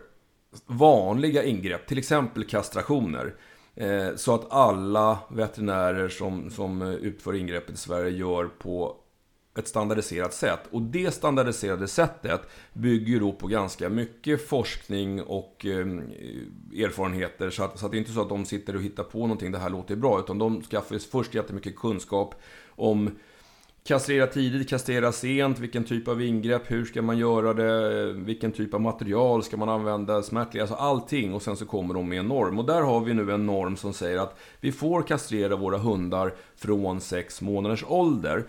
vanliga 0.66 1.44
ingrepp, 1.44 1.88
till 1.88 1.98
exempel 1.98 2.44
kastrationer. 2.44 3.36
Eh, 3.76 4.16
så 4.16 4.36
att 4.36 4.52
alla 4.52 5.20
veterinärer 5.30 6.10
som, 6.10 6.50
som 6.50 6.82
utför 6.82 7.36
ingreppet 7.36 7.76
i 7.76 7.78
Sverige 7.78 8.18
gör 8.18 8.46
på 8.46 8.96
ett 9.58 9.68
standardiserat 9.68 10.34
sätt. 10.34 10.60
Och 10.72 10.82
det 10.82 11.14
standardiserade 11.14 11.88
sättet 11.88 12.42
bygger 12.74 13.20
då 13.20 13.32
på 13.32 13.48
ganska 13.48 13.90
mycket 13.90 14.48
forskning 14.48 15.22
och 15.22 15.66
eh, 15.66 15.88
erfarenheter. 16.84 17.50
Så 17.50 17.64
att, 17.64 17.80
så 17.80 17.86
att 17.86 17.92
det 17.92 17.98
är 17.98 18.00
inte 18.00 18.12
så 18.12 18.22
att 18.22 18.30
de 18.30 18.46
sitter 18.46 18.76
och 18.76 18.82
hittar 18.82 19.04
på 19.04 19.20
någonting, 19.20 19.52
det 19.52 19.58
här 19.58 19.70
låter 19.70 19.96
bra. 19.96 20.20
Utan 20.20 20.38
de 20.38 20.64
skaffar 20.64 21.00
först 21.12 21.34
jättemycket 21.34 21.76
kunskap 21.76 22.36
om 22.70 23.12
Kastrera 23.88 24.28
tidigt, 24.28 24.70
kastrera 24.70 25.12
sent, 25.12 25.60
vilken 25.60 25.84
typ 25.84 26.08
av 26.08 26.22
ingrepp, 26.22 26.72
hur 26.72 26.86
ska 26.86 27.02
man 27.02 27.18
göra 27.18 27.54
det, 27.54 28.14
vilken 28.14 28.52
typ 28.52 28.74
av 28.74 28.82
material 28.82 29.44
ska 29.44 29.58
man 29.58 29.70
använda, 29.70 30.24
smärtlig, 30.24 30.62
alltså 30.62 30.76
allting. 30.76 31.34
Och 31.34 31.42
sen 31.42 31.58
så 31.58 31.66
kommer 31.66 31.94
de 31.94 32.10
med 32.10 32.20
en 32.20 32.28
norm. 32.28 32.60
Och 32.60 32.66
där 32.66 32.82
har 32.82 33.02
vi 33.02 33.14
nu 33.14 33.32
en 33.32 33.46
norm 33.46 33.78
som 33.78 33.94
säger 33.94 34.18
att 34.18 34.40
vi 34.60 34.72
får 34.72 35.02
kastrera 35.02 35.56
våra 35.56 35.78
hundar 35.78 36.34
från 36.56 37.02
6 37.02 37.42
månaders 37.42 37.84
ålder. 37.88 38.46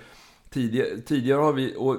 Tidigare, 0.51 1.01
tidigare 1.01 1.41
har 1.41 1.53
vi, 1.53 1.75
och 1.79 1.97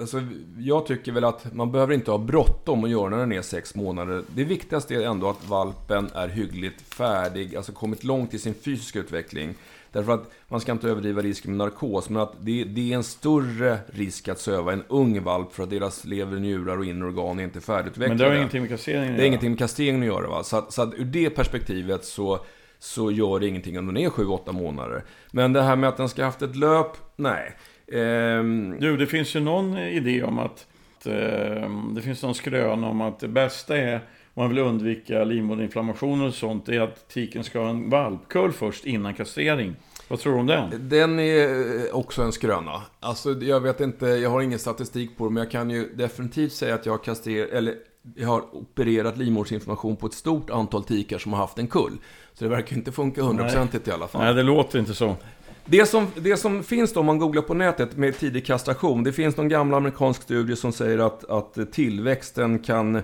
alltså, 0.00 0.22
jag 0.58 0.86
tycker 0.86 1.12
väl 1.12 1.24
att 1.24 1.54
man 1.54 1.72
behöver 1.72 1.94
inte 1.94 2.10
ha 2.10 2.18
bråttom 2.18 2.84
att 2.84 2.90
göra 2.90 3.08
när 3.08 3.18
den 3.18 3.32
är 3.32 3.42
6 3.42 3.74
månader. 3.74 4.22
Det 4.34 4.44
viktigaste 4.44 4.94
är 4.94 5.00
ändå 5.00 5.28
att 5.28 5.48
valpen 5.48 6.08
är 6.14 6.28
hyggligt 6.28 6.80
färdig, 6.82 7.56
alltså 7.56 7.72
kommit 7.72 8.04
långt 8.04 8.34
i 8.34 8.38
sin 8.38 8.54
fysiska 8.54 8.98
utveckling. 8.98 9.54
Därför 9.92 10.12
att 10.12 10.30
man 10.48 10.60
ska 10.60 10.72
inte 10.72 10.88
överdriva 10.88 11.22
risken 11.22 11.50
med 11.50 11.58
narkos, 11.58 12.08
men 12.08 12.22
att 12.22 12.32
det, 12.40 12.64
det, 12.64 12.92
är 12.92 12.96
en 12.96 13.02
större 13.02 13.78
risk 13.86 14.28
att 14.28 14.38
söva 14.38 14.72
en 14.72 14.82
ung 14.88 15.22
valp 15.22 15.52
för 15.52 15.62
att 15.62 15.70
deras 15.70 16.04
lever, 16.04 16.40
njurar 16.40 16.78
och 16.78 16.84
inre 16.84 17.06
organ 17.06 17.40
är 17.40 17.44
inte 17.44 17.60
färdigutvecklade. 17.60 18.08
Men 18.08 18.18
det 18.18 18.24
har 18.24 18.34
ingenting 18.34 18.60
med 18.60 18.70
kastreringen 18.70 19.04
att 19.04 19.08
göra? 19.08 19.16
Det 19.16 19.22
har 19.22 19.26
ingenting 19.26 19.50
med 19.50 19.58
kastreringen 19.58 20.02
att 20.02 20.06
göra. 20.06 20.28
Va? 20.28 20.42
Så, 20.42 20.56
att, 20.56 20.72
så 20.72 20.82
att 20.82 20.94
ur 20.94 21.04
det 21.04 21.30
perspektivet 21.30 22.04
så, 22.04 22.38
så 22.78 23.10
gör 23.10 23.40
det 23.40 23.46
ingenting 23.46 23.78
om 23.78 23.86
den 23.86 23.96
är 23.96 24.08
7-8 24.08 24.52
månader. 24.52 25.04
Men 25.30 25.52
det 25.52 25.62
här 25.62 25.76
med 25.76 25.88
att 25.88 25.96
den 25.96 26.08
ska 26.08 26.22
ha 26.22 26.26
haft 26.26 26.42
ett 26.42 26.56
löp, 26.56 26.96
nej. 27.16 27.56
Ehm... 27.92 28.76
Du, 28.80 28.96
det 28.96 29.06
finns 29.06 29.36
ju 29.36 29.40
någon 29.40 29.78
idé 29.78 30.22
om 30.22 30.38
att, 30.38 30.66
att 30.98 31.06
eh, 31.06 31.70
det 31.94 32.02
finns 32.02 32.22
någon 32.22 32.34
skrön 32.34 32.84
om 32.84 33.00
att 33.00 33.20
det 33.20 33.28
bästa 33.28 33.76
är 33.76 34.00
man 34.34 34.48
vill 34.48 34.58
undvika 34.58 35.24
livmoderinflammationer 35.24 36.26
och 36.26 36.34
sånt, 36.34 36.68
är 36.68 36.80
att 36.80 37.08
tiken 37.08 37.44
ska 37.44 37.60
ha 37.60 37.68
en 37.68 37.90
valpkull 37.90 38.52
först 38.52 38.86
innan 38.86 39.14
kastrering. 39.14 39.76
Vad 40.08 40.18
tror 40.18 40.32
du 40.32 40.38
om 40.38 40.46
den? 40.46 40.88
Den 40.88 41.18
är 41.18 41.96
också 41.96 42.22
en 42.22 42.32
skröna. 42.32 42.82
Alltså, 43.00 43.32
jag 43.32 43.60
vet 43.60 43.80
inte, 43.80 44.06
jag 44.06 44.30
har 44.30 44.40
ingen 44.40 44.58
statistik 44.58 45.16
på 45.16 45.24
det, 45.24 45.30
men 45.30 45.42
jag 45.42 45.50
kan 45.50 45.70
ju 45.70 45.94
definitivt 45.94 46.52
säga 46.52 46.74
att 46.74 46.86
jag 46.86 46.92
har 46.92 46.98
kastrerat, 46.98 47.50
eller 47.50 47.74
jag 48.14 48.28
har 48.28 48.54
opererat 48.54 49.18
livmoderinflammation 49.18 49.96
på 49.96 50.06
ett 50.06 50.14
stort 50.14 50.50
antal 50.50 50.84
tikar 50.84 51.18
som 51.18 51.32
har 51.32 51.40
haft 51.40 51.58
en 51.58 51.66
kull. 51.66 51.92
Så 52.34 52.44
det 52.44 52.50
verkar 52.50 52.76
inte 52.76 52.92
funka 52.92 53.22
hundraprocentigt 53.22 53.88
i 53.88 53.90
alla 53.90 54.08
fall. 54.08 54.24
Nej, 54.24 54.34
det 54.34 54.42
låter 54.42 54.78
inte 54.78 54.94
så. 54.94 55.16
Det 55.64 55.86
som, 55.86 56.06
det 56.14 56.36
som 56.36 56.62
finns 56.62 56.92
då 56.92 57.00
om 57.00 57.06
man 57.06 57.18
googlar 57.18 57.42
på 57.42 57.54
nätet 57.54 57.96
med 57.96 58.18
tidig 58.18 58.46
kastration, 58.46 59.04
det 59.04 59.12
finns 59.12 59.36
någon 59.36 59.48
gamla 59.48 59.76
amerikansk 59.76 60.22
studie 60.22 60.56
som 60.56 60.72
säger 60.72 60.98
att, 60.98 61.24
att 61.24 61.72
tillväxten 61.72 62.58
kan 62.58 63.02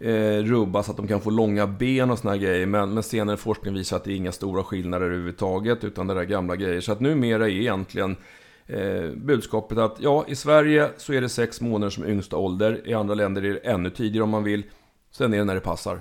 eh, 0.00 0.42
rubbas, 0.42 0.88
att 0.88 0.96
de 0.96 1.08
kan 1.08 1.20
få 1.20 1.30
långa 1.30 1.66
ben 1.66 2.10
och 2.10 2.18
såna 2.18 2.30
här 2.30 2.38
grejer. 2.38 2.66
Men, 2.66 2.94
men 2.94 3.02
senare 3.02 3.36
forskning 3.36 3.74
visar 3.74 3.96
att 3.96 4.04
det 4.04 4.12
är 4.12 4.16
inga 4.16 4.32
stora 4.32 4.64
skillnader 4.64 5.06
överhuvudtaget, 5.06 5.84
utan 5.84 6.06
det 6.06 6.20
är 6.20 6.24
gamla 6.24 6.56
grejer. 6.56 6.80
Så 6.80 6.92
att 6.92 7.00
numera 7.00 7.44
är 7.44 7.50
egentligen 7.50 8.16
eh, 8.66 9.10
budskapet 9.16 9.78
att 9.78 9.96
ja, 10.00 10.24
i 10.28 10.34
Sverige 10.34 10.88
så 10.96 11.12
är 11.12 11.20
det 11.20 11.28
sex 11.28 11.60
månader 11.60 11.90
som 11.90 12.06
yngsta 12.06 12.36
ålder. 12.36 12.82
I 12.84 12.94
andra 12.94 13.14
länder 13.14 13.44
är 13.44 13.52
det 13.52 13.58
ännu 13.58 13.90
tidigare 13.90 14.24
om 14.24 14.30
man 14.30 14.44
vill. 14.44 14.62
Sen 15.10 15.34
är 15.34 15.38
det 15.38 15.44
när 15.44 15.54
det 15.54 15.60
passar. 15.60 16.00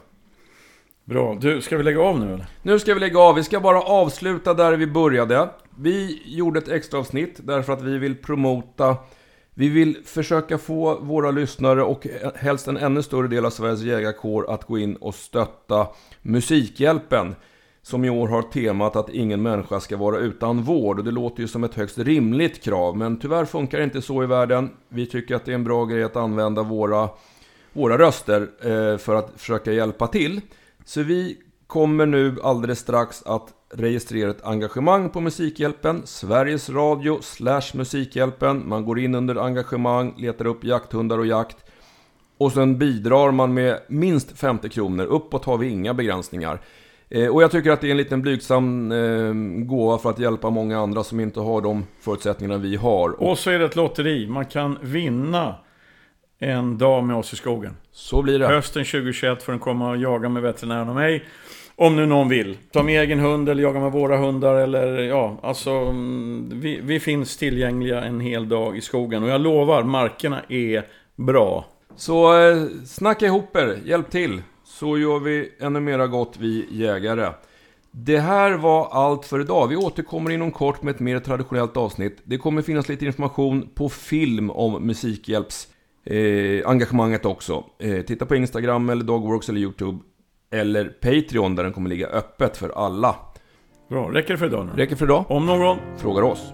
Bra. 1.06 1.38
Du, 1.42 1.62
ska 1.62 1.78
vi 1.78 1.84
lägga 1.84 2.02
av 2.02 2.20
nu 2.20 2.34
eller? 2.34 2.46
Nu 2.62 2.80
ska 2.80 2.94
vi 2.94 3.00
lägga 3.00 3.20
av. 3.20 3.36
Vi 3.36 3.44
ska 3.44 3.60
bara 3.60 3.82
avsluta 3.82 4.54
där 4.54 4.74
vi 4.74 4.88
började. 4.88 5.50
Vi 5.78 6.22
gjorde 6.26 6.60
ett 6.60 6.68
extra 6.68 7.00
avsnitt 7.00 7.40
därför 7.44 7.74
att 7.74 7.82
vi 7.82 7.98
vill 7.98 8.16
promota 8.16 8.98
vi 9.60 9.70
vill 9.70 9.98
försöka 10.06 10.58
få 10.58 11.00
våra 11.00 11.32
lyssnare 11.32 11.84
och 11.84 12.08
helst 12.36 12.68
en 12.68 12.78
ännu 12.78 13.04
större 13.04 13.28
del 13.28 13.46
av 13.46 13.50
Sveriges 13.50 13.82
jägarkår 13.82 14.50
att 14.50 14.64
gå 14.64 14.78
in 14.78 14.96
och 14.96 15.16
stötta 15.16 15.88
Musikhjälpen. 16.22 17.36
Som 17.82 18.06
i 18.06 18.10
år 18.10 18.28
har 18.28 18.42
temat 18.42 18.96
att 18.96 19.10
ingen 19.10 19.42
människa 19.42 19.80
ska 19.80 19.98
vara 19.98 20.18
utan 20.18 20.64
vård. 20.64 21.00
Och 21.00 21.06
det 21.06 21.12
låter 21.12 21.42
ju 21.42 21.48
som 21.48 21.64
ett 21.64 21.74
högst 21.74 21.98
rimligt 21.98 22.64
krav. 22.64 22.98
Men 22.98 23.20
tyvärr 23.20 23.46
funkar 23.46 23.78
det 23.78 23.84
inte 23.84 24.02
så 24.02 24.24
i 24.24 24.26
världen. 24.26 24.70
Vi 24.90 25.06
tycker 25.06 25.36
att 25.36 25.46
det 25.46 25.52
är 25.52 25.56
en 25.56 25.64
bra 25.64 25.86
grej 25.86 26.04
att 26.04 26.16
använda 26.16 26.64
våra, 26.64 27.10
våra 27.74 27.98
röster 27.98 28.42
eh, 28.42 28.98
för 28.98 29.16
att 29.16 29.32
försöka 29.36 29.72
hjälpa 29.72 30.08
till. 30.08 30.42
Så 30.86 31.04
vi 31.04 31.38
kommer 31.68 32.06
nu 32.06 32.36
alldeles 32.44 32.80
strax 32.80 33.24
att 33.26 33.54
registrera 33.70 34.32
ett 34.32 34.46
engagemang 34.46 35.10
på 35.10 35.22
Musikhjälpen. 35.22 36.02
Sveriges 36.06 36.70
Radio 36.70 37.20
slash 37.22 37.74
Musikhjälpen. 37.74 38.70
Man 38.70 38.86
går 38.86 39.00
in 39.00 39.16
under 39.16 39.36
engagemang, 39.36 40.14
letar 40.18 40.46
upp 40.46 40.64
jakthundar 40.64 41.18
och 41.18 41.26
jakt. 41.26 41.58
Och 42.38 42.52
sen 42.52 42.78
bidrar 42.78 43.32
man 43.32 43.54
med 43.54 43.80
minst 43.88 44.40
50 44.40 44.70
kronor. 44.70 45.06
Uppåt 45.06 45.46
har 45.46 45.58
vi 45.58 45.70
inga 45.70 45.94
begränsningar. 45.94 46.60
Eh, 47.10 47.28
och 47.28 47.44
jag 47.44 47.52
tycker 47.52 47.72
att 47.72 47.82
det 47.82 47.88
är 47.88 47.92
en 47.92 47.98
liten 47.98 48.22
blygsam 48.22 48.92
eh, 48.92 49.34
gåva 49.66 49.98
för 49.98 50.10
att 50.10 50.20
hjälpa 50.20 50.50
många 50.50 50.80
andra 50.80 51.04
som 51.04 51.20
inte 51.20 51.40
har 51.40 51.62
de 51.62 51.86
förutsättningarna 52.02 52.60
vi 52.60 52.76
har. 52.76 53.24
Och 53.24 53.38
så 53.38 53.50
är 53.50 53.60
det 53.60 53.66
ett 53.66 53.76
lotteri. 53.76 54.28
Man 54.28 54.46
kan 54.46 54.78
vinna 54.82 55.56
en 56.40 56.78
dag 56.78 57.04
med 57.04 57.16
oss 57.16 57.34
i 57.34 57.36
skogen. 57.36 57.78
Så 57.92 58.22
blir 58.22 58.40
det. 58.40 58.48
Hösten 58.48 58.86
2021 58.86 59.44
får 59.44 59.52
den 59.52 59.60
komma 59.60 59.90
och 59.90 59.98
jaga 59.98 60.30
med 60.30 60.44
veterinären 60.44 60.90
och 60.90 60.96
mig. 60.96 61.26
Om 61.80 61.96
nu 61.96 62.06
någon 62.06 62.30
vill. 62.30 62.58
Ta 62.72 62.84
med 62.84 63.02
egen 63.02 63.20
hund 63.20 63.50
eller 63.50 63.64
jaga 63.64 63.80
med 63.80 63.92
våra 63.92 64.18
hundar 64.18 64.56
eller 64.56 65.00
ja, 65.00 65.40
alltså 65.44 65.72
mm, 65.72 66.50
vi, 66.54 66.80
vi 66.84 67.00
finns 67.00 67.38
tillgängliga 67.38 68.04
en 68.04 68.20
hel 68.20 68.50
dag 68.50 68.78
i 68.78 68.82
skogen. 68.82 69.24
Och 69.24 69.30
jag 69.30 69.42
lovar, 69.42 69.84
markerna 69.84 70.42
är 70.50 70.86
bra. 71.16 71.66
Så 71.96 72.40
eh, 72.40 72.68
snacka 72.86 73.26
ihop 73.26 73.56
er, 73.56 73.80
hjälp 73.86 74.12
till. 74.12 74.42
Så 74.64 74.98
gör 74.98 75.20
vi 75.20 75.52
ännu 75.60 75.80
mera 75.80 76.08
gott 76.08 76.36
vi 76.40 76.66
jägare. 76.72 77.32
Det 77.92 78.20
här 78.20 78.52
var 78.52 78.88
allt 78.92 79.26
för 79.26 79.40
idag. 79.40 79.68
Vi 79.68 79.76
återkommer 79.76 80.32
inom 80.32 80.52
kort 80.52 80.82
med 80.82 80.96
ett 80.96 81.00
mer 81.00 81.20
traditionellt 81.20 81.78
avsnitt. 81.78 82.18
Det 82.24 82.38
kommer 82.38 82.62
finnas 82.62 82.90
lite 82.90 83.06
information 83.06 83.70
på 83.76 83.90
film 83.90 84.50
om 84.50 84.88
Musikhjälps 84.88 85.68
eh, 86.06 86.70
engagemanget 86.70 87.26
också. 87.26 87.64
Eh, 87.80 88.02
titta 88.02 88.26
på 88.26 88.36
Instagram 88.36 88.90
eller 88.90 89.04
Dogworks 89.04 89.50
eller 89.50 89.60
YouTube. 89.60 90.00
Eller 90.52 90.86
Patreon 90.86 91.56
där 91.56 91.64
den 91.64 91.74
kommer 91.74 91.90
ligga 91.90 92.08
öppet 92.08 92.58
för 92.58 92.70
alla. 92.70 93.16
Bra, 93.90 94.10
räcker 94.12 94.34
det 94.34 94.38
för 94.38 94.46
idag 94.46 94.66
nu? 94.66 94.72
Räcker 94.82 94.96
för 94.96 95.06
idag. 95.06 95.26
Om 95.30 95.46
någon 95.46 95.78
Frågar 95.98 96.22
oss. 96.22 96.54